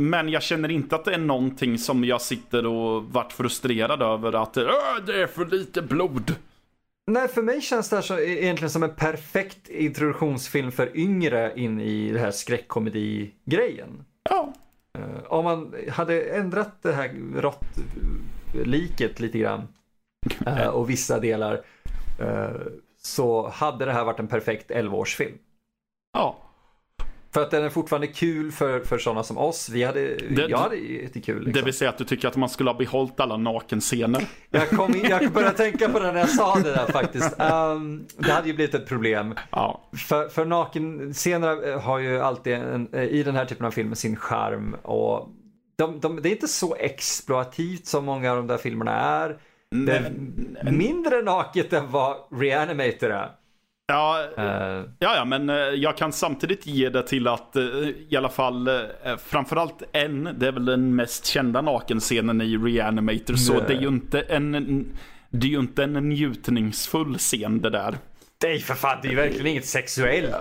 Men 0.00 0.28
jag 0.28 0.42
känner 0.42 0.68
inte 0.68 0.96
att 0.96 1.04
det 1.04 1.14
är 1.14 1.18
någonting 1.18 1.78
som 1.78 2.04
jag 2.04 2.20
sitter 2.22 2.66
och 2.66 3.04
varit 3.04 3.33
frustrerad 3.33 4.02
över 4.02 4.42
att 4.42 4.57
"Åh, 4.57 5.04
det 5.07 5.22
är 5.22 5.26
för 5.26 5.46
lite 5.46 5.83
blod. 5.83 6.35
Nej, 7.07 7.28
för 7.28 7.42
mig 7.42 7.61
känns 7.61 7.88
det 7.90 7.96
här 7.96 8.02
så, 8.02 8.18
egentligen 8.18 8.70
som 8.70 8.83
en 8.83 8.94
perfekt 8.94 9.68
introduktionsfilm 9.68 10.72
för 10.72 10.96
yngre 10.96 11.52
in 11.57 11.81
i 11.81 12.12
det 12.12 12.18
här 12.18 12.31
skräckkomedi-grejen. 12.31 14.04
Ja, 14.31 14.52
om 15.28 15.44
man 15.44 15.74
hade 15.90 16.22
ändrat 16.22 16.82
det 16.82 16.92
här 16.92 17.14
råttliket 17.34 19.20
lite 19.20 19.38
grann 19.38 19.68
eh, 20.46 20.68
och 20.68 20.90
vissa 20.90 21.20
delar 21.20 21.64
eh, 22.20 22.50
så 23.02 23.48
hade 23.48 23.84
det 23.84 23.92
här 23.92 24.04
varit 24.04 24.20
en 24.20 24.28
perfekt 24.28 24.70
11-årsfilm. 24.70 25.38
ja. 26.12 26.47
För 27.38 27.42
att 27.44 27.51
den 27.51 27.64
är 27.64 27.68
fortfarande 27.68 28.07
kul 28.07 28.53
för, 28.53 28.81
för 28.81 28.98
sådana 28.98 29.22
som 29.22 29.38
oss. 29.38 29.68
Vi 29.68 29.83
hade, 29.85 30.01
Det- 30.16 30.46
jag 30.48 30.59
hade 30.59 30.77
jättekul. 30.77 31.38
Det 31.40 31.46
Liksom. 31.46 31.64
vill 31.64 31.74
säga 31.74 31.90
att 31.90 31.98
du 31.98 32.05
tycker 32.05 32.29
att 32.29 32.37
man 32.37 32.48
skulle 32.48 32.70
ha 32.70 32.79
behållit 32.79 33.20
alla 33.20 33.37
nakenscener. 33.37 34.22
Jag, 34.51 34.70
kom 34.70 34.94
in, 34.94 35.05
jag 35.11 35.33
började 35.33 35.57
tänka 35.57 35.88
på 35.88 35.98
det 35.98 36.12
när 36.12 36.18
jag 36.20 36.29
sa 36.31 36.55
det 36.55 36.70
där 36.70 36.87
faktiskt. 36.92 37.40
Ehm, 37.40 38.07
det 38.16 38.31
hade 38.33 38.48
ju 38.48 38.55
blivit 38.55 38.74
ett 38.74 38.87
problem. 38.88 39.35
Ja, 39.51 39.88
För, 40.09 40.29
för 40.29 40.44
nakenscener 40.44 41.79
har 41.79 41.98
ju 41.98 42.20
alltid 42.20 42.53
en, 42.55 42.94
i 42.94 43.22
den 43.22 43.35
här 43.35 43.44
typen 43.44 43.66
av 43.66 43.70
filmer 43.70 43.94
sin 43.94 44.16
charm 44.16 44.74
och 44.83 45.29
de, 45.79 46.01
de, 46.01 46.22
det 46.22 46.29
är 46.29 46.33
inte 46.33 46.48
så 46.48 46.74
exploativt 46.74 47.87
som 47.87 48.05
många 48.05 48.31
av 48.31 48.37
de 48.37 48.46
där 48.46 48.57
filmerna 48.57 48.92
är. 49.01 49.37
Det 49.87 49.92
är 49.96 50.72
mindre 50.72 51.22
naket 51.22 51.72
än 51.72 51.90
vad 51.90 52.16
Reanimator 52.33 53.11
är. 53.11 53.31
Ja, 53.88 54.24
Eh, 54.37 54.44
Ja, 54.98 55.16
ja, 55.16 55.24
men 55.24 55.51
eh, 55.51 55.57
jag 55.57 55.96
kan 55.96 56.12
samtidigt 56.12 56.66
ge 56.66 56.88
det 56.88 57.03
till 57.03 57.29
att 57.29 57.57
eh, 57.57 57.62
i 58.09 58.14
alla 58.16 58.29
fall 58.29 58.70
framförallt 59.27 59.83
en, 59.92 60.24
det 60.38 60.46
är 60.48 60.53
väl 60.53 60.64
den 60.64 60.96
mest 60.96 61.27
kända 61.27 61.61
nakenscenen 61.62 62.40
i 62.40 62.57
Reanimator, 62.57 63.35
så 63.35 63.61
det 63.61 63.74
är 63.74 63.81
ju 63.81 63.88
inte 63.88 64.20
en, 64.20 64.87
det 65.31 65.46
är 65.46 65.51
ju 65.51 65.59
inte 65.59 65.85
en 65.85 66.09
njutningsfull 66.09 67.18
scen 67.18 67.61
det 67.61 67.70
där. 67.70 67.98
nej 68.42 68.59
för 68.59 68.74
fan, 68.74 68.98
det 69.03 69.09
är 69.09 69.11
ju 69.11 69.16
verkligen 69.16 69.46
inget 69.46 69.66
sexuellt. 69.66 70.35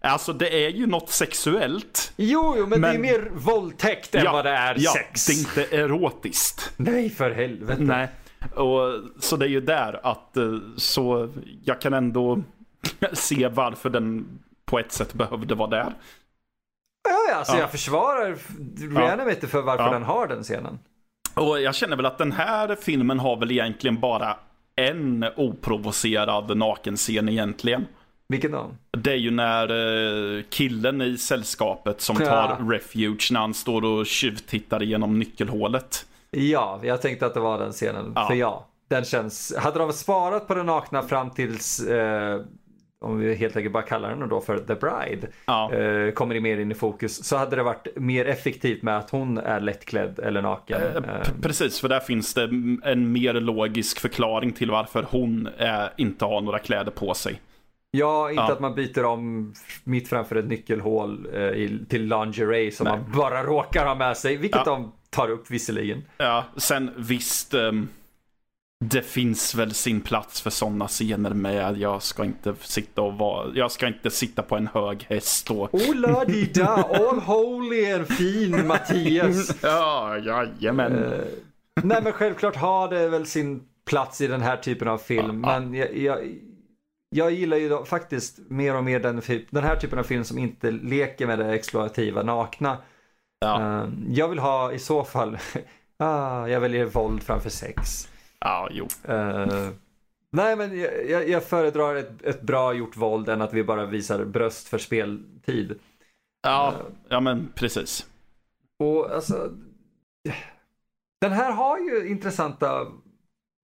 Alltså 0.00 0.32
det 0.32 0.64
är 0.66 0.68
ju 0.68 0.86
något 0.86 1.10
sexuellt. 1.10 2.12
Jo, 2.16 2.54
jo, 2.58 2.66
men, 2.66 2.80
det 2.80 2.88
är 2.88 2.92
Men- 2.92 3.00
mer 3.02 3.30
våldtäkt 3.34 4.14
än 4.14 4.24
vad 4.32 4.44
det 4.44 4.50
är 4.50 4.76
ja, 4.78 4.92
sex. 4.92 5.26
det 5.26 5.32
är 5.32 5.38
inte 5.38 5.76
erotiskt. 5.76 6.72
Nej, 6.76 7.10
för 7.10 7.30
helvete. 7.30 7.82
Nej. 7.82 8.08
Och, 8.54 9.00
så 9.18 9.36
det 9.36 9.44
är 9.44 9.48
ju 9.48 9.60
där 9.60 10.00
att 10.02 10.36
eh, 10.36 10.58
så 10.76 11.28
jag 11.64 11.80
kan 11.80 11.94
ändå 11.94 12.42
se 13.12 13.48
varför 13.48 13.90
den 13.90 14.26
på 14.64 14.78
ett 14.78 14.92
sätt 14.92 15.14
behövde 15.14 15.54
vara 15.54 15.70
där. 15.70 15.94
Ja, 17.08 17.16
ja, 17.30 17.34
alltså 17.34 17.52
Ja. 17.54 17.60
jag 17.60 17.70
försvarar 17.70 18.36
Reanimator 18.98 19.48
för 19.48 19.62
varför 19.62 19.84
Ja. 19.84 19.92
den 19.92 20.02
har 20.02 20.26
den 20.26 20.42
scenen. 20.42 20.78
Och 21.34 21.60
jag 21.60 21.74
känner 21.74 21.96
väl 21.96 22.06
att 22.06 22.18
den 22.18 22.32
här 22.32 22.76
filmen 22.80 23.18
har 23.18 23.36
väl 23.36 23.50
egentligen 23.50 24.00
bara 24.00 24.36
en 24.76 25.24
oprovocerad 25.36 26.56
nakenscen 26.56 27.28
egentligen. 27.28 27.86
Vilken 28.28 28.52
då? 28.52 28.70
Det 28.90 29.10
är 29.12 29.16
ju 29.16 29.30
när 29.30 29.68
eh, 30.38 30.42
killen 30.50 31.02
i 31.02 31.18
sällskapet 31.18 32.00
som 32.00 32.16
tar 32.16 32.24
Ja. 32.26 32.58
refuge 32.70 33.28
när 33.32 33.40
han 33.40 33.54
står 33.54 33.84
och 33.84 34.06
tjuvtittar 34.06 34.82
igenom 34.82 35.18
nyckelhålet. 35.18 36.06
Ja, 36.36 36.80
jag 36.82 37.02
tänkte 37.02 37.26
att 37.26 37.34
det 37.34 37.40
var 37.40 37.58
den 37.58 37.72
scenen. 37.72 38.12
Ja. 38.14 38.26
För 38.26 38.34
ja, 38.34 38.66
den 38.88 39.04
känns... 39.04 39.54
Hade 39.58 39.78
de 39.78 39.92
sparat 39.92 40.46
på 40.48 40.54
den 40.54 40.66
nakna 40.66 41.02
fram 41.02 41.30
tills, 41.30 41.80
eh, 41.80 42.40
om 43.00 43.18
vi 43.18 43.34
helt 43.34 43.56
enkelt 43.56 43.72
bara 43.72 43.82
kallar 43.82 44.10
den 44.16 44.28
då 44.28 44.40
för 44.40 44.58
The 44.58 44.74
Bride, 44.74 45.28
Ja. 45.46 45.72
eh, 45.72 46.10
kommer 46.12 46.40
mer 46.40 46.58
in 46.60 46.70
i 46.72 46.74
fokus, 46.74 47.24
så 47.24 47.36
hade 47.36 47.56
det 47.56 47.62
varit 47.62 47.86
mer 47.96 48.24
effektivt 48.26 48.82
med 48.82 48.98
att 48.98 49.10
hon 49.10 49.38
är 49.38 49.60
lättklädd 49.60 50.18
eller 50.18 50.42
naken. 50.42 50.82
Eh, 50.82 50.94
Eh, 50.96 51.02
Precis, 51.42 51.80
för 51.80 51.88
där 51.88 52.00
finns 52.00 52.34
det 52.34 52.42
en 52.84 53.12
mer 53.12 53.34
logisk 53.34 54.00
förklaring 54.00 54.52
till 54.52 54.70
varför 54.70 55.06
hon 55.10 55.48
eh, 55.58 55.84
inte 55.96 56.24
har 56.24 56.40
några 56.40 56.58
kläder 56.58 56.90
på 56.92 57.14
sig. 57.14 57.40
ja, 57.90 58.30
inte 58.30 58.42
ja. 58.42 58.52
att 58.52 58.60
man 58.60 58.74
byter 58.74 59.04
om 59.04 59.54
mitt 59.84 60.08
framför 60.08 60.36
ett 60.36 60.46
nyckelhål 60.48 61.26
eh, 61.34 61.70
till 61.88 62.06
lingerie 62.08 62.72
som 62.72 62.84
Nej. 62.84 62.98
man 62.98 63.12
bara 63.18 63.42
råkar 63.42 63.86
ha 63.86 63.94
med 63.94 64.16
sig, 64.16 64.36
vilket 64.36 64.60
Ja. 64.66 64.72
de 64.72 64.92
tar 65.14 65.30
upp 65.30 65.50
visserligen. 65.50 66.04
Ja, 66.16 66.44
sen 66.56 66.90
visst, 66.96 67.54
ehm, 67.54 67.88
det 68.84 69.02
finns 69.02 69.54
väl 69.54 69.74
sin 69.74 70.00
plats 70.00 70.40
för 70.40 70.50
sådana 70.50 70.88
scener 70.88 71.30
med. 71.30 71.78
Jag 71.78 72.02
ska 72.02 72.24
inte 72.24 72.54
sitta 72.60 73.02
och 73.02 73.14
vara, 73.14 73.50
jag 73.54 73.70
ska 73.72 73.86
inte 73.86 74.10
sitta 74.10 74.42
på 74.42 74.56
en 74.56 74.66
hög 74.74 75.06
häst 75.08 75.50
och... 75.50 75.70
La 75.94 76.24
di 76.24 76.44
da, 76.44 76.66
all 76.74 77.18
holy 77.20 77.92
and 77.92 78.08
fin 78.08 78.66
Mattias. 78.66 79.56
Ja, 79.62 80.18
jajamän. 80.18 81.04
Eh, 81.04 81.20
nej 81.82 82.00
men 82.02 82.12
självklart 82.12 82.56
har 82.56 82.88
det 82.88 83.08
väl 83.08 83.26
sin 83.26 83.62
plats 83.86 84.20
i 84.20 84.26
den 84.26 84.42
här 84.42 84.56
typen 84.56 84.88
av 84.88 84.98
film. 84.98 85.44
Ja. 85.44 85.60
Men 85.60 85.74
jag, 85.74 85.96
jag, 85.96 86.18
jag 87.10 87.30
gillar 87.32 87.56
ju 87.56 87.68
då, 87.68 87.84
faktiskt 87.84 88.38
mer 88.48 88.76
och 88.76 88.84
mer 88.84 89.00
den, 89.00 89.20
typ- 89.20 89.46
den 89.50 89.64
här 89.64 89.76
typen 89.76 89.98
av 89.98 90.02
film 90.02 90.24
som 90.24 90.38
inte 90.38 90.70
leker 90.70 91.26
med 91.26 91.38
det 91.38 91.52
exploativa, 91.52 92.22
nakna. 92.22 92.78
Ja, 93.44 93.82
Eh, 93.82 93.88
jag 94.08 94.28
vill 94.28 94.38
ha 94.38 94.72
i 94.72 94.78
så 94.78 95.04
fall, 95.04 95.38
ah, 95.98 96.46
jag 96.46 96.60
väljer 96.60 96.84
våld 96.84 97.22
framför 97.22 97.50
sex. 97.50 98.08
ja 98.40 98.68
jo. 98.70 98.86
Eh, 99.08 99.68
nej 100.32 100.56
men 100.56 100.78
jag, 100.78 101.10
jag- 101.10 101.28
jag 101.28 101.44
föredrar 101.44 101.94
ett, 101.96 102.22
ett 102.22 102.42
bra 102.42 102.72
gjort 102.74 102.96
våld 102.96 103.28
än 103.28 103.42
att 103.42 103.52
vi 103.52 103.64
bara 103.64 103.86
visar 103.86 104.24
bröst 104.24 104.68
för 104.68 104.78
speltid. 104.78 105.78
Ja, 106.42 106.74
ja 107.08 107.20
men 107.20 107.48
precis. 107.54 108.06
Och 108.78 109.10
alltså, 109.14 109.50
den 111.20 111.32
här 111.32 111.52
har 111.52 111.78
ju 111.78 112.08
intressanta 112.08 112.86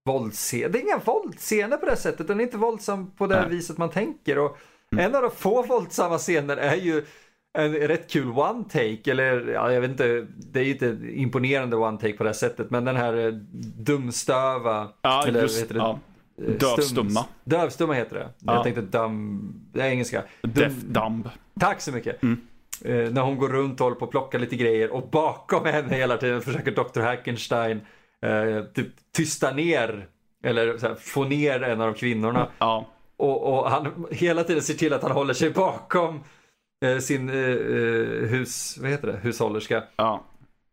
våldsscener. 0.04 0.68
Det 0.68 0.78
är 0.78 0.82
inga 0.82 0.98
våldsscener 0.98 1.76
på 1.76 1.86
det 1.86 1.96
sättet. 1.96 2.28
Den 2.28 2.40
är 2.40 2.44
inte 2.44 2.56
våldsam 2.58 3.10
på 3.10 3.26
det 3.26 3.40
Nej. 3.40 3.50
viset 3.50 3.78
man 3.78 3.90
tänker. 3.90 4.38
Och 4.38 4.56
Mm. 4.92 5.04
En 5.04 5.14
av 5.16 5.22
de 5.22 5.30
få 5.30 5.62
våldsamma 5.62 6.18
scener 6.18 6.56
är 6.56 6.76
ju 6.76 7.04
en 7.52 7.72
rätt 7.72 8.10
kul 8.10 8.28
one 8.28 8.64
take. 8.64 9.10
Eller 9.10 9.48
ja, 9.48 9.72
jag 9.72 9.80
vet 9.80 9.90
inte, 9.90 10.26
det 10.36 10.60
är 10.60 10.64
ju 10.64 10.72
inte 10.72 10.98
imponerande 11.12 11.76
one 11.76 11.98
take 11.98 12.12
på 12.12 12.24
det 12.24 12.34
sättet. 12.34 12.70
Men 12.70 12.84
den 12.84 12.96
här 12.96 13.26
eh, 13.26 13.32
dumstöva. 13.84 14.88
Ja, 15.02 15.24
eller, 15.26 15.42
just 15.42 15.62
heter 15.62 15.74
det? 15.74 15.80
ja. 15.80 15.98
Eh, 16.46 16.52
Dövstumma. 16.52 17.24
Dövstumma 17.44 17.92
heter 17.92 18.16
det. 18.16 18.28
Ja. 18.38 18.54
Jag 18.54 18.64
tänkte 18.64 18.82
dum, 18.98 19.52
det 19.72 19.80
är 19.80 19.90
engelska. 19.90 20.22
Deaf 20.42 20.72
Dum, 20.72 20.92
Dumb. 20.92 21.28
Tack 21.60 21.80
så 21.80 21.92
mycket. 21.92 22.22
Mm. 22.22 22.40
Eh, 22.84 23.10
när 23.12 23.22
hon 23.22 23.36
går 23.36 23.48
runt 23.48 23.80
och 23.80 23.84
håller 23.84 23.96
på 23.96 24.04
att 24.04 24.10
plocka 24.10 24.38
lite 24.38 24.56
grejer 24.56 24.90
och 24.90 25.08
bakom 25.08 25.64
henne 25.64 25.94
hela 25.94 26.16
tiden 26.16 26.42
försöker 26.42 26.70
Dr. 26.70 27.00
Hackenstein 27.00 27.80
eh, 28.22 28.64
typ 28.74 28.88
tysta 29.16 29.50
ner 29.50 30.06
eller 30.44 30.78
här, 30.82 30.94
få 30.94 31.24
ner 31.24 31.62
en 31.62 31.80
av 31.80 31.92
kvinnorna. 31.92 32.48
Ja, 32.58 32.86
Och, 33.16 33.58
och 33.58 33.70
han 33.70 34.06
hela 34.10 34.44
tiden 34.44 34.62
ser 34.62 34.74
till 34.74 34.92
att 34.92 35.02
han 35.02 35.12
håller 35.12 35.34
sig 35.34 35.50
bakom 35.50 36.20
sin 37.00 37.28
eh, 37.28 37.36
eh, 37.36 38.28
hus, 38.28 38.78
vad 38.80 38.90
heter 38.90 39.06
det? 39.06 39.16
hushållerska. 39.22 39.84
ja. 39.96 40.24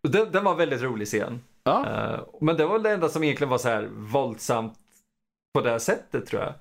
Den, 0.01 0.31
den 0.31 0.43
var 0.43 0.55
väldigt 0.55 0.81
rolig 0.81 1.07
scen. 1.07 1.41
Ja, 1.63 1.85
Eh, 1.87 2.19
men 2.41 2.57
det 2.57 2.65
var 2.65 2.79
det 2.79 2.89
enda 2.91 3.09
som 3.09 3.23
egentligen 3.23 3.49
var 3.49 3.57
så 3.57 3.67
här 3.69 3.89
våldsamt 3.91 4.73
på 5.53 5.61
det 5.61 5.79
sättet 5.79 6.25
tror 6.25 6.41
jag. 6.41 6.53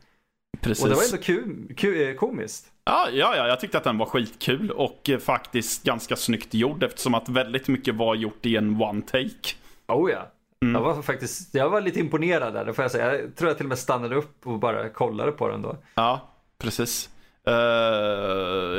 precis. 0.61 0.85
Och 0.85 0.91
det 0.91 0.97
var 0.97 1.03
ändå 1.05 1.17
ku, 1.17 1.75
ku, 1.75 2.03
eh, 2.03 2.15
komiskt. 2.15 2.73
Ja, 2.85 3.09
ja, 3.13 3.37
ja, 3.37 3.49
jag 3.49 3.61
tyckte 3.61 3.79
att 3.79 3.85
den 3.85 3.99
var 3.99 4.07
skitkul 4.07 4.71
och 4.71 5.11
eh, 5.11 5.19
faktiskt 5.19 5.83
ganska 5.85 6.17
snyggt 6.17 6.55
gjord 6.55 6.83
eftersom 6.83 7.15
att 7.15 7.29
väldigt 7.29 7.69
mycket 7.69 7.95
var 7.95 8.15
gjort 8.15 8.47
i 8.47 8.57
en 8.57 8.83
one 8.83 9.03
take. 9.03 9.55
Oh 9.89 10.11
ja. 10.11 10.29
Mm. 10.63 10.75
Jag 10.75 10.81
var 10.95 11.03
faktiskt, 11.03 11.55
jag 11.55 11.71
var 11.71 11.81
lite 11.81 12.01
imponerad 12.01 12.55
där, 12.55 12.65
det 12.65 12.75
får 12.75 12.85
jag 12.85 12.93
säga. 12.93 13.21
Jag 13.21 13.37
tror 13.37 13.51
jag 13.51 13.57
till 13.57 13.67
och 13.67 13.69
med 13.69 13.79
stannade 13.79 14.17
upp 14.17 14.47
och 14.47 14.59
bara 14.59 14.89
kollade 14.89 15.33
på 15.33 15.49
den 15.49 15.63
då. 15.63 15.77
Ja, 15.95 16.21
precis. 16.59 17.11
Eh, 17.47 17.53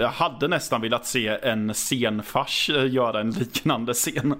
jag 0.01 0.09
hade 0.09 0.47
nästan 0.47 0.82
velat 0.82 1.05
se 1.05 1.28
en 1.28 1.74
scenfars 1.74 2.70
eh, 2.70 2.88
göra 2.93 3.20
en 3.20 3.32
liknande 3.32 3.93
scen. 3.93 4.36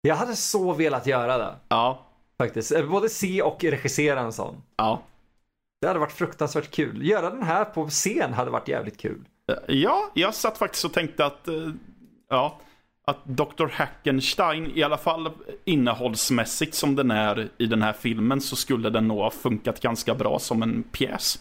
Jag 0.00 0.16
hade 0.16 0.36
så 0.36 0.72
velat 0.72 1.06
göra 1.06 1.38
det, 1.38 1.54
Ja, 1.68 2.06
faktiskt. 2.38 2.72
Eh, 2.72 2.86
Både 2.86 3.08
se 3.08 3.42
och 3.42 3.64
regissera 3.64 4.20
en 4.20 4.32
sån. 4.32 4.62
ja. 4.76 5.02
Det 5.80 5.88
hade 5.88 6.00
varit 6.00 6.12
fruktansvärt 6.12 6.70
kul. 6.70 7.06
Göra 7.06 7.30
den 7.30 7.42
här 7.42 7.64
på 7.64 7.88
scen 7.88 8.32
hade 8.32 8.50
varit 8.50 8.68
jävligt 8.68 9.00
kul. 9.00 9.20
Ja, 9.68 10.10
jag 10.14 10.34
satt 10.34 10.58
faktiskt 10.58 10.84
och 10.84 10.92
tänkte 10.92 11.26
att, 11.26 11.48
ja, 12.30 12.58
att 13.06 13.24
Dr. 13.24 13.66
Hackenstein, 13.72 14.70
i 14.74 14.82
alla 14.82 14.96
fall 14.96 15.30
innehållsmässigt 15.64 16.74
som 16.74 16.96
den 16.96 17.10
är 17.10 17.48
i 17.58 17.66
den 17.66 17.82
här 17.82 17.92
filmen, 17.92 18.40
så 18.40 18.56
skulle 18.56 18.90
den 18.90 19.08
nog 19.08 19.18
ha 19.18 19.30
funkat 19.30 19.80
ganska 19.80 20.14
bra 20.14 20.38
som 20.38 20.62
en 20.62 20.82
pjäs. 20.82 21.38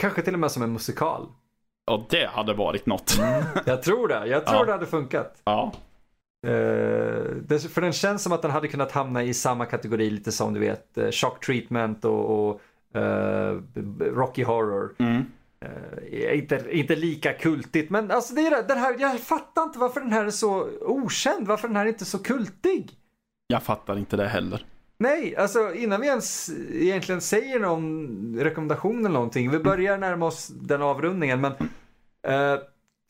Kanske 0.00 0.22
till 0.22 0.34
och 0.34 0.40
med 0.40 0.50
som 0.50 0.62
en 0.62 0.72
musikal. 0.72 1.26
Och 1.90 2.06
det 2.10 2.26
hade 2.26 2.54
varit 2.54 2.86
något. 2.86 3.18
Jag 3.66 3.82
tror 3.82 4.08
det. 4.08 4.26
Jag 4.26 4.46
tror 4.46 4.58
Ja. 4.60 4.64
det 4.64 4.72
hade 4.72 4.86
funkat. 4.86 5.40
Ja, 5.44 5.72
det, 7.42 7.58
för 7.72 7.80
den 7.80 7.92
känns 7.92 8.22
som 8.22 8.32
att 8.32 8.42
den 8.42 8.50
hade 8.50 8.68
kunnat 8.68 8.92
hamna 8.92 9.22
i 9.22 9.34
samma 9.34 9.66
kategori 9.66 10.10
lite 10.10 10.32
som 10.32 10.54
du 10.54 10.60
vet 10.60 10.98
eh, 10.98 11.10
Shock 11.10 11.44
Treatment 11.46 12.04
och, 12.04 12.48
och 12.50 12.60
b- 13.74 14.04
Rocky 14.04 14.42
Horror. 14.44 14.94
mm. 14.98 15.22
Eh, 15.64 16.38
inte, 16.38 16.64
inte 16.70 16.96
lika 16.96 17.32
kultigt 17.32 17.90
men 17.90 18.10
alltså 18.10 18.34
det 18.34 18.40
är 18.46 18.50
det, 18.50 18.62
den 18.68 18.78
här, 18.78 18.96
jag 18.98 19.20
fattar 19.20 19.62
inte 19.62 19.78
varför 19.78 20.00
den 20.00 20.12
här 20.12 20.24
är 20.24 20.30
så 20.30 20.68
okänd, 20.80 21.46
varför 21.46 21.68
den 21.68 21.76
här 21.76 21.84
är 21.84 21.88
inte 21.88 22.04
så 22.04 22.18
kultig. 22.18 22.90
jag 23.46 23.62
fattar 23.62 23.98
inte 23.98 24.16
det 24.16 24.28
heller. 24.28 24.64
Nej, 25.02 25.36
alltså 25.36 25.74
innan 25.74 26.00
vi 26.00 26.06
ens 26.06 26.50
egentligen 26.72 27.20
säger 27.20 27.60
någon 27.60 28.36
rekommendation 28.38 28.98
eller 29.00 29.14
någonting, 29.14 29.50
vi 29.50 29.58
börjar 29.58 29.98
närma 29.98 30.26
oss 30.26 30.48
den 30.48 30.82
avrundningen 30.82 31.40
men 31.40 31.52
eh, 32.26 32.60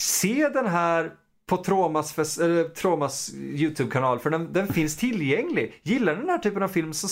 se 0.03 0.49
den 0.49 0.67
här 0.67 1.13
på 1.47 1.57
Tromas, 1.57 2.39
eller, 2.39 2.65
Tromas 2.65 3.35
YouTube-kanal 3.35 4.19
för 4.19 4.31
den, 4.31 4.53
den 4.53 4.69
finns 4.69 4.97
tillgänglig. 4.97 5.81
Gillar 5.83 6.15
den 6.15 6.29
här 6.29 6.39
typen 6.39 6.63
av 6.63 6.69
film 6.69 6.93
så 6.93 7.09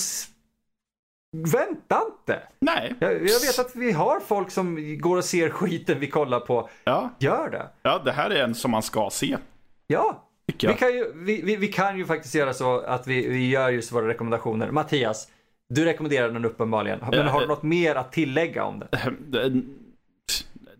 vänta 1.36 2.02
inte. 2.06 2.42
Nej. 2.60 2.94
Jag, 3.00 3.12
jag 3.12 3.20
vet 3.20 3.58
att 3.58 3.76
vi 3.76 3.92
har 3.92 4.20
folk 4.20 4.50
som 4.50 4.98
går 5.00 5.16
och 5.16 5.24
ser 5.24 5.50
skiten 5.50 6.00
vi 6.00 6.10
kollar 6.10 6.40
på. 6.40 6.68
Ja, 6.84 7.10
Gör 7.18 7.50
det. 7.50 7.68
ja, 7.82 8.02
det 8.04 8.12
här 8.12 8.30
är 8.30 8.44
en 8.44 8.54
som 8.54 8.70
man 8.70 8.82
ska 8.82 9.08
se, 9.12 9.38
Ja, 9.86 10.27
vi 10.60 10.74
kan, 10.74 10.94
ju, 10.94 11.12
vi, 11.14 11.42
vi, 11.42 11.56
vi 11.56 11.68
kan 11.68 11.98
ju 11.98 12.06
faktiskt 12.06 12.34
göra 12.34 12.54
så 12.54 12.78
att 12.80 13.06
vi, 13.06 13.28
vi 13.28 13.50
gör 13.50 13.68
just 13.68 13.92
våra 13.92 14.08
rekommendationer. 14.08 14.70
Mattias, 14.70 15.28
du 15.68 15.84
rekommenderar 15.84 16.28
den 16.28 16.44
uppenbarligen. 16.44 16.98
Men 17.10 17.28
har 17.28 17.38
du 17.38 17.44
Eh, 17.44 17.48
något 17.48 17.62
mer 17.62 17.94
att 17.94 18.12
tillägga 18.12 18.64
om 18.64 18.78
det? 18.78 18.98
Eh, 19.42 19.52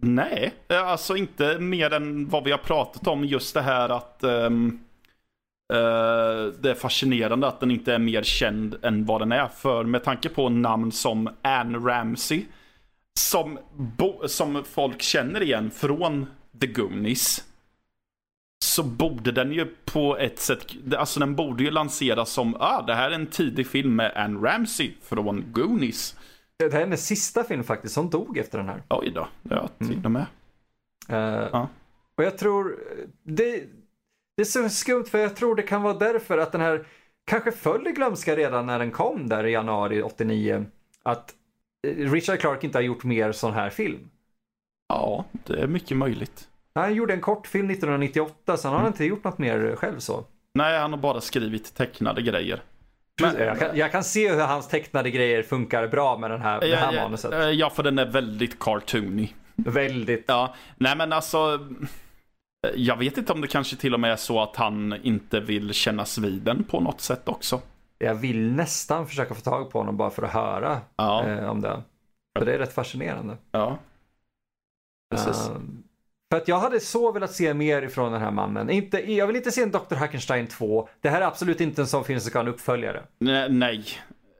Nej, 0.00 0.54
alltså 0.68 1.16
inte 1.16 1.58
mer 1.58 1.92
än 1.92 2.28
vad 2.28 2.44
vi 2.44 2.50
har 2.50 2.58
pratat 2.58 3.06
om. 3.06 3.24
Just 3.24 3.54
det 3.54 3.60
här 3.60 3.88
att 3.88 4.24
ehm, 4.24 4.78
eh, 5.72 6.52
det 6.60 6.70
är 6.70 6.74
fascinerande 6.74 7.46
att 7.46 7.60
den 7.60 7.70
inte 7.70 7.94
är 7.94 7.98
mer 7.98 8.22
känd 8.22 8.76
än 8.82 9.04
vad 9.04 9.20
den 9.20 9.32
är. 9.32 9.48
För 9.48 9.84
med 9.84 10.04
tanke 10.04 10.28
på 10.28 10.48
namn 10.48 10.92
som 10.92 11.30
Anne 11.42 11.78
Ramsey, 11.78 12.44
som, 13.18 13.58
som 14.26 14.64
folk 14.64 15.02
känner 15.02 15.42
igen 15.42 15.70
från 15.70 16.26
The 16.60 16.66
Goonies, 16.66 17.44
så 18.78 18.84
borde 18.84 19.32
den 19.32 19.52
ju 19.52 19.66
på 19.84 20.16
ett 20.16 20.38
sätt, 20.38 20.66
alltså 20.96 21.20
den 21.20 21.36
borde 21.36 21.62
ju 21.62 21.70
lanseras 21.70 22.30
som, 22.30 22.56
ah, 22.60 22.82
det 22.82 22.94
här 22.94 23.10
är 23.10 23.14
en 23.14 23.26
tidig 23.26 23.66
film 23.66 23.96
med 23.96 24.12
Anne 24.16 24.48
Ramsey 24.48 24.92
från 25.02 25.52
Goonies. 25.52 26.16
Det 26.56 26.72
här 26.72 26.80
är 26.80 26.84
hennes 26.84 27.06
sista 27.06 27.44
film 27.44 27.64
faktiskt, 27.64 27.96
hon 27.96 28.10
dog 28.10 28.38
efter 28.38 28.58
den 28.58 28.68
här. 28.68 28.82
Oj 28.90 29.10
då, 29.14 29.28
ja, 29.42 29.68
till 29.78 30.04
och 30.04 30.10
med. 30.10 30.26
Eh, 31.08 31.48
Ja. 31.52 31.68
Och 32.16 32.24
jag 32.24 32.38
tror, 32.38 32.76
det, 33.22 33.64
det 34.36 34.42
är 34.42 34.44
så 34.44 34.68
skumt 34.68 35.04
för 35.04 35.18
jag 35.18 35.36
tror 35.36 35.54
det 35.54 35.62
kan 35.62 35.82
vara 35.82 35.94
därför 35.94 36.38
att 36.38 36.52
den 36.52 36.60
här 36.60 36.86
kanske 37.26 37.52
föll 37.52 37.86
i 37.86 37.92
glömska 37.92 38.36
redan 38.36 38.66
när 38.66 38.78
den 38.78 38.90
kom 38.90 39.28
där 39.28 39.46
i 39.46 39.52
januari 39.52 40.02
89. 40.02 40.66
Att 41.02 41.34
eh, 41.86 42.10
Richard 42.10 42.40
Clark 42.40 42.64
inte 42.64 42.78
har 42.78 42.82
gjort 42.82 43.04
mer 43.04 43.32
sån 43.32 43.52
här 43.52 43.70
film. 43.70 44.10
Ja, 44.88 45.24
det 45.46 45.62
är 45.62 45.66
mycket 45.66 45.96
möjligt. 45.96 46.48
Han 46.80 46.94
gjorde 46.94 47.14
en 47.14 47.20
kortfilm 47.20 47.70
1998, 47.70 48.56
sen 48.56 48.70
har 48.70 48.78
han 48.78 48.86
inte 48.86 49.04
gjort 49.04 49.24
något 49.24 49.38
mer 49.38 49.76
själv 49.76 49.98
så. 49.98 50.24
Nej, 50.54 50.78
han 50.78 50.92
har 50.92 50.98
bara 50.98 51.20
skrivit 51.20 51.74
tecknade 51.74 52.22
grejer. 52.22 52.62
Men, 53.22 53.36
jag, 53.38 53.58
kan, 53.58 53.76
jag 53.76 53.92
kan 53.92 54.04
se 54.04 54.30
hur 54.34 54.40
hans 54.40 54.68
tecknade 54.68 55.10
grejer 55.10 55.42
funkar 55.42 55.88
bra 55.88 56.18
med 56.18 56.30
den 56.30 56.40
här, 56.40 56.60
det 56.60 56.76
här 56.76 56.92
ja, 56.92 57.02
manuset. 57.02 57.32
ja, 57.32 57.50
ja, 57.50 57.70
för 57.70 57.82
den 57.82 57.98
är 57.98 58.06
väldigt 58.06 58.58
cartoony. 58.58 59.28
Väldigt. 59.56 60.24
Ja, 60.26 60.54
nej 60.76 60.96
men 60.96 61.12
alltså. 61.12 61.60
Jag 62.74 62.96
vet 62.96 63.18
inte 63.18 63.32
om 63.32 63.40
det 63.40 63.46
kanske 63.46 63.76
till 63.76 63.94
och 63.94 64.00
med 64.00 64.12
är 64.12 64.16
så 64.16 64.42
att 64.42 64.56
han 64.56 64.94
inte 65.02 65.40
vill 65.40 65.72
kännas 65.74 66.18
vid 66.18 66.42
den 66.42 66.64
på 66.64 66.80
något 66.80 67.00
sätt 67.00 67.28
också. 67.28 67.60
Jag 67.98 68.14
vill 68.14 68.52
nästan 68.52 69.06
försöka 69.06 69.34
få 69.34 69.40
tag 69.40 69.70
på 69.70 69.78
honom 69.78 69.96
bara 69.96 70.10
för 70.10 70.22
att 70.22 70.32
höra 70.32 70.80
Ja, 70.96 71.24
eh, 71.24 71.50
om 71.50 71.60
det. 71.60 71.82
För 72.38 72.46
det 72.46 72.54
är 72.54 72.58
rätt 72.58 72.72
fascinerande. 72.74 73.36
ja. 73.50 73.78
Precis. 75.10 75.48
Eh, 75.48 75.56
för 76.30 76.36
att 76.36 76.48
jag 76.48 76.58
hade 76.58 76.80
så 76.80 77.12
velat 77.12 77.32
se 77.32 77.54
mer 77.54 77.82
ifrån 77.82 78.12
den 78.12 78.20
här 78.20 78.30
mannen. 78.30 78.70
Inte, 78.70 79.12
jag 79.12 79.26
vill 79.26 79.36
inte 79.36 79.52
se 79.52 79.62
en 79.62 79.70
Dr. 79.70 79.94
Hackenstein 79.94 80.46
2. 80.46 80.88
Det 81.00 81.08
här 81.08 81.20
är 81.20 81.26
absolut 81.26 81.60
inte 81.60 81.82
en 81.82 81.86
sån 81.86 82.04
film 82.04 82.20
som 82.20 82.30
ska 82.30 82.38
ha 82.38 82.42
en 82.42 82.52
uppföljare. 82.54 83.02
Nej. 83.18 83.48
nej. 83.50 83.84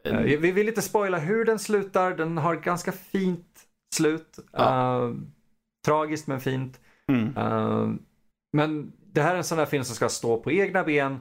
Eh, 0.05 0.21
vi 0.21 0.53
vill 0.53 0.69
inte 0.69 0.83
spoila 0.83 1.19
hur 1.19 1.45
den 1.45 1.59
slutar. 1.59 2.11
Den 2.11 2.39
har 2.39 2.55
ett 2.55 2.65
ganska 2.65 2.93
fint 2.93 3.61
slut. 3.95 4.39
Ja. 4.53 5.03
Eh, 5.05 5.15
tragiskt 5.87 6.27
men 6.27 6.41
fint. 6.41 6.81
Mm. 7.09 7.37
Eh, 7.37 7.89
men 8.53 8.93
det 9.13 9.23
här 9.23 9.33
är 9.33 9.37
en 9.37 9.45
sån 9.45 9.59
här 9.59 9.67
film 9.67 9.85
som 9.85 9.95
ska 9.95 10.09
stå 10.09 10.37
på 10.37 10.53
egna 10.53 10.85
ben 10.85 11.21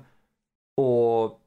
och 0.81 1.41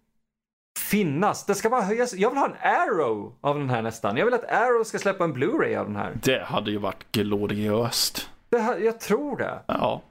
finnas. 0.78 1.46
Det 1.46 1.54
ska 1.54 1.70
bara 1.70 1.82
höjas. 1.82 2.14
Jag 2.14 2.30
vill 2.30 2.38
ha 2.38 2.46
en 2.46 2.56
Arrow 2.62 3.36
av 3.40 3.58
den 3.58 3.70
här 3.70 3.82
nästan. 3.82 4.16
Jag 4.16 4.24
vill 4.24 4.34
att 4.34 4.50
Arrow 4.50 4.84
ska 4.84 4.98
släppa 4.98 5.24
en 5.24 5.34
Blu-ray 5.34 5.76
av 5.76 5.86
den 5.86 5.96
här. 5.96 6.18
Det 6.22 6.44
hade 6.44 6.70
ju 6.70 6.78
varit 6.78 7.12
gloriöst. 7.12 8.30
Det 8.50 8.58
här 8.58 8.78
jag 8.78 9.00
tror 9.00 9.36
det. 9.36 9.62
Ja. 9.66 10.02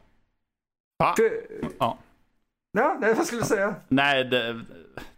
Va? 0.97 1.13
För, 1.17 1.31
Ja. 1.79 1.97
ja, 2.71 2.97
nej, 3.01 3.13
vad 3.13 3.25
skulle 3.25 3.41
du 3.41 3.47
säga? 3.47 3.75
Nej, 3.87 4.23
det, 4.23 4.61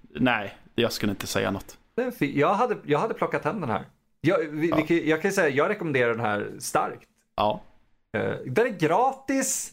nej, 0.09 0.57
jag 0.75 0.91
skulle 0.91 1.11
inte 1.11 1.27
säga 1.27 1.51
något. 1.51 1.77
Jag 2.19 2.53
hade, 2.53 2.77
jag 2.85 2.99
hade 2.99 3.13
plockat 3.13 3.45
hem 3.45 3.61
den 3.61 3.69
här. 3.69 3.85
Jag, 4.21 4.37
vi, 4.37 4.69
ja. 4.69 4.79
vi, 4.87 5.09
jag 5.09 5.21
kan 5.21 5.31
säga, 5.31 5.49
jag 5.49 5.69
rekommenderar 5.69 6.09
den 6.09 6.19
här 6.19 6.51
starkt. 6.59 7.09
Ja. 7.35 7.61
Uh, 8.17 8.35
den 8.45 8.65
är 8.65 8.69
gratis. 8.79 9.71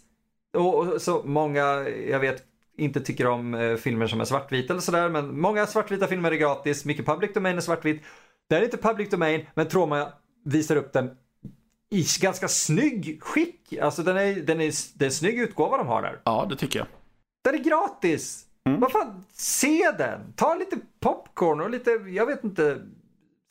Och, 0.53 1.03
så 1.03 1.23
många, 1.25 1.89
jag 1.89 2.21
vet, 2.21 2.45
inte 2.77 3.01
tycker 3.01 3.27
om 3.27 3.55
uh, 3.55 3.77
filmer 3.77 4.07
som 4.07 4.21
är 4.21 4.25
svartvita 4.25 4.73
eller 4.73 4.81
sådär. 4.81 5.09
Men 5.09 5.41
många 5.41 5.67
svartvita 5.67 6.07
filmer 6.07 6.33
är 6.33 6.37
gratis. 6.37 6.85
Mycket 6.85 7.07
public 7.07 7.35
domain 7.35 7.57
är 7.57 7.61
svartvit. 7.61 8.03
Den 8.49 8.59
är 8.59 8.65
inte 8.65 8.77
public 8.77 9.11
domain, 9.11 9.47
men 9.55 9.69
Troma 9.69 10.13
visar 10.45 10.77
upp 10.77 10.93
den 10.93 11.17
i 11.91 12.07
ganska 12.21 12.49
snygg 12.49 13.23
skick. 13.23 13.79
Alltså 13.83 14.03
den 14.03 14.17
är, 14.17 14.35
den 14.35 14.61
är, 14.61 14.99
det 14.99 15.05
är 15.05 15.07
en 15.07 15.13
snygg 15.13 15.39
utgåva 15.39 15.77
de 15.77 15.87
har 15.87 16.03
där. 16.03 16.21
Ja, 16.25 16.47
det 16.51 16.57
tycker 16.57 16.79
jag. 16.79 16.89
Den 17.45 17.55
är 17.55 17.59
gratis. 17.59 18.45
Mm. 18.67 18.81
Vad 18.81 18.93
fan, 18.93 19.25
se 19.33 19.91
den. 19.99 20.33
Ta 20.37 20.55
lite 20.55 20.77
popcorn 21.01 21.61
och 21.61 21.71
lite, 21.71 21.91
jag 21.91 22.27
vet 22.27 22.45
inte, 22.45 22.79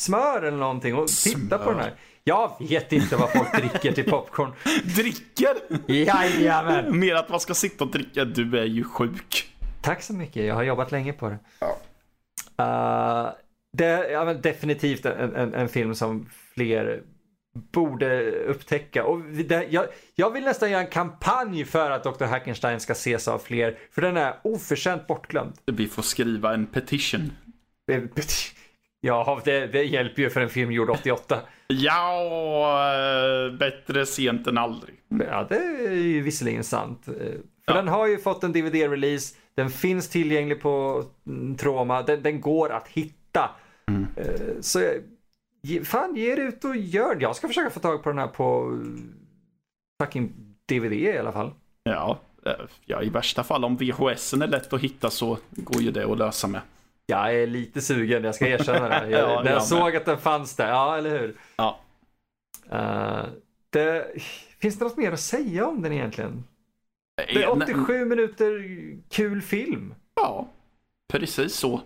smör 0.02 0.42
eller 0.42 0.58
någonting 0.58 0.96
och 0.96 1.08
titta 1.08 1.40
smör. 1.40 1.58
på 1.58 1.72
den 1.72 1.80
här. 1.80 1.96
Jag 2.24 2.52
vet 2.60 2.92
inte 2.92 3.16
vad 3.16 3.32
folk 3.32 3.56
dricker 3.58 3.92
till 3.92 4.10
popcorn. 4.10 4.54
Dricker? 4.96 5.56
Jajamän. 5.88 7.00
Mer 7.00 7.16
att 7.16 7.30
man 7.30 7.40
ska 7.40 7.54
sitta 7.54 7.84
och 7.84 7.92
dricka. 7.92 8.26
Du 8.26 8.60
är 8.60 8.66
ju 8.66 8.84
sjuk. 8.84 9.54
Tack 9.82 10.04
så 10.04 10.14
mycket. 10.14 10.46
Jag 10.46 10.56
har 10.56 10.64
jobbat 10.64 10.92
länge 10.92 11.14
på 11.14 11.30
det. 11.30 11.40
Ja. 11.60 11.78
Uh, 12.62 13.34
det 13.78 13.86
är 13.86 14.12
ja, 14.12 14.34
definitivt 14.34 15.06
en, 15.06 15.36
en, 15.36 15.54
en, 15.54 15.70
film 15.70 15.96
som 15.96 16.30
fler 16.56 17.04
borde 17.72 18.32
upptäcka. 18.32 19.04
Och 19.04 19.22
det, 19.22 19.68
jag, 19.70 19.86
jag, 20.16 20.34
vill 20.34 20.44
nästan 20.44 20.72
göra 20.72 20.82
en 20.82 20.88
kampanj 20.88 21.66
för 21.66 21.92
att 21.92 22.04
Dr. 22.04 22.26
Hackenstein 22.26 22.80
ska 22.80 22.94
ses 22.94 23.28
av 23.28 23.40
fler. 23.40 23.78
För 23.92 24.02
den 24.02 24.18
är 24.18 24.36
oförtjänt 24.44 25.08
bortglömd. 25.08 25.54
Vi 25.66 25.88
får 25.88 26.04
skriva 26.04 26.54
en 26.54 26.66
petition. 26.66 27.32
Ja, 29.02 29.42
det, 29.46 29.68
det 29.68 29.84
hjälper 29.84 30.22
ju 30.22 30.30
för 30.30 30.42
en 30.42 30.50
film 30.50 30.72
gjord 30.72 30.90
88. 30.90 31.40
Ja, 31.68 32.94
eh, 32.94 33.58
bättre 33.58 34.06
sent 34.06 34.48
än 34.48 34.58
aldrig. 34.58 34.96
Ja, 35.08 35.46
det 35.50 35.56
är 35.56 35.92
ju 35.92 36.22
visserligen 36.22 36.64
sant. 36.64 37.08
Eh, 37.08 37.14
för 37.14 37.42
ja. 37.66 37.74
den 37.74 37.88
har 37.88 38.08
ju 38.08 38.18
fått 38.18 38.44
en 38.44 38.54
DVD-release. 38.54 39.36
Den 39.56 39.70
finns 39.70 40.10
tillgänglig 40.10 40.62
på 40.62 41.04
mm, 41.28 41.58
Troma. 41.58 42.02
Den, 42.02 42.24
den 42.24 42.42
går 42.42 42.70
att 42.70 42.88
hitta. 42.88 43.50
Mm. 43.88 44.08
Eh, 44.16 44.62
så 44.62 44.80
fan, 45.86 46.16
ge 46.16 46.32
er 46.32 46.38
ut 46.38 46.66
och 46.66 46.76
gör 46.76 47.16
det. 47.16 47.22
Jag 47.22 47.36
ska 47.36 47.48
försöka 47.48 47.70
få 47.70 47.80
tag 47.80 48.04
på 48.04 48.10
den 48.10 48.20
här 48.20 48.28
på 48.28 48.80
fucking 50.04 50.34
DVD 50.66 50.94
i 50.94 51.18
alla 51.18 51.32
fall. 51.32 51.52
Ja, 51.84 52.20
ja 52.86 53.04
i 53.04 53.10
värsta 53.10 53.44
fall 53.44 53.66
om 53.66 53.78
VHS 53.78 54.34
är 54.34 54.48
lätt 54.48 54.74
att 54.74 54.82
hitta 54.82 55.10
så 55.10 55.38
går 55.52 55.82
ju 55.82 55.92
det 55.92 56.12
att 56.12 56.18
lösa 56.18 56.48
med. 56.48 56.62
Jag 57.06 57.36
är 57.36 57.48
lite 57.48 57.82
sugen, 57.82 58.24
jag 58.24 58.36
ska 58.36 58.48
erkänna 58.48 58.90
det. 58.90 59.10
Jag, 59.10 59.32
ja, 59.32 59.42
när 59.44 59.52
jag, 59.52 59.64
såg 59.64 59.96
att 59.96 60.06
den 60.06 60.18
fanns 60.18 60.56
där, 60.56 60.70
ja 60.70 60.98
eller 60.98 61.20
hur? 61.20 61.36
Ja. 61.56 61.80
Uh, 62.74 63.26
det, 63.70 64.08
finns 64.60 64.80
det 64.80 64.86
något 64.86 64.98
mer 64.98 65.12
att 65.12 65.20
säga 65.20 65.68
om 65.68 65.82
den 65.82 65.92
egentligen? 65.92 66.44
Det 67.16 67.44
är 67.44 67.52
87 67.52 68.06
minuter 68.06 68.64
kul 69.10 69.42
film. 69.42 69.94
Ja, 70.16 70.48
precis 71.08 71.56
så. 71.56 71.82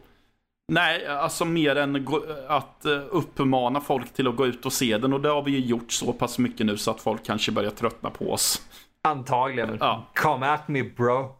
Nej, 0.71 1.07
alltså 1.07 1.45
mer 1.45 1.75
än 1.75 2.07
att 2.47 2.85
eh, 2.85 3.01
uppmana 3.09 3.81
folk 3.81 4.13
till 4.13 4.27
att 4.27 4.35
gå 4.35 4.45
ut 4.45 4.65
och 4.65 4.73
se 4.73 4.97
den 4.97 5.13
och 5.13 5.21
det 5.21 5.29
har 5.29 5.41
vi 5.41 5.51
ju 5.51 5.59
gjort 5.59 5.91
så 5.91 6.13
pass 6.13 6.39
mycket 6.39 6.65
nu 6.65 6.77
så 6.77 6.91
att 6.91 7.01
folk 7.01 7.25
kanske 7.25 7.51
börjar 7.51 7.71
tröttna 7.71 8.09
på 8.09 8.31
oss. 8.31 8.61
Antagligen. 9.01 9.77
Ja. 9.79 10.05
Come 10.15 10.47
at 10.47 10.67
me 10.67 10.83
bro. 10.83 11.35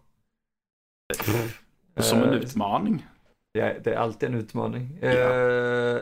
Som 2.00 2.24
en 2.24 2.30
uh, 2.30 2.36
utmaning. 2.36 3.06
Ja, 3.52 3.72
det 3.84 3.94
är 3.94 3.98
alltid 3.98 4.30
en 4.30 4.36
utmaning. 4.36 5.00
Ja. 5.02 5.10
Uh, 5.10 6.02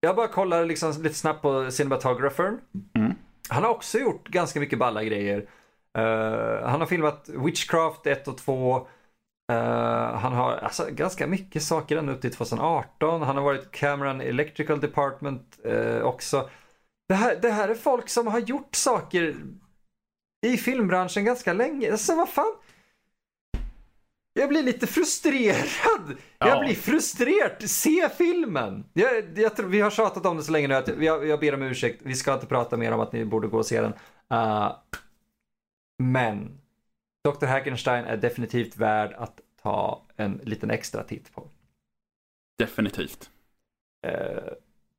jag 0.00 0.16
bara 0.16 0.28
kollar 0.28 0.64
liksom 0.64 1.02
lite 1.02 1.14
snabbt 1.14 1.42
på 1.42 1.70
cinematographern. 1.70 2.58
Mm. 2.94 3.14
Han 3.48 3.62
har 3.62 3.70
också 3.70 3.98
gjort 3.98 4.28
ganska 4.28 4.60
mycket 4.60 4.78
balla 4.78 5.04
grejer. 5.04 5.48
Han 6.64 6.80
har 6.80 6.86
filmat 6.86 7.28
Witchcraft 7.28 8.06
1 8.06 8.28
och 8.28 8.38
2. 8.38 8.86
Uh, 9.52 9.58
han 10.18 10.32
har 10.32 10.52
alltså, 10.52 10.86
ganska 10.90 11.26
mycket 11.26 11.62
saker 11.62 11.96
ända 11.96 12.12
upp 12.12 12.20
till 12.20 12.32
2018. 12.32 13.22
Han 13.22 13.36
har 13.36 13.44
varit 13.44 13.70
Cameron 13.70 14.20
Electrical 14.20 14.80
Department 14.80 15.58
uh, 15.66 16.02
också. 16.02 16.50
Det 17.08 17.14
här, 17.14 17.36
det 17.42 17.50
här 17.50 17.68
är 17.68 17.74
folk 17.74 18.08
som 18.08 18.26
har 18.26 18.38
gjort 18.38 18.74
saker 18.74 19.36
i 20.46 20.56
filmbranschen 20.56 21.24
ganska 21.24 21.52
länge. 21.52 21.92
Alltså 21.92 22.14
vad 22.14 22.28
fan. 22.28 22.52
Jag 24.32 24.48
blir 24.48 24.62
lite 24.62 24.86
frustrerad. 24.86 26.16
Ja. 26.38 26.48
Jag 26.48 26.64
blir 26.64 26.74
frustrerad. 26.74 27.70
Se 27.70 28.08
filmen. 28.08 28.84
Jag, 28.92 29.38
jag 29.38 29.56
tror, 29.56 29.68
vi 29.68 29.80
har 29.80 29.90
tjatat 29.90 30.26
om 30.26 30.36
det 30.36 30.42
så 30.42 30.52
länge 30.52 30.68
nu 30.68 30.74
att 30.74 30.88
jag, 30.88 31.26
jag 31.26 31.40
ber 31.40 31.54
om 31.54 31.62
ursäkt. 31.62 32.02
Vi 32.04 32.14
ska 32.14 32.34
inte 32.34 32.46
prata 32.46 32.76
mer 32.76 32.92
om 32.92 33.00
att 33.00 33.12
ni 33.12 33.24
borde 33.24 33.48
gå 33.48 33.58
och 33.58 33.66
se 33.66 33.80
den. 33.80 33.92
Uh, 34.32 34.72
men 36.02 36.58
Dr. 37.26 37.46
Hackenstein 37.46 38.04
är 38.04 38.16
definitivt 38.16 38.76
värd 38.76 39.14
att 39.18 39.40
ta 39.62 40.02
en 40.16 40.40
liten 40.44 40.70
extra 40.70 41.02
titt 41.02 41.34
på. 41.34 41.48
Definitivt. 42.58 43.30
Uh, 44.06 44.52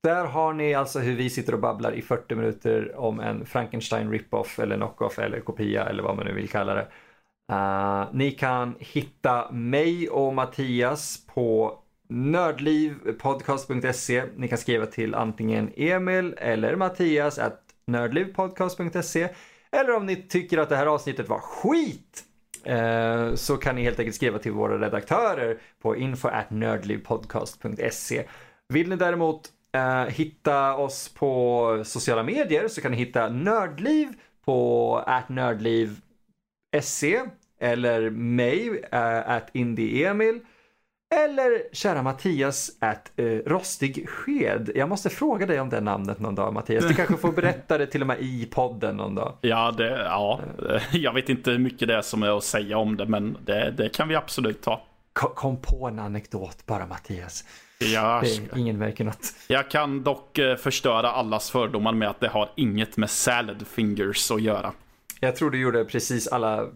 där 0.03 0.25
har 0.25 0.53
ni 0.53 0.73
alltså 0.73 0.99
hur 0.99 1.15
vi 1.15 1.30
sitter 1.30 1.53
och 1.53 1.59
babblar 1.59 1.91
i 1.91 2.01
40 2.01 2.36
minuter 2.36 2.95
om 2.95 3.19
en 3.19 3.45
Frankenstein 3.45 4.11
rip-off 4.11 4.59
eller 4.59 4.75
knock-off 4.75 5.19
eller 5.19 5.39
kopia 5.39 5.86
eller 5.86 6.03
vad 6.03 6.15
man 6.15 6.25
nu 6.25 6.34
vill 6.34 6.49
kalla 6.49 6.73
det. 6.73 6.88
Uh, 7.51 8.05
ni 8.13 8.32
kan 8.32 8.75
hitta 8.80 9.51
mig 9.51 10.09
och 10.09 10.34
Mattias 10.34 11.25
på 11.28 11.80
nördlivpodcast.se. 12.09 14.23
Ni 14.36 14.47
kan 14.47 14.57
skriva 14.57 14.86
till 14.86 15.15
antingen 15.15 15.71
Emil 15.75 16.36
eller 16.38 16.75
Mattias 16.75 17.39
at 17.39 17.61
nördlivpodcast.se. 17.86 19.30
Eller 19.72 19.95
om 19.95 20.05
ni 20.05 20.15
tycker 20.15 20.57
att 20.57 20.70
det 20.70 20.76
här 20.76 20.86
avsnittet 20.86 21.30
var 21.30 21.39
skit 21.39 22.24
eh, 22.63 23.34
så 23.34 23.57
kan 23.57 23.76
ni 23.76 23.84
helt 23.84 23.99
enkelt 23.99 24.15
skriva 24.15 24.39
till 24.39 24.51
våra 24.51 24.82
redaktörer 24.82 25.57
på 25.82 25.95
info 25.95 26.30
nördlivpodcast.se. 26.49 28.24
Vill 28.70 28.89
ni 28.89 28.95
däremot 28.95 29.49
eh, 29.76 30.03
hitta 30.03 30.76
oss 30.76 31.09
på 31.09 31.82
sociala 31.86 32.24
medier 32.24 32.68
så 32.68 32.82
kan 32.82 32.91
ni 32.91 32.97
hitta 32.97 33.30
Nördliv 33.30 34.07
på 34.45 34.97
atnördliv.se 35.05 37.22
eller 37.59 38.09
mig 38.09 38.70
uh, 38.70 39.30
at 39.30 39.49
indieemil 39.53 40.39
eller 41.16 41.76
kära 41.76 42.03
Mattias 42.03 42.72
at 42.80 43.12
uh, 43.20 43.39
rostig 43.45 44.10
sked. 44.10 44.72
Jag 44.76 44.89
måste 44.89 45.10
fråga 45.10 45.45
dig 45.45 45.60
om 45.60 45.70
det 45.70 45.82
namnet 45.82 46.20
någon 46.20 46.36
dag 46.36 46.53
Mattias. 46.53 46.88
Du 46.88 46.93
kanske 46.93 47.18
får 47.18 47.32
berätta 47.32 47.78
det 47.78 47.88
till 47.88 48.01
och 48.01 48.08
med 48.08 48.20
i 48.20 48.45
podden 48.45 48.97
någon 48.97 49.16
dag. 49.16 49.34
Ja, 49.41 49.72
det, 49.78 49.89
ja. 49.89 50.39
jag 50.91 51.14
vet 51.14 51.30
inte 51.30 51.51
hur 51.51 51.60
mycket 51.60 51.88
det 51.88 51.95
är 51.95 52.01
som 52.01 52.24
är 52.24 52.38
att 52.38 52.43
säga 52.43 52.78
om 52.78 52.97
det 52.97 53.05
men 53.05 53.38
det, 53.45 53.72
det 53.72 53.89
kan 53.89 54.08
vi 54.08 54.16
absolut 54.16 54.62
ta. 54.62 54.84
Kom 55.14 55.62
på 55.62 55.88
en 55.88 55.99
anekdot 55.99 56.66
bara 56.66 56.86
Mattias. 56.86 57.43
Ja, 57.80 58.22
det, 58.24 58.60
ingen 58.60 58.78
märker 58.78 59.03
något. 59.03 59.34
Jag 59.47 59.70
kan 59.72 60.03
dock 60.03 60.38
eh, 60.38 60.55
förstöra 60.55 61.12
allas 61.12 61.51
fördomar 61.51 61.93
med 61.93 62.10
att 62.10 62.20
det 62.20 62.28
har 62.28 62.49
inget 62.55 62.97
med 62.97 63.10
salad 63.10 63.68
fingers 63.68 64.32
att 64.32 64.41
göra. 64.41 64.74
Jag 65.20 65.36
tror 65.36 65.51
du 65.51 65.60
gjorde 65.60 65.86
precis 65.86 66.28
alla 66.28 66.68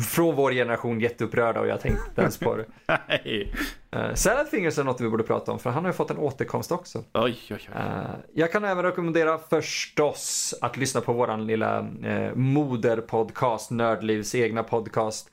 från 0.00 0.36
vår 0.36 0.52
generation 0.52 1.00
jätteupprörda 1.00 1.60
och 1.60 1.66
jag 1.66 1.80
tänkte 1.80 2.04
inte 2.08 2.20
ens 2.22 2.38
på 2.38 2.56
det. 2.56 2.66
Nej. 3.08 3.54
Uh, 3.96 4.14
Salad 4.14 4.48
Fingers 4.48 4.78
är 4.78 4.84
något 4.84 5.00
vi 5.00 5.08
borde 5.08 5.22
prata 5.22 5.52
om 5.52 5.58
för 5.58 5.70
han 5.70 5.84
har 5.84 5.90
ju 5.90 5.96
fått 5.96 6.10
en 6.10 6.18
återkomst 6.18 6.72
också. 6.72 6.98
Oj, 7.14 7.22
oj, 7.22 7.36
oj. 7.50 7.68
Uh, 7.76 8.10
jag 8.34 8.52
kan 8.52 8.64
även 8.64 8.84
rekommendera 8.84 9.38
förstås 9.38 10.54
att 10.60 10.76
lyssna 10.76 11.00
på 11.00 11.12
våran 11.12 11.46
lilla 11.46 11.80
uh, 11.80 12.34
moderpodcast, 12.34 13.70
Nördlivs 13.70 14.34
egna 14.34 14.62
podcast. 14.62 15.30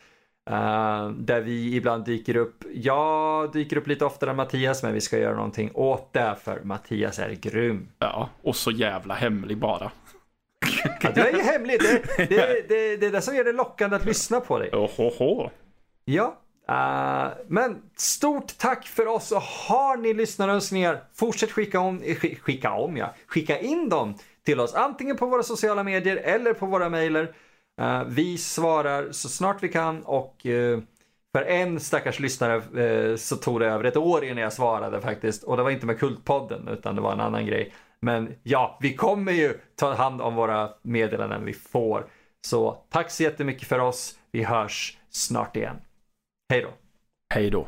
Uh, 0.50 1.10
där 1.10 1.42
vi 1.42 1.76
ibland 1.76 2.06
dyker 2.06 2.36
upp. 2.36 2.64
Jag 2.74 3.52
dyker 3.52 3.78
upp 3.78 3.88
lite 3.88 4.06
oftare 4.06 4.30
än 4.30 4.36
Mattias 4.36 4.84
men 4.84 4.94
vi 4.94 5.02
ska 5.02 5.18
göra 5.18 5.36
någonting 5.36 5.72
åt 5.74 6.14
det 6.14 6.36
för 6.44 6.62
Mattias 6.64 7.20
är 7.20 7.30
grym. 7.30 7.88
Ja, 8.00 8.30
och 8.42 8.56
så 8.56 8.72
jävla 8.72 9.14
hemlig 9.14 9.58
bara. 9.58 9.92
Ja, 11.02 11.12
du 11.16 11.22
är 11.22 11.34
ju 11.34 11.42
hemlig. 11.42 11.80
Det, 11.80 12.04
det, 12.18 12.68
det, 12.70 12.98
det 12.98 13.06
är 13.06 13.12
det 13.12 13.22
som 13.22 13.36
gör 13.36 13.44
det 13.44 13.52
lockande 13.52 13.96
att 13.96 14.06
lyssna 14.06 14.40
på 14.40 14.60
dig. 14.60 14.70
Ohoho. 14.74 15.50
Ja, 16.06 16.38
uh, 16.70 17.38
men 17.48 17.82
stort 17.96 18.58
tack 18.58 18.88
för 18.88 19.08
oss 19.08 19.32
och 19.32 19.42
har 19.42 19.98
ni 19.98 20.14
lyssnarönskningar, 20.14 21.04
fortsätt 21.14 21.52
skicka 21.52 21.80
om, 21.80 22.02
eh, 22.04 22.16
skicka 22.16 22.72
om 22.72 22.98
ja, 22.98 23.14
skicka 23.28 23.60
in 23.60 23.90
dem 23.90 24.16
till 24.46 24.60
oss 24.60 24.74
antingen 24.74 25.18
på 25.18 25.26
våra 25.26 25.44
sociala 25.44 25.84
medier 25.84 26.16
eller 26.16 26.54
på 26.54 26.66
våra 26.66 26.90
mejler. 26.90 27.34
Uh, 27.82 28.04
vi 28.08 28.38
svarar 28.38 29.12
så 29.12 29.30
snart 29.30 29.64
vi 29.64 29.70
kan 29.70 30.04
och 30.04 30.46
uh, 30.46 30.80
för 31.32 31.42
en 31.42 31.80
stackars 31.80 32.20
lyssnare 32.20 33.18
så 33.18 33.36
tog 33.36 33.60
det 33.60 33.68
över 33.68 33.84
ett 33.84 33.98
år 33.98 34.24
innan 34.24 34.38
jag 34.38 34.54
svarade 34.54 35.02
faktiskt 35.02 35.44
och 35.44 35.58
det 35.58 35.64
var 35.64 35.70
inte 35.70 35.86
med 35.86 36.00
Kultpodden 36.00 36.68
utan 36.68 36.96
det 36.96 37.02
var 37.02 37.14
en 37.14 37.20
annan 37.20 37.46
grej. 37.46 37.74
Men 38.02 38.36
ja, 38.44 38.78
vi 38.82 38.96
kommer 38.96 39.32
ju 39.32 39.60
ta 39.76 39.94
hand 39.94 40.22
om 40.22 40.36
våra 40.36 40.70
meddelanden 40.82 41.46
vi 41.46 41.54
får. 41.54 42.08
Så 42.48 42.86
tack 42.90 43.12
så 43.12 43.24
jättemycket 43.24 43.68
för 43.68 43.80
oss. 43.80 44.16
Vi 44.32 44.44
hörs 44.44 44.98
snart 45.10 45.56
igen. 45.56 45.76
Hej 46.50 46.62
då. 46.62 46.70
Hej 47.34 47.50
då. 47.50 47.68